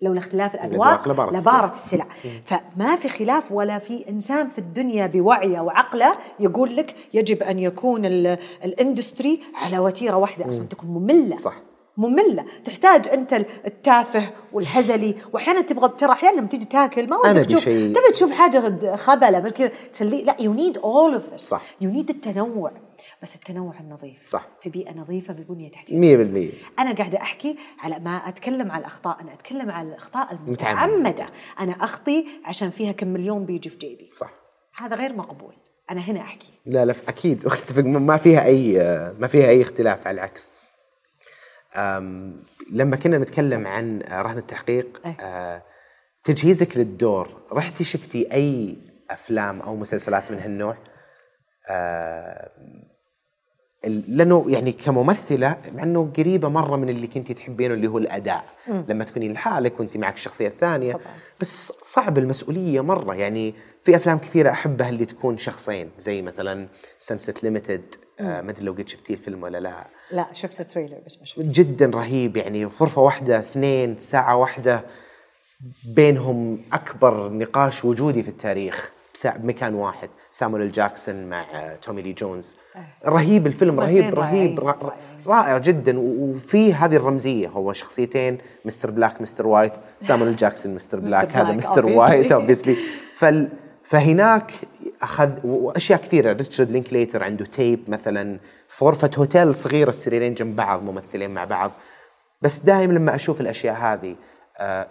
[0.01, 1.33] لولا اختلاف الأذواق لبارت.
[1.35, 2.05] لبارت السلع.
[2.45, 8.05] فما في خلاف ولا في إنسان في الدنيا بوعيه وعقله يقول لك يجب أن يكون
[8.05, 10.49] ال- ال industry على وتيرة واحدة.
[10.49, 11.37] أصلا تكون مملة.
[11.37, 11.55] صح.
[11.97, 12.45] مملة.
[12.65, 13.33] تحتاج أنت
[13.65, 15.15] التافه والهزلي.
[15.33, 17.63] وأحيانا تبغى ترى أحيانا لما تيجي تاكل ما ودك تشوف.
[17.65, 20.23] تبي تشوف حاجة خبلة من كذا تسلي.
[20.23, 21.61] لا you need all of this صح.
[21.81, 22.71] you need التنوع.
[23.23, 24.27] بس التنوع النظيف.
[24.27, 24.47] صح.
[24.61, 25.95] في بيئة نظيفة ببنية تحتية.
[25.95, 29.21] 100% أنا قاعدة أحكي على ما أتكلم على الأخطاء.
[29.21, 30.33] أنا أتكلم على الأخطاء.
[30.33, 31.29] المتعمدة.
[31.59, 34.09] أنا أخطي عشان فيها كم مليون بيجي في جيبي.
[34.11, 34.31] صح.
[34.77, 35.53] هذا غير مقبول.
[35.91, 36.49] أنا هنا أحكي.
[36.65, 37.45] لا لا أكيد.
[37.45, 37.83] أتفق.
[37.83, 38.73] ما فيها أي
[39.19, 40.51] ما فيها أي اختلاف على العكس.
[41.75, 45.17] أم، لما كنا نتكلم عن رهن التحقيق إيه.
[45.21, 45.63] أه،
[46.23, 48.77] تجهيزك للدور رحتي شفتي أي
[49.09, 50.77] أفلام أو مسلسلات من هالنوع؟
[51.69, 52.51] أه،
[53.83, 58.45] لأنه يعني كممثلة مع إنه قريبة مرة من اللي كنتي تحبينه اللي هو الأداء.
[58.67, 61.05] لما تكونين لحالك وانت معك الشخصيه الثانية طبعاً.
[61.39, 63.15] بس صعب المسؤولية مرة.
[63.15, 63.53] يعني
[63.83, 66.67] في أفلام كثيرة أحبها اللي تكون شخصين زي مثلا
[66.99, 69.87] Sunset Limited آه ما أدري لو قد شفتي الفيلم ولا لا.
[70.11, 72.37] لا شفت ال trailer بس ما شفت جدا رهيب.
[72.37, 74.85] يعني غرفة واحدة اثنين ساعة واحدة.
[75.95, 78.91] بينهم أكبر نقاش وجودي في التاريخ.
[79.25, 80.09] بمكان واحد.
[80.31, 81.45] سامويل جاكسون مع
[81.81, 82.57] تومي لي جونز.
[83.05, 84.59] رهيب الفيلم رهيب رهيب.
[85.27, 85.99] رائع جدا.
[85.99, 88.91] وفي هذه الرمزية هو شخصيتين Mr.
[88.91, 89.47] Black Mr.
[89.47, 89.73] White.
[89.99, 90.99] سامويل جاكسون Mr.
[90.99, 91.35] Black.
[91.35, 91.85] هذا Mr.
[91.85, 92.77] White obviously
[93.13, 93.49] ف
[93.83, 94.51] فهناك
[95.01, 96.33] اخذ واشياء كثيرة.
[96.33, 98.39] ريتشارد لينكليتر عنده Tape مثلا.
[98.67, 101.71] في غرفة هوتيل صغيرة السريرين جنب بعض ممثلين مع بعض.
[102.41, 104.15] بس دائما لما أشوف الأشياء هذه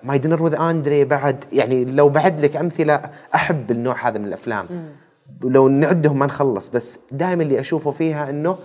[0.02, 4.96] My Dinner with Andre بعد يعني لو بعد لك أمثلة أحب النوع هذا من الأفلام.
[5.44, 8.58] ولو نعدهم ما نخلص بس دائما اللي أشوفه فيها إنه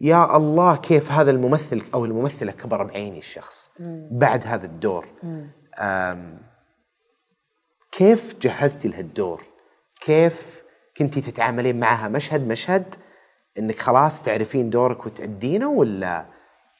[0.00, 3.70] يا الله كيف هذا الممثل أو الممثلة كبر بعيني الشخص
[4.10, 5.06] بعد هذا الدور.
[7.92, 9.42] كيف جهزتي لهالدور؟
[10.00, 10.62] كيف
[10.96, 12.94] كنتي تتعاملين معها؟ مشهد مشهد
[13.58, 16.26] إنك خلاص تعرفين دورك وتأدينه ولا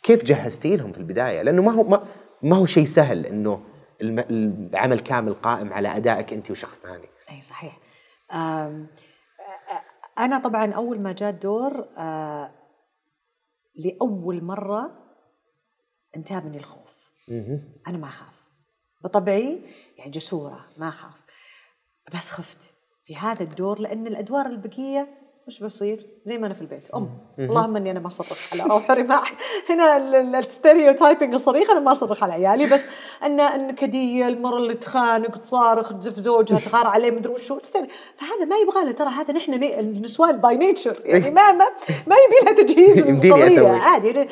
[0.03, 2.03] كيف جهزتي لهم في البداية؟ لأنه ما هو ما,
[2.47, 3.65] ما هو شيء سهل إنه
[4.01, 7.09] العمل كامل قائم على أدائك أنت وشخص ثاني.
[7.31, 7.79] أي صحيح.
[10.19, 11.89] أنا طبعا أول ما جاء الدور
[13.75, 14.91] لأول مرة
[16.17, 17.11] انتابني الخوف.
[17.89, 18.49] أنا ما أخاف.
[19.05, 19.61] بطبعي
[19.99, 21.23] يعني جسورة ما أخاف.
[22.15, 22.75] بس خفت
[23.05, 26.89] في هذا الدور لأن الأدوار البقية مش بصير؟ زي ما أنا في البيت.
[26.95, 27.09] أم.
[27.39, 29.33] اللهم إني أنا ما اصرخ على روح رماح
[29.71, 29.97] هنا
[30.39, 32.87] ال stereotyping الصريخ أنا ما أصرخ على عيالي بس
[33.25, 37.59] ان النكديه المره اللي تخانق تصارخ تزف زوجها تغار عليه مدري وشو.
[38.17, 41.65] فهذا ما يبغى له ترى هذا نحن النسوان by nature يعني ما ما,
[42.07, 43.67] ما يبي لها تجهيز يمديني.
[43.67, 44.29] عادي.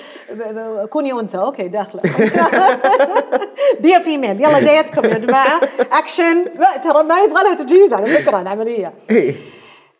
[0.90, 1.38] كوني أنثى.
[1.38, 2.02] أوكي داخلة.
[3.80, 5.60] be a female يلا جايتكم يا جماعة.
[5.92, 6.44] اكشن
[6.84, 8.94] ترى ما يبغى لها تجهيز على فكرة العملية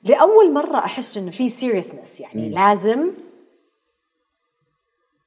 [0.05, 3.13] لأول مرة أحس إنه في seriousness يعني لازم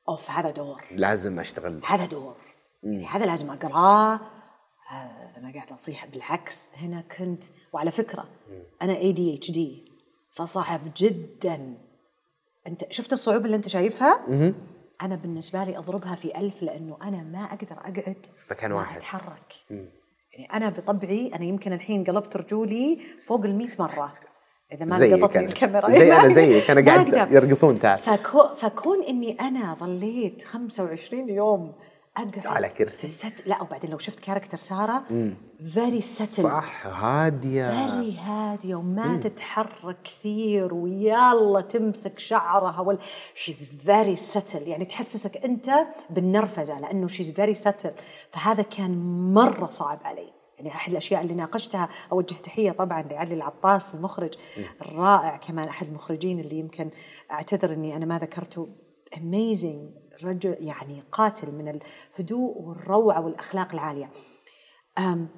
[0.09, 0.83] أوف هذا دور.
[0.91, 1.81] لازم أشتغل.
[1.85, 2.35] هذا دور.
[2.83, 4.19] يعني هذا لازم أقرأه.
[5.37, 7.43] أنا قاعدة أصيح بالعكس هنا كنت
[7.73, 8.29] وعلى فكرة
[8.81, 9.85] أنا ADHD
[10.31, 11.77] فصعب جدا.
[12.67, 14.25] أنت شفت الصعوبة اللي أنت شايفها؟
[15.01, 18.15] أنا بالنسبة لي أضربها في ألف لأنه أنا ما أقدر أقعد
[18.51, 18.97] مكان ما واحد.
[18.97, 19.53] أتحرك.
[19.69, 24.26] يعني أنا بطبعي أنا يمكن الحين قلبت رجولي فوق ال مرة.
[24.71, 25.05] إذا ما أنا.
[25.35, 25.91] الكاميرا.
[25.91, 27.31] زي أنا زيك، ما قاعد.
[27.31, 27.99] يرقصون تعال.
[27.99, 31.71] فكو فكون إني أنا ظليت 25 يوم
[32.17, 32.97] أقعد على كرسي.
[32.97, 35.03] في الست لا وبعدين لو شفت كاركتر سارة
[35.73, 37.69] فيري سيتلد صح هادية.
[37.69, 42.97] فيري هادية وما تتحرك كثير ويلا تمسك شعرها ولا
[43.35, 45.69] she's very settled يعني تحسسك أنت
[46.09, 47.91] بالنرفزة لأنه she's very settled
[48.31, 48.91] فهذا كان
[49.33, 50.36] مرة صعب علي.
[50.57, 54.33] يعني أحد الأشياء اللي ناقشتها أوجه تحية طبعا لعلي العطاس المخرج
[54.81, 56.89] الرائع كمان أحد المخرجين اللي يمكن
[57.31, 58.69] أعتذر إني أنا ما ذكرته.
[59.15, 64.09] Amazing رجل يعني قاتل من الهدوء والروعة والأخلاق العالية.
[64.97, 65.29] um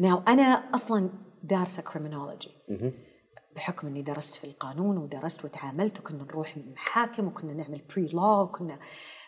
[0.00, 0.42] now أنا
[0.74, 1.10] أصلا
[1.42, 2.50] دارسة criminology
[3.56, 8.78] بحكم إني درست في القانون ودرست وتعاملت وكنا نروح محاكم وكنا نعمل pre-law وكنا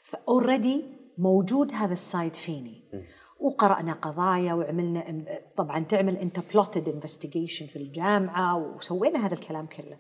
[0.03, 0.85] ف already
[1.19, 2.91] موجود هذا ال side فيني.
[3.39, 5.25] وقرأنا قضايا وعملنا
[5.57, 9.99] طبعا تعمل انت plotted investigation في الجامعة وسوينا هذا الكلام كله.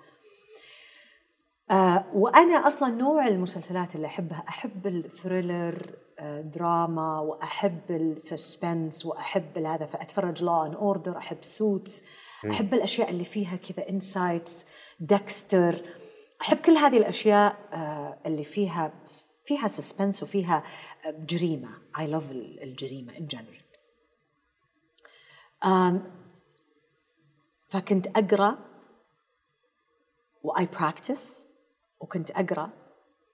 [1.70, 4.44] آه وأنا أصلا نوع المسلسلات اللي أحبها.
[4.48, 11.39] أحب ال thriller آه دراما وأحب ال suspense وأحب هذا فأتفرج Law and Order أحب
[11.42, 12.02] Suits
[12.51, 14.66] أحب الأشياء اللي فيها كذا insights
[15.00, 15.82] Dexter
[16.40, 18.93] أحب كل هذه الأشياء آه اللي فيها
[19.48, 20.62] فيها suspense وفيها
[21.06, 21.68] آه، جريمة.
[21.98, 23.59] I love الجريمة in general
[27.68, 28.58] فكنت أقرأ
[30.42, 31.46] و I practice
[32.00, 32.70] وكنت أقرأ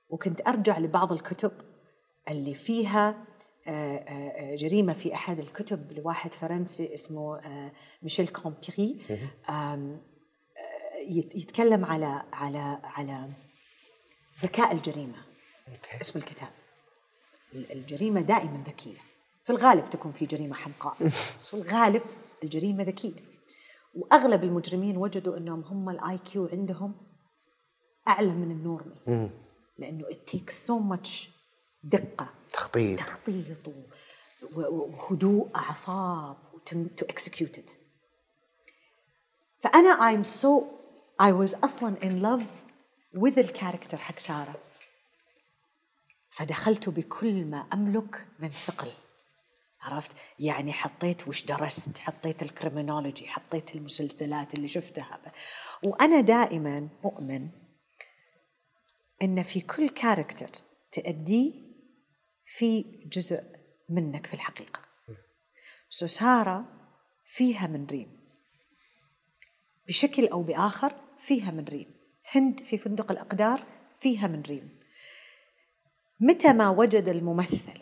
[0.08, 1.52] وكنت أرجع لبعض الكتب
[2.28, 3.24] اللي فيها
[3.66, 7.40] آه، آه، جريمة في أحد الكتب لواحد فرنسي اسمه
[8.02, 8.98] ميشيل كومبيري
[11.08, 13.30] يتكلم على على على
[14.42, 15.33] ذكاء الجريمة.
[16.00, 16.48] اسم الكتاب.
[17.54, 18.98] ال- الجريمة دائما ذكية.
[19.44, 20.96] في الغالب تكون في جريمة حمقاء
[21.38, 22.02] بس في الغالب
[22.42, 23.34] الجريمة ذكية.
[23.94, 26.94] وأغلب المجرمين وجدوا إنهم هم ال IQ عندهم
[28.08, 29.30] أعلى من ال normal.
[29.78, 31.28] لأنه it takes so much
[31.84, 32.26] دقة.
[32.52, 32.98] تخطيط.
[32.98, 33.68] تخطيط
[34.52, 36.36] وهدوء أعصاب
[37.00, 37.70] to execute it.
[39.58, 40.64] فأنا I'm so
[41.22, 42.46] I was أصلا in love
[43.20, 44.54] with ال character حق سارة.
[46.36, 48.90] فدخلت بكل ما أملك من ثقل.
[49.80, 55.20] عرفت؟ يعني حطيت وش درست حطيت ال criminology حطيت المسلسلات اللي شفتها.
[55.82, 57.48] وأنا دائما مؤمن
[59.22, 60.50] إن في كل character
[60.92, 61.52] تأديه
[62.44, 62.82] في
[63.12, 63.42] جزء
[63.88, 64.80] منك في الحقيقة.
[65.88, 66.64] so سارة
[67.24, 68.20] فيها من ريم.
[69.88, 71.94] بشكل أو بآخر فيها من ريم.
[72.30, 73.64] هند في فندق الأقدار
[74.00, 74.83] فيها من ريم.
[76.20, 77.80] متى ما وجد الممثل؟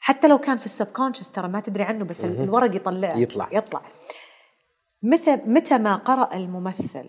[0.00, 3.16] حتى لو كان في ال subconscious ترى ما تدري عنه بس الورق يطلع.
[3.16, 3.48] يطلع.
[3.52, 3.82] يطلع.
[5.02, 7.08] متى متى ما قرأ الممثل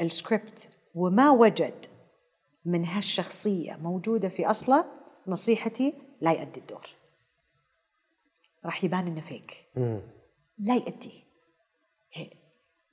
[0.00, 1.86] السكريبت وما وجد
[2.64, 4.84] من هالشخصية موجودة في أصله
[5.26, 6.86] نصيحتي لا يؤدي الدور.
[8.64, 9.66] راح يبان إنه فيك
[10.58, 11.24] لا يؤدي.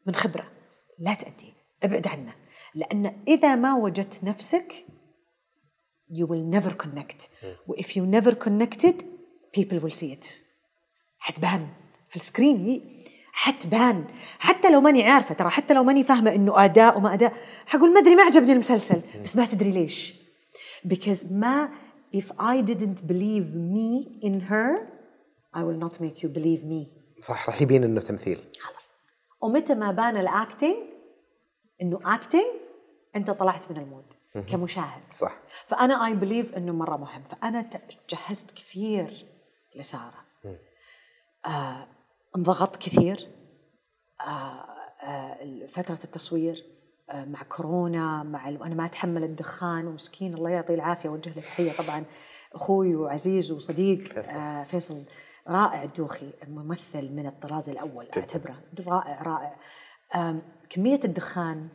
[0.05, 0.51] من خبرة.
[0.99, 2.35] لا تأدي ابعد عنه.
[2.75, 4.85] لأن إذا ما وجدت نفسك
[6.17, 7.19] you will never connect.
[7.83, 8.95] If you never connected
[9.57, 10.25] people will see it.
[11.19, 11.67] حتبان
[12.09, 12.81] في ال screen
[13.33, 14.05] حتبان
[14.39, 17.33] حتى لو ماني عارفة ترى حتى لو ماني فاهمة إنه أداء وما أداء
[17.65, 19.01] حقول ما أدري ما عجبني المسلسل.
[19.23, 20.13] بس ما تدري ليش.
[20.87, 21.69] Because ما
[22.15, 24.69] if I didn't believe me in her
[25.55, 26.87] I will not make you believe me.
[27.21, 28.39] صح راح يبين إنه تمثيل.
[28.59, 29.01] خلاص.
[29.41, 30.75] ومتى ما بان ال acting
[31.81, 32.45] إنه acting
[33.15, 34.13] أنت طلعت من ال mood.
[34.33, 35.01] كمشاهد.
[35.19, 35.39] صح.
[35.65, 37.23] فأنا I believe إنه مرة مهم.
[37.23, 37.69] فأنا
[38.09, 39.25] جهزت كثير
[39.75, 40.25] لسارة.
[41.45, 41.87] آه
[42.37, 43.27] انضغطت كثير.
[44.27, 44.65] آه،
[45.67, 46.65] فترة التصوير
[47.09, 48.49] آه، مع كورونا مع.
[48.49, 51.71] أنا ما أتحمل الدخان ومسكين الله يعطيه العافية اوجه له تحية.
[51.71, 52.03] طبعا
[52.53, 54.31] أخوي وعزيز وصديق فيصل.
[54.31, 55.03] آه فيصل
[55.47, 59.57] رائع الدوخي ممثل من الطراز الأول أعتبره رائع رائع.
[60.69, 61.69] كمية الدخان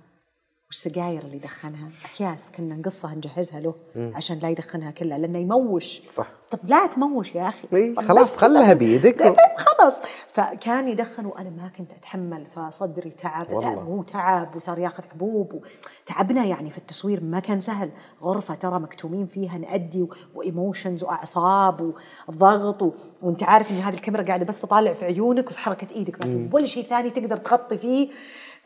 [0.68, 6.02] والسجاير اللي دخنها اكياس كنا نقصها نجهزها له عشان لا يدخنها كلها لأنه يموش.
[6.10, 6.28] صح.
[6.50, 8.72] طب لا تموش يا أخي إي، طب خلاص خلها.
[8.72, 9.18] بيدك.
[9.18, 15.64] طيب خلاص فكان يدخن وأنا ما كنت أتحمل فصدري تعب مو تعب وصار ياخذ حبوب.
[16.06, 17.90] تعبنا يعني في التصوير ما كان سهل
[18.22, 20.08] غرفة ترى مكتومين فيها نأدي و...
[20.34, 21.94] وإيموشنز وأعصاب
[22.28, 22.92] وضغط و...
[23.22, 26.48] وأنت عارف ان هذه الكاميرا قاعدة بس تطالع في عيونك وفي حركة إيدك ما في
[26.52, 28.08] ولا شيء ثاني تقدر تغطي فيه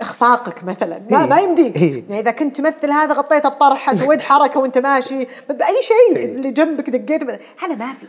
[0.01, 1.27] إخفاقك مثلا ما, إيه.
[1.27, 2.05] ما يمديك إيه.
[2.09, 6.91] يعني إذا كنت تمثل هذا غطيته بطرحة سويت حركة وأنت ماشي بأي شيء اللي جنبك
[6.91, 7.25] دقيت
[7.71, 8.07] هذا ما في.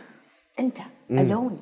[0.60, 0.78] أنت
[1.10, 1.56] الون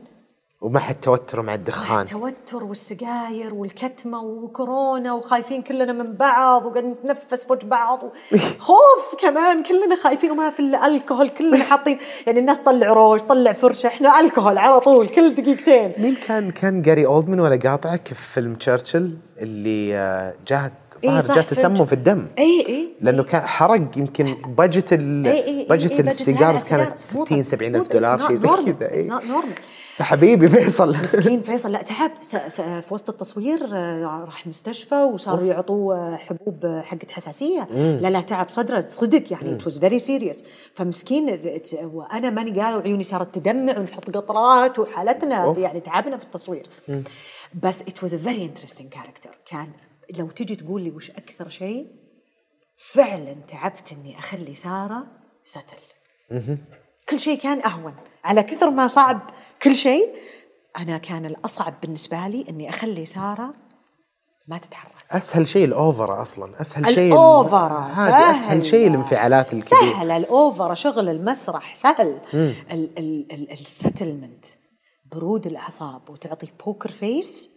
[0.60, 2.00] ومع التوتر مع الدخان.
[2.06, 8.00] التوتر والسجاير والكتمة وكورونا وخايفين كلنا من بعض وقاعد نتنفس وجه بعض
[8.68, 9.62] خوف كمان.
[9.62, 13.86] كلنا خايفين وما في إلا الكحول كلنا حاطين يعني الناس طلع روج طلع فرشة.
[13.86, 15.92] إحنا الكحول على طول كل دقيقتين.
[15.98, 20.34] مين كان كان جاري اولدمان ولا قاطعك في فيلم تشرشل اللي آه،
[21.04, 21.84] إيه ظهر صح، جاه تسمم.
[21.86, 22.28] في الدم.
[22.38, 26.76] اي اي لأنه كان حرق يمكن بادجت ال إي إي إي بادجت إي، السيجارز لا،
[26.78, 27.20] لا، كانت سيجار.
[27.20, 28.46] مو 60 طب- 70 مو الف دولار شيء زي.
[28.46, 29.08] كذا It's إيه.
[29.10, 29.60] not normal.
[30.02, 30.96] حبيبي فيصل.
[31.02, 31.72] مسكين فيصل.
[31.72, 32.10] لا تعب
[32.80, 37.64] في وسط التصوير آه، راح مستشفى وصاروا يعطوه آه، حبوب آه، حقت حساسية.
[37.74, 38.84] لا لا تعب صدره.
[38.88, 40.44] صدق يعني it was very serious
[40.74, 41.40] فمسكين
[41.82, 45.54] وأنا ماني قاعدة وعيوني صارت تدمع ونحط قطرات وحالتنا.
[45.58, 46.62] يعني تعبنا في التصوير.
[47.62, 49.68] بس it was a very interesting character كان
[50.18, 51.86] لو تجي تقول لي وش أكثر شيء
[52.76, 55.06] فعلا تعبت إني أخلي سارة
[55.44, 55.76] still
[57.08, 57.94] كل شيء كان أهون.
[58.24, 59.20] على كثر ما صعب
[59.62, 60.14] كل شيء
[60.78, 63.52] أنا كان الأصعب بالنسبة لي إني أخلي سارة
[64.48, 64.92] ما تتحرك.
[65.10, 66.60] أسهل شيء ال over أصلا.
[66.60, 68.34] أسهل شيء ال- ال over هذا سهل.
[68.36, 69.80] أسهل شيء الانفعالات الكبيرة.
[69.80, 70.10] سهل.
[70.10, 72.20] ال over شغل المسرح سهل.
[72.34, 72.54] ال-
[72.98, 74.44] ال- ال- ال stillment
[75.12, 77.50] برود الأعصاب وتعطي poker face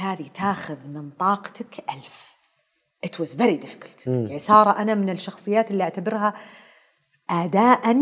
[0.00, 2.36] هذه تاخذ من طاقتك ألف.
[3.06, 4.06] It was very difficult.
[4.06, 6.34] يعني سارة أنا من الشخصيات اللي أعتبرها
[7.30, 7.96] أداء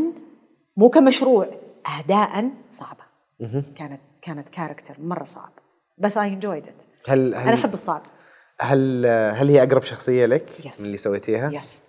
[0.77, 1.51] مو كمشروع
[1.99, 3.05] أداء صعبة.
[3.77, 5.53] كانت كانت character مرة صعب.
[5.99, 7.09] بس I enjoyed it.
[7.09, 8.03] هل هل أنا أحب الصعب.
[8.61, 10.81] هل هل هي أقرب شخصية لك Yes.
[10.81, 11.81] من اللي سويتيها؟ yes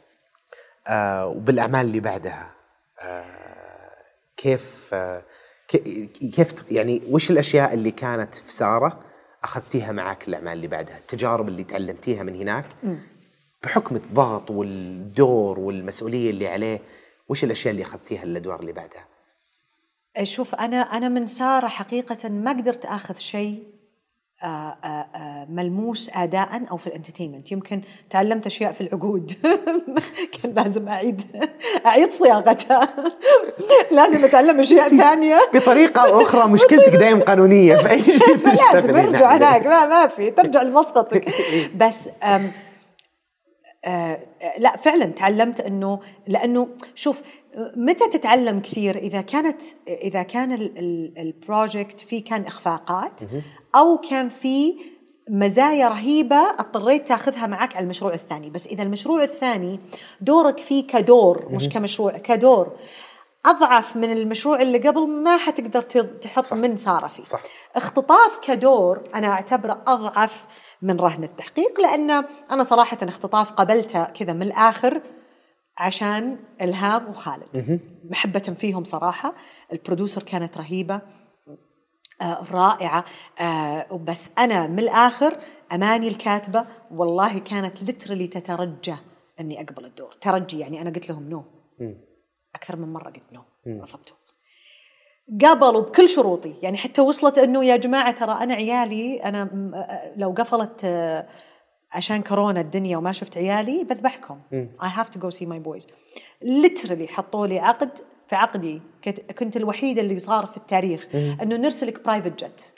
[0.87, 2.51] آه وبالأعمال اللي بعدها
[3.01, 3.25] آه
[4.37, 5.23] كيف آه
[5.67, 8.99] كي- كيف يعني وش الأشياء اللي كانت في سارة
[9.43, 12.65] أخذتيها معك الأعمال اللي بعدها؟ التجارب اللي تعلمتيها من هناك
[13.63, 16.81] بحكم الضغط والدور والمسؤولية اللي عليه
[17.29, 19.07] وش الأشياء اللي أخذتيها الأدوار اللي بعدها؟
[20.23, 23.78] شوف أنا أنا من سارة حقيقة ما قدرت أخذ شيء
[25.49, 27.51] ملموس اداء أو في الأنترتينمنت.
[27.51, 29.33] يمكن تعلمت أشياء في العقود.
[30.41, 31.21] كان لازم أعيد
[31.85, 32.89] أعيد صياغتها.
[33.91, 35.39] لازم أتعلم أشياء ثانية.
[35.53, 37.75] بطريقة أخرى مشكلتك دايم قانونية.
[37.75, 38.37] في اي شيء
[38.73, 39.35] لازم أرجع.
[39.35, 39.67] هناك.
[39.67, 40.31] ما ما في.
[40.31, 41.25] ترجع لمسقطك
[41.75, 42.51] بس أم
[43.85, 44.19] آه
[44.57, 47.21] لا فعلا تعلمت إنه لأنه شوف
[47.75, 50.51] متى تتعلم كثير؟ إذا كانت إذا كان
[51.17, 53.21] البروجكت فيه كان إخفاقات
[53.75, 54.75] أو كان فيه
[55.29, 58.49] مزايا رهيبة اضطريت تاخذها معك على المشروع الثاني.
[58.49, 59.79] بس إذا المشروع الثاني
[60.21, 62.71] دورك فيه كدور مش كمشروع كدور.
[63.45, 66.53] أضعف من المشروع اللي قبل ما حتقدر تحط صح.
[66.53, 67.23] من سارة فيه.
[67.23, 67.41] صح.
[67.75, 70.47] اختطاف كدور أنا أعتبره أضعف
[70.81, 72.11] من رهن التحقيق لأن
[72.51, 75.01] أنا صراحة اختطاف قبلته كذا من الآخر
[75.77, 77.79] عشان إلهام وخالد.
[78.09, 79.33] محبة فيهم صراحة.
[79.73, 81.01] البرودوسر كانت رهيبة
[82.21, 83.05] آه رائعة
[83.39, 85.37] آه بس أنا من الآخر
[85.71, 88.95] أماني الكاتبة والله كانت literally تترجى
[89.39, 90.11] أني أقبل الدور.
[90.21, 91.43] ترجي يعني أنا قلت لهم no.
[92.55, 93.41] أكثر من مرة قلت no.
[93.67, 94.18] رفضته
[95.45, 96.53] قبلوا بكل شروطي.
[96.61, 99.49] يعني حتى وصلت إنه يا جماعة ترى أنا عيالي أنا
[100.17, 101.27] لو قفلت آه،
[101.91, 104.39] عشان كورونا الدنيا وما شفت عيالي بذبحكم.
[104.81, 105.85] I have to go see my boys.
[106.45, 107.89] Literally حطوا لي عقد
[108.27, 108.81] في عقدي.
[109.03, 112.73] كنت- كنت الوحيدة اللي صار في التاريخ إنه نرسلك private jet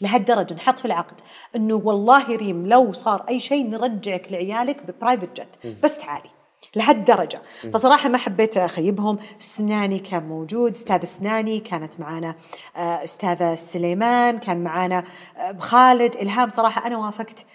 [0.00, 1.20] لهالدرجة نحط في العقد.
[1.56, 6.30] إنه والله ريم لو صار أي شيء نرجعك لعيالك ب private jet بس تعالي.
[6.76, 7.42] لهالدرجه
[7.72, 9.18] فصراحة ما حبيت أخيبهم.
[9.38, 10.70] سناني كان موجود.
[10.70, 12.34] أستاذ سناني كانت معانا
[12.76, 15.04] آه، أستاذة سليمان كان معانا
[15.36, 16.48] آه، خالد إلهام.
[16.48, 17.46] صراحة أنا وافقت.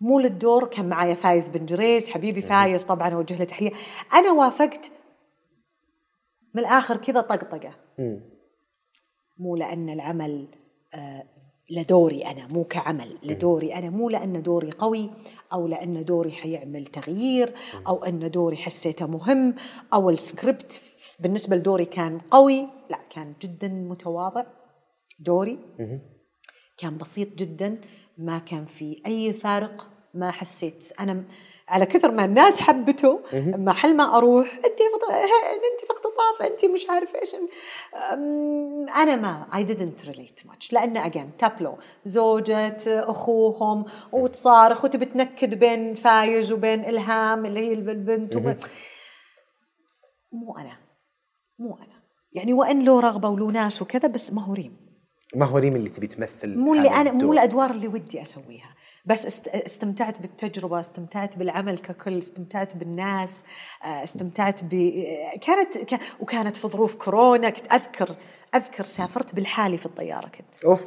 [0.00, 0.64] مو للدور.
[0.64, 2.84] كان معايا فايز بن جريس حبيبي فايز.
[2.84, 3.70] طبعا أوجه له تحية.
[4.14, 4.90] أنا وافقت.
[6.54, 7.74] من الآخر كذا طقطقة.
[9.38, 10.48] مو لأن العمل
[10.94, 11.24] آه،
[11.74, 13.18] لدوري أنا مو كعمل.
[13.22, 15.10] لدوري أنا مو لأن دوري قوي
[15.52, 17.54] أو لأن دوري حيعمل تغيير
[17.88, 19.54] أو أن دوري حسيته مهم
[19.94, 20.80] أو السكريبت
[21.20, 24.44] بالنسبة لدوري كان قوي لا كان جدا متواضع.
[25.18, 25.58] دوري
[26.78, 27.80] كان بسيط جدا
[28.18, 30.92] ما كان في أي فارق ما حسيت.
[31.00, 31.24] أنا م-
[31.74, 35.10] على كثر ما الناس حبته محل ما أروح انت فط...
[35.10, 37.36] انت في اختطاف انت مش عارف إيش
[38.96, 40.72] أنا ما I didn't relate much.
[40.72, 48.36] لأن again تابلو زوجة أخوهم وتصارخ وتبي تنكد بين فايز وبين إلهام اللي هي البنت
[48.36, 48.56] وبين
[50.32, 50.76] مو أنا
[51.58, 52.02] مو أنا.
[52.32, 54.76] يعني وإن له رغبة وله ناس وكذا بس ما هو ريم
[55.36, 57.32] ما هو ريم اللي تبي تمثل مو اللي أنا مو.
[57.32, 58.74] الأدوار اللي ودي أسويها.
[59.04, 63.44] بس است- استمتعت بالتجربة استمتعت بالعمل ككل استمتعت بالناس
[63.84, 64.68] آه، استمتعت ب
[65.42, 68.16] كانت ك- وكانت في ظروف كورونا كنت أذكر
[68.54, 70.64] أذكر سافرت بالحالي في الطيارة كنت.
[70.64, 70.84] أوف.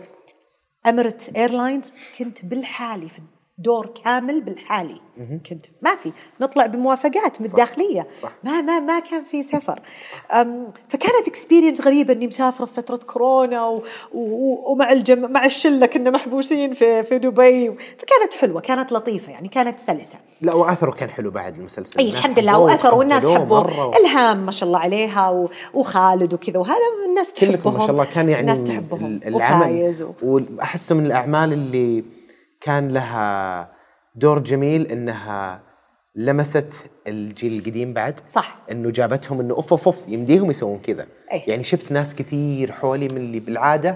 [0.87, 3.19] Emirates Airlines كنت بالحالي في
[3.59, 5.01] دور كامل بالحالي.
[5.49, 6.11] كنت ما في
[6.41, 8.31] نطلع بموافقات من الداخليه صح.
[8.43, 9.79] ما ما ما كان في سفر.
[10.89, 16.09] فكانت experience غريبة إني مسافرة في فترة كورونا و و ومع الجم مع الشلة كنا
[16.09, 17.67] محبوسين في في دبي.
[17.77, 20.19] فكانت حلوة كانت لطيفة يعني كانت سلسة.
[20.41, 21.99] لا وأثره كان حلو بعد المسلسل.
[21.99, 23.97] أي الحمد لله واثر والناس حبوه.
[23.97, 26.75] الهام ما شاء الله عليها و- وخالد وكذا وهذا
[27.09, 29.05] الناس تحبهم كلكم ما شاء الله كان يعني الناس تحبهم.
[29.05, 30.11] ال- العمل وفايز و...
[30.23, 32.03] واحسه من الأعمال اللي
[32.61, 33.71] كان لها
[34.15, 35.61] دور جميل إنها
[36.15, 36.73] لمست
[37.07, 38.19] الجيل القديم بعد.
[38.29, 38.57] صح.
[38.71, 41.05] إنه جابتهم إنه أوف أوف أوف يمديهم يسوون كذا.
[41.33, 41.43] أي.
[41.47, 43.95] يعني شفت ناس كثير حولي من اللي بالعادة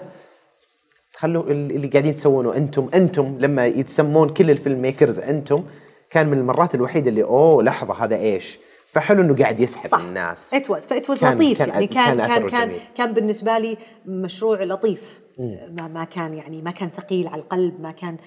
[1.15, 5.63] خلوا ال- اللي قاعدين تسوونه أنتم أنتم لما يتسمون كل الفيلم ميكرز أنتم
[6.09, 8.59] كان من المرات الوحيدة اللي أوه لحظة هذا إيش؟
[8.91, 9.99] فحلو إنه قاعد يسحب صح.
[9.99, 10.53] الناس.
[10.53, 11.57] it was ف it was كان- لطيف.
[11.57, 12.71] كان- يعني كان كان كان كان.
[12.97, 15.20] كان بالنسبة لي مشروع لطيف.
[15.69, 18.17] ما ما كان يعني ما كان ثقيل على القلب ما كان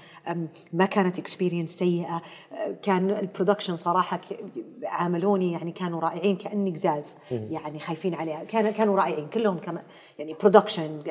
[0.73, 2.23] ما كانت experience سيئة.
[2.53, 4.21] أه، كان ال production صراحة
[4.85, 8.45] عاملوني يعني كانوا رائعين كأني قزاز يعني خايفين عليها.
[8.45, 9.29] كان كانوا رائعين.
[9.29, 9.83] كلهم كان
[10.19, 11.03] يعني production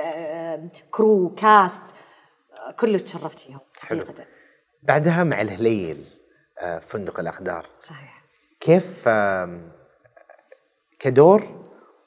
[0.92, 1.96] crew cast
[2.68, 4.06] أه، كله تشرفت فيهم حلو.
[4.06, 4.26] حقيقة.
[4.84, 6.06] بعدها مع الهليل
[6.60, 8.24] آه، فندق الاقدار صحيح.
[8.60, 9.10] كيف
[11.00, 11.63] كدور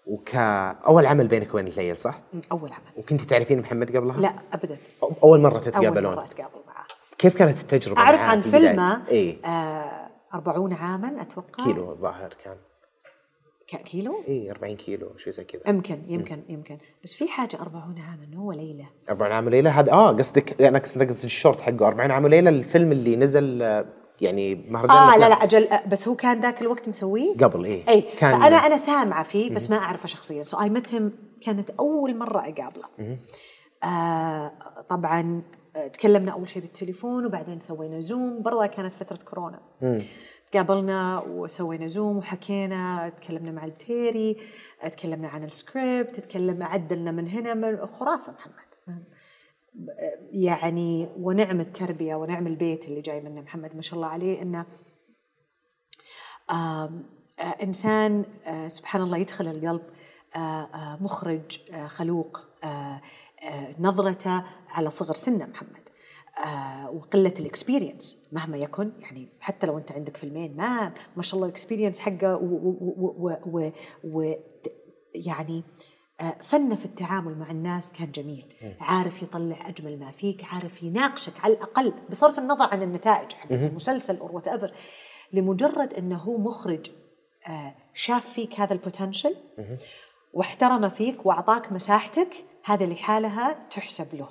[0.07, 2.21] وكأول عمل بينك وبين الهليل صح؟
[2.53, 2.83] أول عمل.
[2.97, 4.77] وكنت تعرفين محمد قبلها؟ لا ابدا.
[5.05, 6.85] أو- أول مرة أول تتقابلون؟ مرة أتقابل معاه.
[7.19, 9.45] كيف كانت التجربة أعرف معاه عن؟ فيلمه إيه.
[9.45, 11.65] آه 40 عاما أتوقع.
[11.65, 12.57] كيلو الظاهر كان.
[13.85, 15.63] كيلو؟ إيه 40 كيلو شيء زي كذا.
[15.69, 16.79] يمكن يمكن يمكن.
[17.05, 18.87] بس في حاجة 40 عاما إنه هو ليلة.
[19.11, 21.87] 40 عام وليلة؟ هذا آه قصدك أنا قصدك الشورت حقه.
[21.89, 23.87] 40 عام وليلة الفيلم اللي نزل آه،
[24.21, 25.29] يعني مهرجان آه لا.
[25.29, 27.89] لا أجل بس هو كان ذاك الوقت مسويه؟ قبل إيه.
[27.89, 30.43] اي كان فأنا أنا سامعه فيه بس ما أعرفه شخصيا.
[30.43, 33.17] so I met كانت أول مرة أقابله.
[33.85, 34.53] آه
[34.89, 35.43] طبعا
[35.77, 39.61] آه، تكلمنا أول شيء بالتليفون وبعدين سوينا Zoom برضه كانت فترة كورونا.
[40.53, 44.37] تقابلنا وسوينا Zoom وحكينا تكلمنا مع التيري
[44.93, 49.05] تكلمنا عن السكريبت تكلمنا عدلنا من هنا من خرافة محمد.
[50.33, 54.67] يعني ونعم التربية ونعم البيت اللي جاي منه محمد ما شاء الله عليه إنه
[56.51, 56.91] آه،
[57.63, 59.83] إنسان آه، سبحان الله يدخل القلب
[60.37, 62.41] آه، مخرج خلوق
[63.79, 65.89] نظرته على صغر سنه محمد
[66.95, 71.47] وقلة ال experience مهما يكن يعني حتى لو أنت عندك فيلمين ما ما شاء الله
[71.47, 73.71] ال experience حقه و, و, و, و,
[74.05, 74.35] و
[75.15, 75.65] يعني
[76.43, 78.55] فنه في التعامل مع الناس كان جميل.
[78.81, 84.17] عارف يطلع أجمل ما فيك عارف يناقشك على الأقل بصرف النظر عن النتائج حقت المسلسل
[84.19, 84.73] أو whatever
[85.33, 86.91] لمجرد إنه هو مخرج
[87.49, 89.37] آه، شاف فيك هذا ال potential
[90.33, 92.35] واحترم فيك وأعطاك مساحتك
[92.65, 94.29] هذا لحالها تحسب له.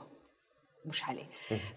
[0.88, 1.26] مش عليه.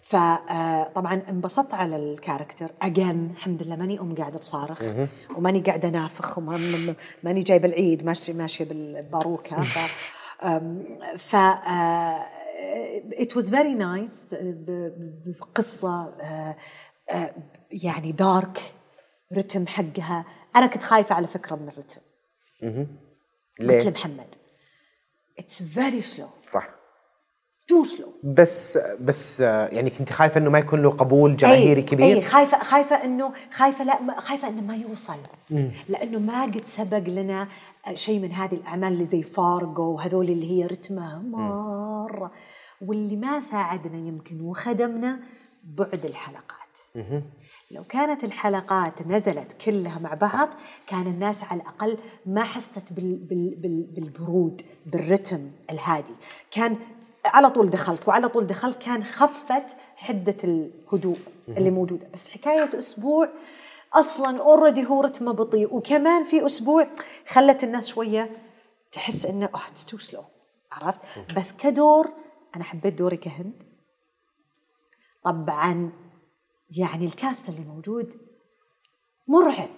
[0.00, 2.70] فطبعا انبسطت على ال character.
[2.82, 4.82] again الحمد لله ماني أم قاعدة تصارخ.
[5.36, 9.60] وماني قاعدة نافخ وماني جايبة العيد ماشيه ماشية بالباروكة.
[9.60, 9.78] ف
[11.16, 11.36] ف
[13.12, 14.36] it was very nice
[15.84, 16.56] آه،
[17.10, 17.34] آه،
[17.70, 18.74] يعني دارك
[19.32, 20.24] رتم حقها.
[20.56, 22.00] أنا كنت خايفة على فكرة من الرتم.
[23.60, 24.34] ليه؟ مثل محمد
[25.38, 26.77] it's very slow صح.
[27.68, 28.12] too slow.
[28.22, 33.04] بس بس يعني كنت خايفة إنه ما يكون له قبول جماهيري كبير؟ اي خايفة خايفة
[33.04, 35.18] إنه خايفة لا خايفة إنه ما يوصل.
[35.88, 37.48] لأنه ما قد سبق لنا
[37.94, 42.30] شيء من هذه الأعمال اللي زي فارجو وهذول اللي هي رتمها مرة.
[42.80, 45.20] واللي ما ساعدنا يمكن وخدمنا
[45.64, 46.58] بعد الحلقات.
[47.70, 50.48] لو كانت الحلقات نزلت كلها مع بعض
[50.86, 56.14] كان الناس على الأقل ما حست بال بال بال بالبرود بالرتم الهادي.
[56.50, 56.76] كان
[57.28, 61.18] على طول دخلت وعلى طول دخلت كان خفت حدة الهدوء
[61.48, 62.08] اللي موجودة.
[62.14, 63.28] بس حكاية أسبوع
[63.92, 66.88] أصلا already هو رتمه بطيء وكمان في أسبوع
[67.28, 68.30] خلت الناس شوية
[68.92, 70.24] تحس إنه آه it's too slow
[70.72, 71.00] عرفت؟
[71.36, 72.12] بس كدور
[72.56, 73.62] أنا حبيت دوري كهند.
[75.24, 75.92] طبعا
[76.76, 78.14] يعني ال cast اللي موجود
[79.28, 79.70] مرعب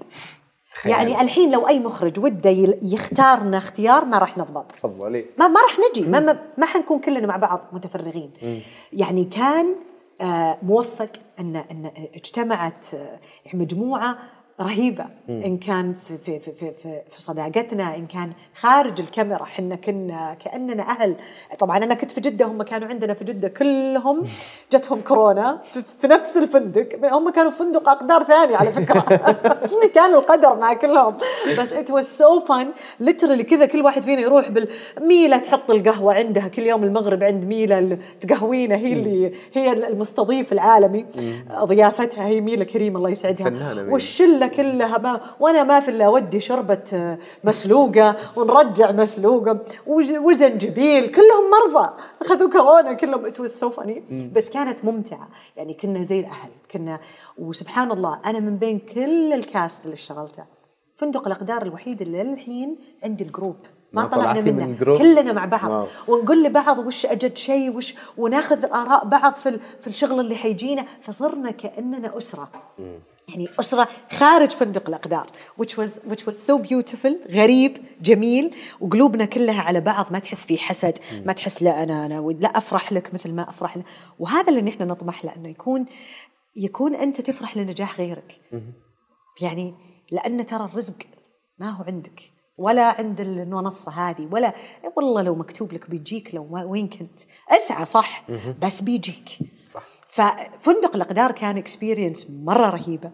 [0.72, 0.94] خيال.
[0.98, 2.51] يعني الحين لو أي مخرج وده
[2.82, 4.72] يختارنا اختيار ما راح نضبط.
[4.72, 5.24] تفضلي.
[5.38, 6.09] ما ما راح نجي.
[6.09, 8.30] ما ما, ما حنكون كلنا مع بعض متفرغين.
[8.92, 9.74] يعني كان
[10.20, 11.10] آه، موفق
[11.40, 13.20] ان أن اجتمعت آه،
[13.55, 14.18] مجموعة
[14.60, 15.04] رهيبة.
[15.28, 20.36] إن كان في في في في, في, في صداقتنا إن كان خارج الكاميرا إحنا كنا
[20.44, 21.16] كأننا أهل.
[21.58, 24.26] طبعا أنا كنت في جدة هم كانوا عندنا في جدة كلهم.
[24.72, 26.88] جتهم كورونا في, في نفس الفندق.
[27.12, 29.00] هم كانوا في فندق أقدار ثانية على فكرة.
[29.94, 31.16] كان القدر مع كلهم.
[31.58, 32.68] بس it was so fun
[33.01, 36.48] literally كذا كل واحد فينا يروح بالميله تحط القهوة عندها.
[36.48, 41.06] كل يوم المغرب عند ميلة تقهوينا هي اللي هي المستضيف العالمي.
[41.64, 43.52] ضيافتها هي ميلة كريم الله يسعدها.
[43.88, 49.59] والشلة كلها ما وأنا ما في إلا ودي شربة آه، مسلوقة ونرجع مسلوقة
[50.27, 51.90] وزنجبيل كلهم مرضى.
[52.22, 55.28] أخذوا كورونا كلهم it's so funny بس كانت ممتعة.
[55.56, 57.01] يعني كنا زي الأهل كنا
[57.39, 60.44] وسبحان الله أنا من بين كل ال cast اللي اشتغلته
[60.97, 63.56] فندق الأقدار الوحيد اللي للحين عندي ال group.
[63.92, 64.64] ما ما طلعنا من منه.
[64.64, 65.70] ال group؟ كلنا مع بعض.
[65.70, 65.86] wow.
[66.08, 70.84] ونقول لبعض وش أجد شيء وش وناخذ آراء بعض في في الشغل اللي حيجينا.
[71.02, 72.50] فصرنا كأننا أسرة.
[73.28, 75.26] يعني أسرة خارج فندق الأقدار.
[75.62, 77.30] Which was which was so beautiful.
[77.30, 78.54] غريب جميل.
[78.80, 80.12] وقلوبنا كلها على بعض.
[80.12, 80.98] ما تحس في حسد.
[81.24, 83.84] ما تحس لا أنا أنا ود- لا أفرح لك مثل ما أفرح لك.
[84.18, 85.86] وهذا اللي نحن نطمح له إنه يكون
[86.56, 88.40] يكون أنت تفرح لنجاح غيرك.
[89.42, 89.74] يعني
[90.12, 90.96] لأن ترى الرزق
[91.58, 92.20] ما هو عندك.
[92.60, 94.54] ولا عند المنصة هذه ولا
[94.96, 98.24] والله لو مكتوب لك بيجيك لو وين كنت؟ أسعى صح؟
[98.62, 99.38] بس بيجيك.
[99.66, 99.82] صح.
[100.06, 103.10] ففندق الأقدار كان اكسبيرينس مرة رهيبة.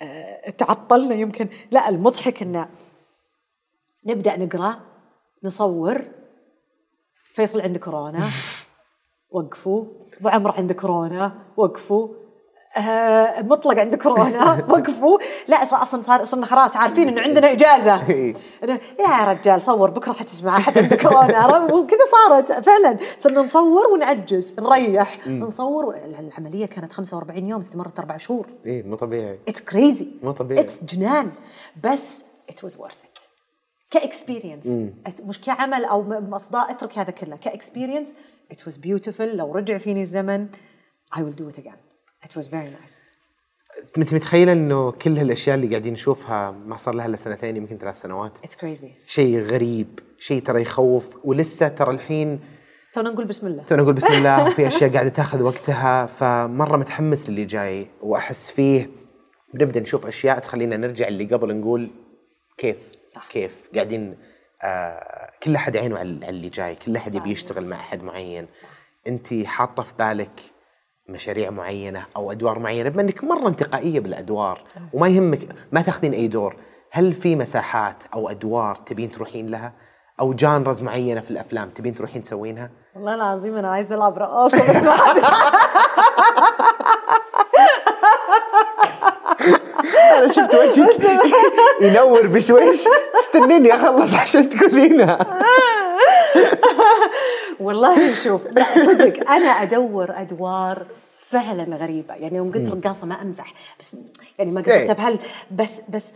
[0.00, 1.48] أه تعطلنا يمكن.
[1.70, 2.68] لا المضحك إنه
[4.06, 4.80] نبدأ نقرأ
[5.44, 6.04] نصور
[7.34, 8.28] فيصل عنده كورونا
[9.30, 9.84] وقفوا.
[10.20, 12.23] ابو عمرو عنده كورونا وقفوا.
[12.76, 14.52] آه مطلق عنده كورونا.
[14.70, 15.18] وقفوا.
[15.48, 17.94] لا أصلا صار صرنا خلاص عارفين إنه عندنا إجازة.
[18.64, 22.98] إنه يا رجال صور بكرة حتسمع أحد عنده كورونا؟ وكذا صارت فعلا.
[23.18, 25.96] صرنا نصور ونأجز نريح نصور.
[25.96, 28.46] العملية كانت 45 يوم استمرت أربع شهور.
[28.66, 29.38] إيه مو طبيعي.
[29.48, 30.60] it's crazy مو طبيعي.
[30.60, 31.32] it's جنان.
[31.84, 33.18] بس it was worth it
[33.90, 34.78] ك experience.
[35.22, 37.36] مش كعمل أو مصداء اترك هذا كله.
[37.36, 38.14] ك experience
[38.52, 40.46] it was beautiful لو رجع فيني الزمن
[41.16, 41.93] I will do it again.
[42.24, 43.00] It was very nice.
[43.98, 48.00] انت متخيلة إنه كل هالأشياء اللي قاعدين نشوفها ما صار لها إلا سنتين يمكن ثلاث
[48.00, 48.32] سنوات.
[48.46, 49.06] It's crazy.
[49.06, 52.40] شيء غريب شيء ترى يخوف ولسه ترى الحين
[52.92, 53.62] تونا نقول بسم الله.
[53.62, 58.90] تونا نقول بسم الله وفي أشياء قاعدة تاخذ وقتها فمرة متحمس للي جاي وأحس فيه.
[59.54, 61.90] بنبدا نشوف أشياء تخلينا نرجع اللي قبل نقول
[62.58, 63.28] كيف صح.
[63.28, 64.14] كيف قاعدين
[64.62, 67.14] آه كل أحد عينه على اللي جاي كل أحد.
[67.14, 68.46] يبي يشتغل مع أحد معين.
[69.06, 70.40] انت حاطة في بالك
[71.08, 74.62] مشاريع معينة أو أدوار معينة بما إنك مرة انتقائية بالأدوار
[74.92, 75.40] وما يهمك
[75.72, 76.56] ما تأخذين أي دور
[76.90, 79.72] هل في مساحات أو أدوار تبين تروحين لها؟
[80.20, 84.76] أو جانرز معينة في الأفلام تبين تروحين تسوينها؟ والله العظيم أنا عايزة ألعب رقاصة بس
[84.82, 85.20] ما حد
[90.18, 91.20] أنا شفت وجهك.
[91.80, 92.84] ينور بشويش.
[93.20, 95.18] استنيني أخلص عشان تقولينها.
[97.60, 102.14] والله شوف لا صدق أنا أدور أدوار فعلا غريبة.
[102.14, 103.96] يعني يوم قلت رقاصة ما أمزح بس
[104.38, 104.66] يعني ما إيه.
[104.66, 105.18] قصدتها بهال
[105.50, 106.12] بس بس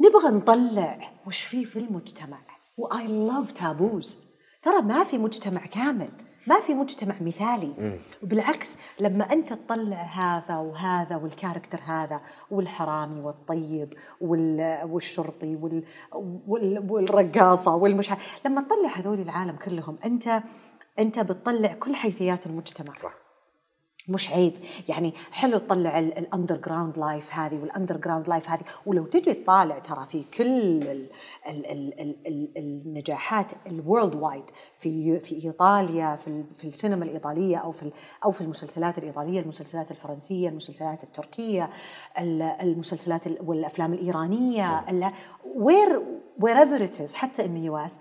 [0.00, 2.38] نبغى نطلع وش في في المجتمع.
[2.76, 4.18] وأي لاف تابوز
[4.62, 6.08] ترى ما في مجتمع كامل.
[6.46, 7.98] ما في مجتمع مثالي.
[8.22, 12.20] وبالعكس لما أنت تطلع هذا وهذا وال character هذا
[12.50, 15.82] والحرامي والطيب وال- والشرطي وال
[16.46, 18.10] وال والرقاصة والمش
[18.46, 20.42] لما تطلع هذول العالم كلهم أنت
[20.98, 22.94] أنت بتطلع كل حيثيات المجتمع.
[23.02, 23.14] صح.
[24.08, 24.52] مش عيب.
[24.88, 30.06] يعني حلو تطلع ال underground life هذه وال underground life هذه ولو تجي تطالع ترى
[30.06, 30.44] في كل
[30.82, 31.08] ال
[31.48, 34.44] ال ال ال ال النجاحات ال worldwide
[34.78, 37.92] في في إيطاليا في في السينما الإيطالية أو في
[38.24, 41.70] أو في المسلسلات الإيطالية المسلسلات الفرنسية المسلسلات التركية
[42.18, 44.84] ال- المسلسلات ال- والأفلام الإيرانية
[45.56, 46.02] where
[46.40, 47.98] wherever حتى إن US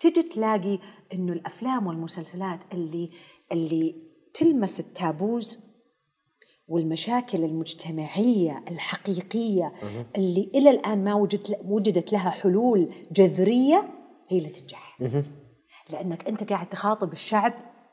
[0.00, 0.78] تجي تلاقي
[1.14, 3.10] إنه الأفلام والمسلسلات اللي
[3.52, 4.05] اللي
[4.38, 5.58] تلمس ال taboos
[6.68, 9.72] والمشاكل المجتمعية الحقيقية
[10.16, 13.88] اللي إلى الآن ما وجدت وجدت لها حلول جذرية
[14.28, 14.98] هي اللي تنجح.
[15.90, 17.52] لأنك أنت قاعد تخاطب الشعب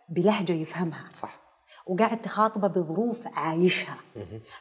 [0.10, 1.10] بلهجة يفهمها.
[1.14, 1.44] صح.
[1.88, 3.98] وقاعد تخاطبه بظروف عايشها.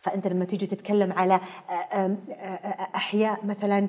[0.00, 3.88] فأنت لما تيجي تتكلم على آه، آه، آه، أحياء مثلا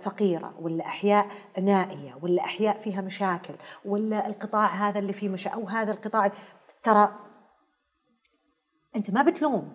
[0.00, 1.26] فقيرة ولا أحياء
[1.62, 6.32] نائية ولا أحياء فيها مشاكل ولا القطاع هذا اللي فيه مشاكل أو هذا القطاع
[6.88, 7.08] ترى
[8.96, 9.72] أنت ما بتلوم.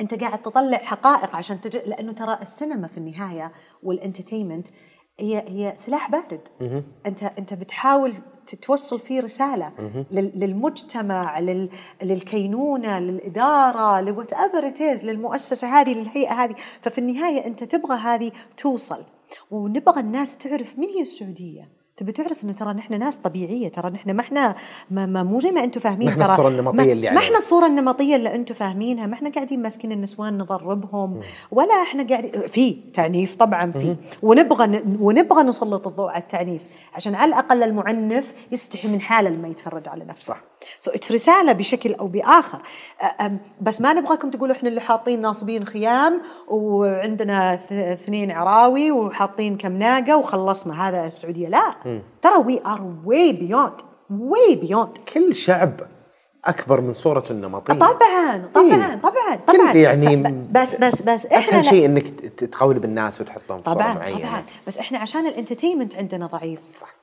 [0.00, 1.76] أنت قاعد تطلع حقائق عشان تج...
[1.76, 4.66] لأنه ترى السينما في النهاية وال entertainment
[5.20, 6.48] هي هي سلاح بارد.
[7.06, 8.14] أنت أنت بتحاول
[8.62, 9.72] توصل فيه رسالة
[10.10, 11.70] لل- للمجتمع لل...
[12.02, 16.54] للكينونة للإدارة ل whatever للمؤسسة هذه للهيئة هذه.
[16.80, 19.04] ففي النهاية أنت تبغى هذه توصل.
[19.50, 21.83] ونبغى الناس تعرف من هي السعودية.
[21.96, 24.54] تبي تعرف إنه ترى نحن ناس طبيعية ترى نحن ما إحنا
[24.90, 27.18] ما, ما مو زي ما أنتم فاهمين ما ترى الصورة النمطية ما, اللي ما.
[27.18, 32.46] إحنا الصورة النمطية اللي أنتم فاهمينها ما إحنا قاعدين ماسكين النسوان نضربهم ولا إحنا قاعدين
[32.46, 36.62] في تعنيف طبعا في ونبغى ونبغى نسلط الضوء على التعنيف
[36.94, 40.40] عشان على الأقل المعنف يستحي من حاله لما يتفرج على نفسه صح.
[40.78, 42.62] so it's رساله بشكل أو باخر
[43.60, 50.16] بس ما نبغاكم تقولوا إحنا اللي حاطين ناصبين خيام وعندنا اثنين عراوي وحاطين كم ناقه
[50.16, 51.74] وخلصنا هذا السعوديه لا
[52.22, 53.72] ترى we are way beyond
[54.10, 55.80] way beyond كل شعب
[56.44, 57.74] أكبر من صورته النمطية.
[57.74, 57.92] طبعا
[58.54, 58.94] طبعا إيه.
[58.96, 59.72] طبعا كل طبعا.
[59.72, 63.82] يعني ف- بس بس بس إحنا أسهل شيء إنك ت- تقولب الناس وتحطهم في صورة
[63.82, 64.18] معينة.
[64.28, 64.44] طبعا.
[64.66, 66.60] بس إحنا عشان ال entertainment عندنا ضعيف.
[66.74, 66.94] صح.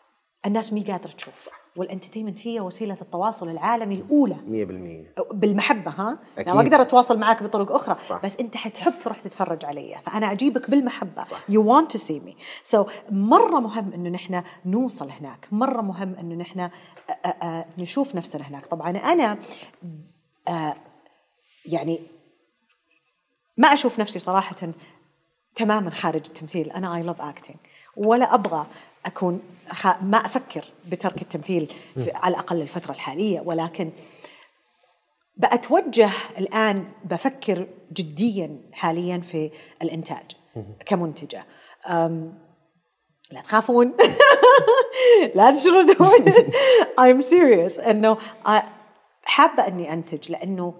[0.45, 1.39] الناس مي قادرة تشوف.
[1.39, 1.60] صح.
[1.75, 4.35] وال entertainment هي وسيلة التواصل العالمي الأولى.
[4.35, 6.47] 100% بالمحبة ها؟ أكيد.
[6.47, 8.21] يعني ما أقدر أتواصل معك بطرق أخرى صح.
[8.23, 11.23] بس أنت حتحب تروح تتفرج علي فأنا أجيبك بالمحبة.
[11.49, 15.47] you want to see me so مرة مهم إنه نحن نوصل هناك.
[15.51, 16.69] مرة مهم إنه نحن
[17.77, 18.65] نشوف نفسنا هناك.
[18.65, 19.37] طبعا أنا
[21.65, 22.01] يعني
[23.57, 24.55] ما أشوف نفسي صراحة
[25.55, 26.71] تماما خارج التمثيل.
[26.71, 27.57] أنا اي لاف اكتنج
[27.97, 28.65] ولا أبغى
[29.05, 29.87] أكون خ...
[30.01, 33.91] ما أفكر بترك التمثيل في على الأقل الفترة الحالية ولكن
[35.37, 39.51] بأتوجه الآن بفكر جديا حاليا في
[39.81, 40.31] الإنتاج
[40.85, 41.45] كمنتجة.
[43.31, 43.93] لا تخافون.
[45.35, 46.31] لا تشردون
[47.01, 47.79] I'm serious.
[47.79, 48.63] آه،
[49.25, 50.73] حابة إني أنتج لأنه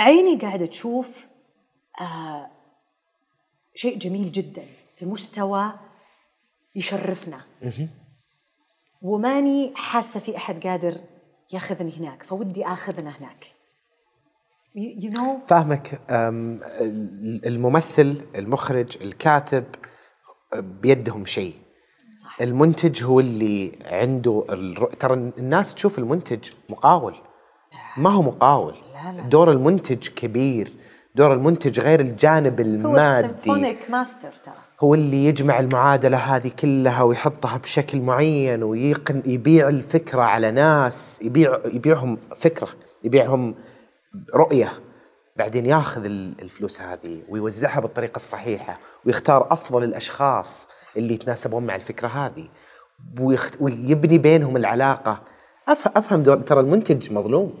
[0.00, 1.26] عيني قاعدة تشوف
[2.00, 2.50] آه
[3.74, 4.62] شيء جميل جدا
[4.96, 5.72] في مستوى
[6.74, 7.40] يشرفنا.
[9.02, 11.00] وماني حاسة في أحد قادر
[11.52, 13.46] ياخذني هناك فودي آخذنا هناك.
[14.74, 16.00] you know فاهمك
[17.46, 19.64] الممثل المخرج الكاتب
[20.56, 21.54] بيدهم شيء.
[22.16, 22.40] صح.
[22.40, 24.94] المنتج هو اللي عنده الر...
[24.94, 27.14] ترى الناس تشوف المنتج مقاول.
[27.96, 28.74] ما هو مقاول.
[28.74, 29.22] لا، لا.
[29.22, 30.72] دور المنتج كبير.
[31.14, 33.26] دور المنتج غير الجانب هو المادي.
[33.26, 34.54] ال symphonic master ترى.
[34.80, 41.60] هو اللي يجمع المعادلة هذه كلها ويحطها بشكل معين ويقدر يبيع الفكرة على ناس يبيع
[41.72, 42.68] يبيعهم فكرة
[43.04, 43.54] يبيعهم
[44.34, 44.72] رؤية.
[45.36, 52.08] بعدين ياخذ ال- الفلوس هذه ويوزعها بالطريقة الصحيحة ويختار أفضل الأشخاص اللي يتناسبون مع الفكرة
[52.08, 52.48] هذه.
[53.20, 53.54] ويخت...
[53.60, 55.22] ويبني بينهم العلاقة.
[55.68, 55.88] أف...
[55.96, 57.54] أفهم دور ترى المنتج مظلوم.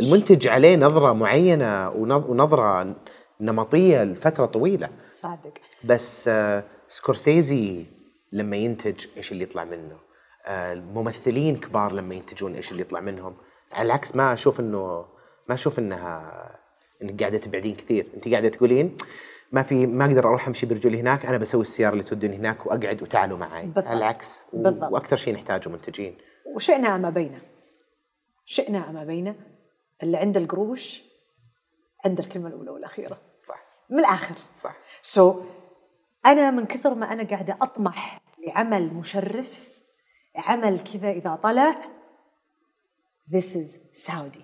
[0.00, 2.96] المنتج عليه نظرة معينة ونظ- ونظرة
[3.40, 4.88] نمطية لفترة طويلة.
[5.12, 5.52] صادق.
[5.84, 7.86] بس آه، سكورسيزي
[8.32, 9.96] لما ينتج إيش اللي يطلع منه؟
[10.46, 13.34] آه، الممثلين كبار لما ينتجون إيش اللي يطلع منهم؟
[13.72, 15.04] على العكس ما أشوف إنه
[15.48, 16.32] ما أشوف إنها
[17.02, 18.06] إنك قاعدة تبعدين كثير.
[18.14, 18.96] أنت قاعدة تقولين
[19.52, 23.02] ما في ما أقدر أروح أمشي برجولي هناك أنا بسوي السيارة اللي تودوني هناك وأقعد
[23.02, 23.86] وتعالوا معي بالضبط.
[23.86, 24.46] على العكس.
[24.52, 24.92] و- بالضبط.
[24.92, 26.18] وأكثر شيء نحتاجه منتجين.
[26.54, 27.40] وشئنا أم أبينا.
[28.44, 29.34] شئنا أم أبينا.
[30.02, 31.02] اللي عنده القروش
[32.04, 33.20] عنده الكلمة الأولى والأخيرة.
[33.48, 33.64] صح.
[33.90, 34.34] من الآخر.
[34.54, 34.76] صح.
[35.02, 35.36] سو so,
[36.26, 39.68] أنا من كثر ما أنا قاعدة أطمح لعمل مشرف
[40.36, 41.74] عمل كذا إذا طلع
[43.30, 44.42] this is Saudi.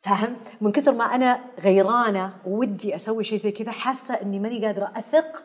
[0.00, 4.92] فاهم؟ من كثر ما أنا غيرانة ودي أسوي شيء زي كذا حاسة إني ماني قادرة
[4.96, 5.44] أثق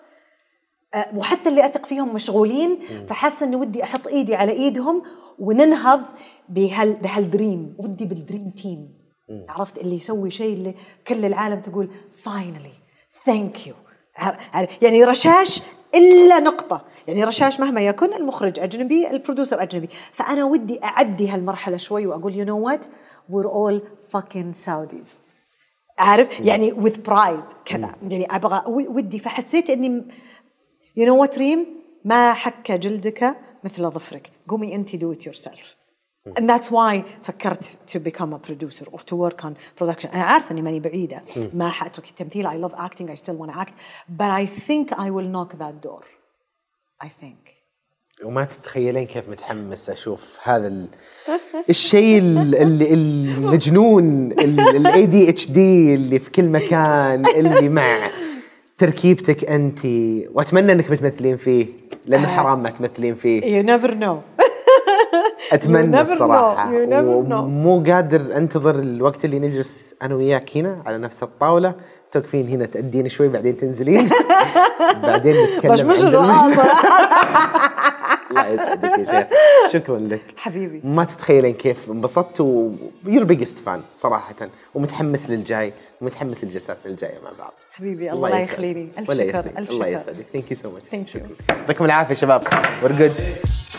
[1.16, 5.04] وحتى اللي أثق فيهم مشغولين فحاسة إني ودي أحط إيدي على إيدهم
[5.40, 6.02] وننهض
[6.50, 9.02] بهال بهالدريم ودي بالدريم تيم.
[9.50, 10.76] عرفت؟ اللي يسوي شيء اللي
[11.08, 11.90] كل العالم تقول
[12.24, 12.72] finally
[13.26, 13.74] thank you
[14.82, 15.62] يعني رشاش
[15.96, 16.86] إلا نقطة.
[17.08, 19.90] يعني رشاش مهما يكن المخرج أجنبي ال producer أجنبي.
[20.12, 22.86] فأنا ودي أعدي هالمرحلة شوي وأقول you know what
[23.32, 23.82] we're all
[24.18, 25.10] fucking Saudis.
[25.98, 27.96] عارف؟ يعني with pride كذا.
[28.02, 30.08] يعني أبغى ودي فحسيت إني
[31.00, 31.66] you know what ريم
[32.06, 34.32] ما حك جلدك مثل ظفرك.
[34.48, 35.76] قومي انت do it yourself.
[36.40, 40.14] And that's why فكرت to become a producer or to work on production.
[40.14, 41.22] أنا عارفة إني ماني بعيدة.
[41.54, 42.48] ما حأترك التمثيل.
[42.48, 43.10] I love acting.
[43.10, 43.74] I still want to act.
[44.20, 46.04] But I think I will knock that door.
[47.04, 47.52] I think.
[48.24, 50.88] وما تتخيلين كيف متحمس أشوف هذا ال...
[51.70, 58.10] الشيء ال- ال- المجنون ال ADHD اللي في كل مكان اللي مع
[58.82, 59.80] تركيبتك أنت
[60.34, 61.68] وأتمنى إنك بتمثلين فيه
[62.06, 63.41] لأنه حرام ما تمثلين فيه.
[63.41, 64.44] You never know.
[65.53, 66.02] أتمنى.
[66.02, 66.72] الصراحه.
[66.74, 71.74] ومو قادر أنتظر الوقت اللي نجلس أنا وياك هنا على نفس الطاولة.
[72.12, 74.10] توقفين هنا تأدين شوي بعدين تنزلين.
[75.03, 76.03] بعدين نتكلم بس مش.
[78.32, 79.28] الله يسعدك يا شيخ.
[79.74, 80.22] شكرا لك.
[80.38, 80.82] حبيبي.
[80.84, 82.72] ما تتخيلين كيف انبسطت و
[83.06, 84.36] يور بيجست فان صراحة
[84.76, 87.53] ومتحمس للجاي ومتحمس لجلساتنا الجاية مع بعض.
[87.72, 88.53] حبيبي الله يسعدك.
[88.53, 88.90] يخليني.
[88.98, 89.58] ولا شكر يخليك.
[89.58, 89.95] ألف الله شكر.
[90.02, 90.26] يسعدك.
[90.34, 91.22] thank you so much Thank you.
[91.49, 92.44] يعطيكم العافية شباب.
[92.84, 93.70] We're good.